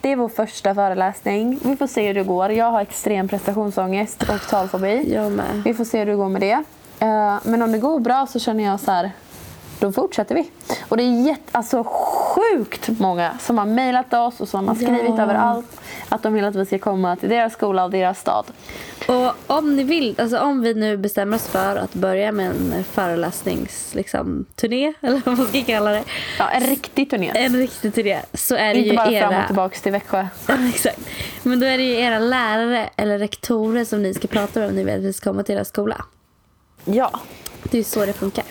Det 0.01 0.13
är 0.13 0.17
vår 0.17 0.29
första 0.29 0.75
föreläsning. 0.75 1.59
Vi 1.65 1.77
får 1.77 1.87
se 1.87 2.07
hur 2.07 2.15
det 2.15 2.23
går. 2.23 2.51
Jag 2.53 2.71
har 2.71 2.81
extrem 2.81 3.29
prestationsångest 3.29 4.23
och 4.23 4.41
talfobi. 4.51 5.15
Jag 5.15 5.33
med. 5.33 5.63
Vi 5.65 5.75
får 5.75 5.85
se 5.85 5.99
hur 5.99 6.07
det 6.07 6.15
går 6.15 6.29
med 6.29 6.41
det. 6.43 6.63
Eh, 6.99 7.37
Men 7.43 7.63
om 7.63 7.73
det 7.73 7.79
går 7.79 7.99
bra 8.01 8.27
så 8.27 8.39
känner 8.39 8.65
jag 8.65 8.81
så 8.81 8.91
här. 8.91 9.11
Då 9.81 9.93
fortsätter 9.93 10.35
vi. 10.35 10.51
Och 10.89 10.97
det 10.97 11.03
är 11.03 11.27
jätte, 11.27 11.43
alltså 11.53 11.87
sjukt 12.35 12.89
många 12.89 13.39
som 13.41 13.59
har 13.59 13.67
mejlat 13.67 14.15
oss 14.15 14.41
och 14.41 14.49
som 14.49 14.69
har 14.69 14.75
skrivit 14.75 15.03
Ja. 15.17 15.23
överallt 15.23 15.81
att 16.09 16.23
de 16.23 16.33
vill 16.35 16.45
att 16.45 16.55
vi 16.55 16.67
ska 16.67 16.79
komma 16.79 17.17
till 17.17 17.29
deras 17.29 17.53
skola 17.53 17.85
och 17.85 17.91
deras 17.91 18.21
stad. 18.21 18.45
Och 19.09 19.33
om 19.47 19.77
ni 19.77 19.83
vill, 19.85 20.15
alltså 20.19 20.39
om 20.39 20.63
vi 20.63 20.75
nu 20.75 20.97
bestämmer 20.97 21.37
oss 21.37 21.47
för 21.49 21.77
att 21.77 21.95
börja 21.95 22.33
med 22.33 22.47
en 22.51 22.85
föreläsnings, 22.85 23.95
liksom, 23.95 24.45
turné, 24.57 24.93
eller 25.01 25.23
vad 25.25 25.39
man 25.39 25.47
ska 25.47 25.63
kalla 25.63 25.91
det. 25.91 26.05
Ja, 26.39 26.51
en 26.51 26.63
riktig 26.67 27.11
turné. 27.11 27.33
En 27.35 27.57
riktig 27.57 27.95
turné. 27.95 28.21
Så 28.35 28.55
är 28.55 28.75
det 28.75 28.79
Inte 28.81 28.91
ju 28.91 28.97
bara 28.97 29.11
era... 29.11 29.29
fram 29.31 29.41
och 29.41 29.47
tillbaka 29.47 29.79
till 29.79 29.93
Växjö. 29.93 30.27
Exakt. 30.75 31.01
Men 31.43 31.61
då 31.61 31.67
är 31.67 31.79
det 31.79 31.85
ju 31.85 31.95
era 32.01 32.19
lärare 32.19 32.91
eller 32.97 33.19
rektorer 33.19 33.85
som 33.85 34.03
ni 34.03 34.15
ska 34.15 34.29
prata 34.29 34.61
med 34.61 34.69
om 34.69 34.75
ni 34.75 34.85
vill 34.85 34.95
att 34.95 35.01
vi 35.01 35.13
ska 35.13 35.31
komma 35.31 35.43
till 35.43 35.55
era 35.55 35.65
skola. 35.65 36.05
Ja. 36.85 37.11
Det 37.63 37.75
är 37.77 37.79
ju 37.79 37.85
så 37.85 38.07
det 38.07 38.13
funkar. 38.13 38.45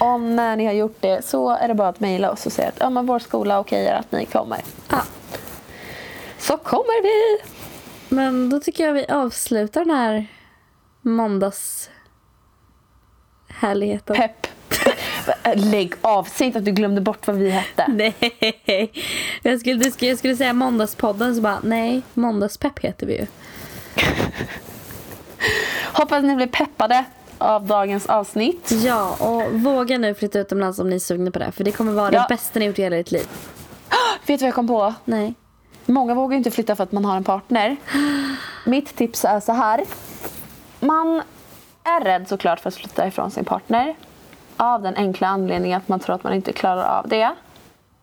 Om 0.00 0.36
när 0.36 0.56
ni 0.56 0.66
har 0.66 0.72
gjort 0.72 0.96
det 1.00 1.24
så 1.24 1.50
är 1.50 1.68
det 1.68 1.74
bara 1.74 1.88
att 1.88 2.00
mejla 2.00 2.30
oss 2.30 2.46
och 2.46 2.52
säga 2.52 2.68
att 2.68 2.76
ja, 2.80 2.90
men 2.90 3.06
vår 3.06 3.18
skola 3.18 3.60
okejar 3.60 3.94
att 3.94 4.12
ni 4.12 4.26
kommer. 4.26 4.60
Ja. 4.90 5.02
Så 6.38 6.56
kommer 6.56 7.02
vi! 7.02 7.42
Men 8.08 8.50
då 8.50 8.60
tycker 8.60 8.86
jag 8.86 8.92
vi 8.92 9.06
avslutar 9.06 9.84
den 9.84 9.96
här 9.96 10.26
måndags 11.02 11.90
härligheten. 13.48 14.16
Pepp. 14.16 14.46
Lägg 15.54 15.94
av, 16.00 16.24
säg 16.24 16.46
inte 16.46 16.58
att 16.58 16.64
du 16.64 16.70
glömde 16.70 17.00
bort 17.00 17.26
vad 17.26 17.36
vi 17.36 17.50
hette. 17.50 17.86
Nej. 17.88 18.92
Jag 19.42 19.60
skulle, 19.60 19.92
jag 19.98 20.18
skulle 20.18 20.36
säga 20.36 20.52
måndagspodden 20.52 21.34
så 21.34 21.40
bara 21.40 21.58
nej, 21.62 22.02
måndagspepp 22.14 22.78
heter 22.78 23.06
vi 23.06 23.18
ju. 23.18 23.26
Hoppas 25.92 26.22
ni 26.22 26.36
blir 26.36 26.46
peppade 26.46 27.04
av 27.38 27.66
dagens 27.66 28.06
avsnitt. 28.06 28.70
Ja, 28.84 29.16
och 29.20 29.52
våga 29.60 29.98
nu 29.98 30.14
flytta 30.14 30.38
utomlands 30.38 30.78
om 30.78 30.90
ni 30.90 30.94
är 30.96 31.00
sugna 31.00 31.30
på 31.30 31.38
det. 31.38 31.52
För 31.52 31.64
det 31.64 31.72
kommer 31.72 31.92
vara 31.92 32.12
Ja. 32.12 32.20
det 32.22 32.26
bästa 32.34 32.58
ni 32.58 32.64
gjort 32.64 32.78
i 32.78 32.82
hela 32.82 32.96
ert 32.96 33.10
liv. 33.10 33.26
Vet 34.26 34.38
du 34.40 34.44
vad 34.44 34.48
jag 34.48 34.54
kom 34.54 34.68
på? 34.68 34.94
Nej. 35.04 35.34
Många 35.86 36.14
vågar 36.14 36.32
ju 36.32 36.38
inte 36.38 36.50
flytta 36.50 36.76
för 36.76 36.84
att 36.84 36.92
man 36.92 37.04
har 37.04 37.16
en 37.16 37.24
partner. 37.24 37.76
Mitt 38.66 38.96
tips 38.96 39.24
är 39.24 39.40
så 39.40 39.52
här. 39.52 39.84
Man 40.80 41.22
är 41.84 42.00
rädd 42.04 42.28
såklart 42.28 42.60
för 42.60 42.68
att 42.68 42.74
flytta 42.74 43.06
ifrån 43.06 43.30
sin 43.30 43.44
partner. 43.44 43.94
Av 44.56 44.82
den 44.82 44.94
enkla 44.96 45.28
anledningen 45.28 45.78
att 45.78 45.88
man 45.88 46.00
tror 46.00 46.14
att 46.14 46.24
man 46.24 46.34
inte 46.34 46.52
klarar 46.52 46.98
av 46.98 47.08
det. 47.08 47.24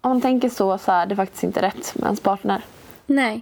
Om 0.02 0.10
man 0.12 0.22
tänker 0.22 0.50
så 0.50 0.78
så 0.78 0.92
är 0.92 1.06
det 1.06 1.16
faktiskt 1.16 1.44
inte 1.44 1.62
rätt 1.62 1.96
med 1.96 2.04
ens 2.06 2.20
partner. 2.20 2.62
Nej. 3.06 3.42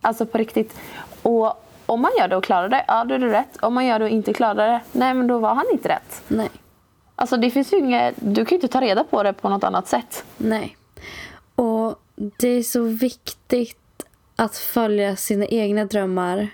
Alltså 0.00 0.26
på 0.26 0.38
riktigt. 0.38 0.76
Och 1.22 1.64
om 1.88 2.00
man 2.00 2.10
gör 2.18 2.28
det 2.28 2.36
och 2.36 2.44
klarar 2.44 2.68
det, 2.68 2.84
ja 2.88 3.04
då 3.04 3.14
är 3.14 3.18
det 3.18 3.32
rätt. 3.32 3.56
Om 3.60 3.74
man 3.74 3.86
gör 3.86 3.98
det 3.98 4.04
och 4.04 4.10
inte 4.10 4.32
klarar 4.32 4.68
det, 4.68 4.80
nej 4.92 5.14
men 5.14 5.26
då 5.26 5.38
var 5.38 5.54
han 5.54 5.64
inte 5.72 5.88
rätt. 5.88 6.22
Nej. 6.28 6.50
Alltså 7.16 7.36
det 7.36 7.50
finns 7.50 7.72
ju 7.72 7.78
inget, 7.78 8.14
du 8.18 8.44
kan 8.44 8.50
ju 8.50 8.54
inte 8.56 8.68
ta 8.68 8.80
reda 8.80 9.04
på 9.04 9.22
det 9.22 9.32
på 9.32 9.48
något 9.48 9.64
annat 9.64 9.88
sätt. 9.88 10.24
Nej. 10.36 10.76
Och 11.54 11.94
det 12.14 12.48
är 12.48 12.62
så 12.62 12.82
viktigt 12.82 13.78
att 14.36 14.56
följa 14.56 15.16
sina 15.16 15.46
egna 15.46 15.84
drömmar 15.84 16.48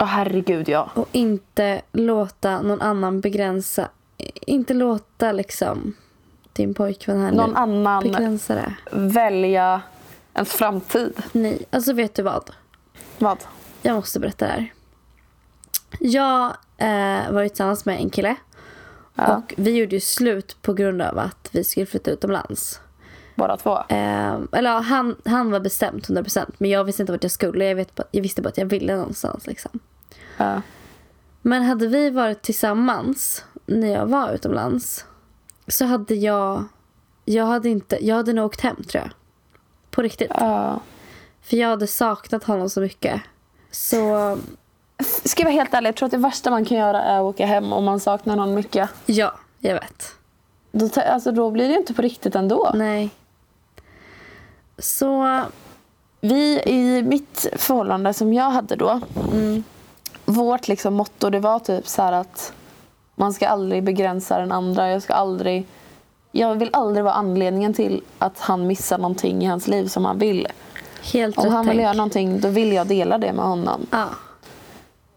Åh 0.00 0.06
herregud 0.06 0.68
ja. 0.68 0.90
och 0.94 1.08
inte 1.12 1.80
låta 1.92 2.62
någon 2.62 2.80
annan 2.80 3.20
begränsa. 3.20 3.88
Inte 4.40 4.74
låta 4.74 5.32
liksom 5.32 5.94
din 6.52 6.74
pojkvän 6.74 7.20
här 7.20 7.32
Någon 7.32 7.50
nu 7.50 7.56
annan 7.56 8.02
begränsa 8.02 8.54
det. 8.54 8.74
välja 8.92 9.82
ens 10.34 10.52
framtid. 10.52 11.22
Nej, 11.32 11.62
alltså 11.70 11.92
vet 11.92 12.14
du 12.14 12.22
vad? 12.22 12.50
Vad? 13.18 13.38
Jag 13.82 13.94
måste 13.94 14.20
berätta 14.20 14.46
det 14.46 14.52
här. 14.52 14.72
Jag 15.98 16.56
eh, 16.76 17.32
var 17.32 17.42
ju 17.42 17.48
tillsammans 17.48 17.84
med 17.84 18.00
en 18.00 18.10
kille. 18.10 18.36
Ja. 19.14 19.36
Och 19.36 19.54
vi 19.56 19.76
gjorde 19.76 19.94
ju 19.94 20.00
slut 20.00 20.56
på 20.62 20.72
grund 20.72 21.02
av 21.02 21.18
att 21.18 21.48
vi 21.52 21.64
skulle 21.64 21.86
flytta 21.86 22.10
utomlands. 22.10 22.80
Båda 23.34 23.56
två. 23.56 23.78
Eh, 23.88 24.38
eller 24.52 24.70
ja, 24.70 24.78
han, 24.78 25.16
han 25.24 25.50
var 25.50 25.60
bestämt 25.60 26.08
100% 26.08 26.52
men 26.58 26.70
jag 26.70 26.84
visste 26.84 27.02
inte 27.02 27.12
vart 27.12 27.22
jag 27.22 27.32
skulle. 27.32 27.64
Jag, 27.64 27.74
vet, 27.74 28.00
jag 28.10 28.22
visste 28.22 28.42
bara 28.42 28.48
att 28.48 28.58
jag 28.58 28.66
ville 28.66 28.96
någonstans. 28.96 29.46
Liksom. 29.46 29.80
Ja. 30.36 30.62
Men 31.42 31.62
hade 31.62 31.86
vi 31.86 32.10
varit 32.10 32.42
tillsammans 32.42 33.44
när 33.66 33.88
jag 33.92 34.06
var 34.06 34.32
utomlands 34.32 35.04
så 35.66 35.84
hade 35.84 36.14
jag... 36.14 36.64
Jag 37.24 37.46
hade, 37.46 37.68
inte, 37.68 38.06
jag 38.06 38.16
hade 38.16 38.32
nog 38.32 38.46
åkt 38.46 38.60
hem 38.60 38.76
tror 38.76 39.04
jag. 39.04 39.10
På 39.90 40.02
riktigt. 40.02 40.30
Ja. 40.34 40.80
För 41.42 41.56
jag 41.56 41.68
hade 41.68 41.86
saknat 41.86 42.44
honom 42.44 42.70
så 42.70 42.80
mycket. 42.80 43.20
Så 43.70 44.38
Ska 45.02 45.42
jag 45.42 45.46
vara 45.46 45.54
helt 45.54 45.74
ärlig, 45.74 45.88
jag 45.88 45.96
tror 45.96 46.06
att 46.06 46.12
det 46.12 46.18
värsta 46.18 46.50
man 46.50 46.64
kan 46.64 46.78
göra 46.78 47.02
är 47.02 47.16
att 47.16 47.22
åka 47.22 47.46
hem 47.46 47.72
om 47.72 47.84
man 47.84 48.00
saknar 48.00 48.36
någon 48.36 48.54
mycket. 48.54 48.90
ja, 49.06 49.32
jag 49.58 49.74
vet. 49.74 50.14
Då, 50.72 50.88
alltså, 51.00 51.32
då 51.32 51.50
blir 51.50 51.64
det 51.68 51.72
ju 51.72 51.78
inte 51.78 51.94
på 51.94 52.02
riktigt 52.02 52.34
ändå. 52.34 52.70
Nej. 52.74 53.10
Så... 54.78 55.40
Vi 56.22 56.62
i 56.66 57.02
mitt 57.02 57.46
förhållande 57.56 58.14
som 58.14 58.32
jag 58.32 58.50
hade 58.50 58.76
då. 58.76 59.00
Mm, 59.32 59.64
Vårt 60.24 60.68
liksom 60.68 60.94
motto 60.94 61.30
det 61.30 61.40
var 61.40 61.58
typ 61.58 61.88
så 61.88 62.02
att 62.02 62.52
Man 63.14 63.32
ska 63.32 63.48
aldrig 63.48 63.82
begränsa 63.84 64.38
den 64.38 64.52
andra. 64.52 64.90
Jag 64.90 65.02
ska 65.02 65.14
aldrig... 65.14 65.66
Jag 66.32 66.54
vill 66.54 66.70
aldrig 66.72 67.04
vara 67.04 67.14
anledningen 67.14 67.74
till 67.74 68.02
att 68.18 68.38
han 68.38 68.66
missar 68.66 68.98
någonting 68.98 69.42
i 69.42 69.46
hans 69.46 69.68
liv 69.68 69.86
som 69.86 70.04
han 70.04 70.18
vill. 70.18 70.46
Helt 71.12 71.38
Om 71.38 71.52
han 71.52 71.66
vill 71.66 71.70
tänk. 71.70 71.82
göra 71.82 71.92
någonting, 71.92 72.40
då 72.40 72.48
vill 72.48 72.72
jag 72.72 72.86
dela 72.86 73.18
det 73.18 73.32
med 73.32 73.44
honom. 73.44 73.86
Ja. 73.90 74.04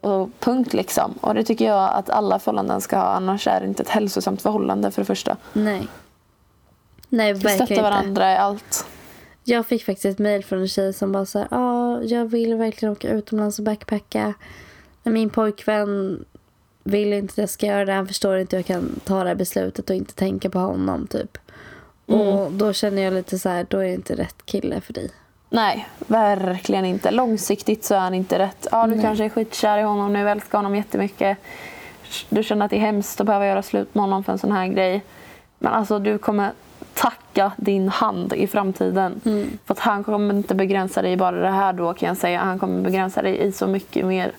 Och 0.04 0.30
punkt 0.40 0.74
liksom. 0.74 1.14
Och 1.22 1.34
det 1.34 1.44
tycker 1.44 1.66
jag 1.66 1.94
att 1.94 2.10
alla 2.10 2.40
förhållanden 2.40 2.82
ska 2.82 2.98
ha. 2.98 3.06
Annars 3.06 3.48
är 3.48 3.60
det 3.60 3.68
inte 3.68 3.84
ett 3.84 3.90
hälsosamt 3.90 4.42
förhållande 4.42 4.92
för 4.92 5.02
det 5.02 5.06
första. 5.06 5.38
Nej. 5.54 5.88
Nej, 7.10 7.34
verkligen 7.34 7.56
stöttar 7.56 7.74
inte. 7.74 7.82
varandra 7.82 8.34
i 8.34 8.38
allt. 8.38 8.86
Jag 9.44 9.66
fick 9.66 9.86
faktiskt 9.86 10.06
ett 10.06 10.20
mejl 10.20 10.44
från 10.44 10.60
en 10.60 10.68
tjej 10.68 10.94
som 10.94 11.12
bara 11.12 11.26
så 11.26 11.40
här, 11.40 11.48
ah, 11.52 12.02
jag 12.02 12.26
vill 12.26 12.56
verkligen 12.56 12.92
åka 12.92 13.10
utomlands 13.10 13.60
och 13.60 13.66
backpacka. 13.66 14.34
Men 15.04 15.14
min 15.14 15.30
pojkvän 15.30 16.26
vill 16.84 17.14
inte 17.14 17.32
att 17.32 17.38
jag 17.38 17.50
ska 17.50 17.66
göra 17.66 17.86
det. 17.86 17.94
Han 17.94 18.08
förstår 18.08 18.38
inte 18.38 18.56
hur 18.56 18.60
jag 18.60 18.68
kan 18.68 19.00
ta 19.04 19.24
det 19.24 19.30
här 19.30 19.36
beslutet 19.36 19.90
och 19.90 19.96
inte 19.96 20.14
tänka 20.14 20.50
på 20.50 20.60
honom 20.60 21.08
typ. 21.08 21.38
Och 22.06 22.52
då 22.52 22.74
känner 22.74 23.02
jag 23.02 23.14
lite 23.14 23.40
så 23.40 23.50
här, 23.50 23.66
då 23.70 23.78
är 23.78 23.84
det 23.84 23.94
inte 23.94 24.16
rätt 24.16 24.46
kille 24.46 24.82
för 24.82 24.94
dig. 24.94 25.12
Nej, 25.54 25.88
verkligen 26.08 26.86
inte. 26.86 27.12
Långsiktigt 27.12 27.86
så 27.86 27.96
är 27.96 28.00
han 28.00 28.14
inte 28.14 28.40
rätt. 28.40 28.68
Ja, 28.72 28.88
du 28.88 29.02
kanske 29.02 29.26
är 29.26 29.30
skitkär 29.30 29.78
i 29.78 29.82
honom 29.82 30.14
nu, 30.14 30.30
älskar 30.30 30.58
honom 30.58 30.76
jättemycket. 30.76 31.38
Du 32.30 32.44
känner 32.44 32.66
att 32.66 32.72
det 32.72 32.78
är 32.78 32.82
hemskt 32.82 33.20
att 33.20 33.26
behöva 33.26 33.48
göra 33.48 33.62
slut 33.62 33.96
med 33.96 34.04
honom 34.04 34.24
för 34.24 34.32
en 34.32 34.40
sån 34.40 34.52
här 34.52 34.68
grej. 34.68 35.04
Men 35.60 35.74
alltså 35.74 36.00
du 36.00 36.18
kommer 36.18 36.52
tacka 36.94 37.52
din 37.58 37.90
hand 37.90 38.34
i 38.34 38.48
framtiden. 38.48 39.22
För 39.66 39.74
att 39.74 39.80
han 39.80 40.04
kommer 40.04 40.34
inte 40.34 40.56
begränsa 40.56 41.02
dig 41.02 41.12
i 41.12 41.18
bara 41.18 41.36
det 41.36 41.50
här 41.50 41.74
då 41.74 41.94
kan 41.94 42.08
jag 42.08 42.18
säga. 42.18 42.40
Han 42.40 42.60
kommer 42.60 42.82
begränsa 42.82 43.22
dig 43.22 43.38
i 43.38 43.52
så 43.52 43.68
mycket 43.68 44.06
mer. 44.06 44.32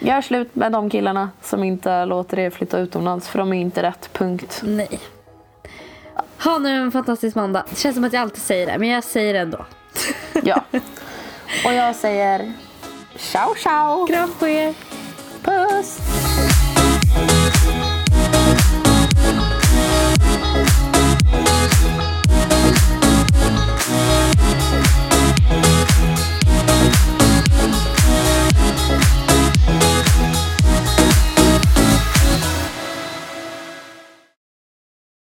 Gör 0.00 0.20
slut 0.20 0.54
med 0.54 0.72
de 0.72 0.90
killarna 0.90 1.30
som 1.42 1.64
inte 1.64 2.04
låter 2.04 2.38
er 2.38 2.50
flytta 2.50 2.78
utomlands 2.78 3.28
för 3.28 3.38
de 3.38 3.52
är 3.52 3.60
inte 3.60 3.82
rätt, 3.82 4.10
punkt. 4.12 4.62
Nej. 4.64 5.00
Ha 6.44 6.58
nu 6.58 6.68
en 6.70 6.92
fantastisk 6.92 7.36
måndag. 7.36 7.64
Det 7.70 7.76
känns 7.76 7.94
som 7.94 8.04
att 8.04 8.12
jag 8.12 8.22
alltid 8.22 8.42
säger 8.42 8.66
det, 8.66 8.78
men 8.78 8.88
jag 8.88 9.04
säger 9.04 9.32
det 9.32 9.40
ändå. 9.40 9.66
Ja. 10.42 10.64
Och 11.64 11.72
jag 11.74 11.96
säger 11.96 12.52
ciao 13.16 13.54
ciao! 13.54 14.06
Kram 14.06 14.30
på 14.38 14.48
er! 14.48 14.74
Puss! 15.42 15.98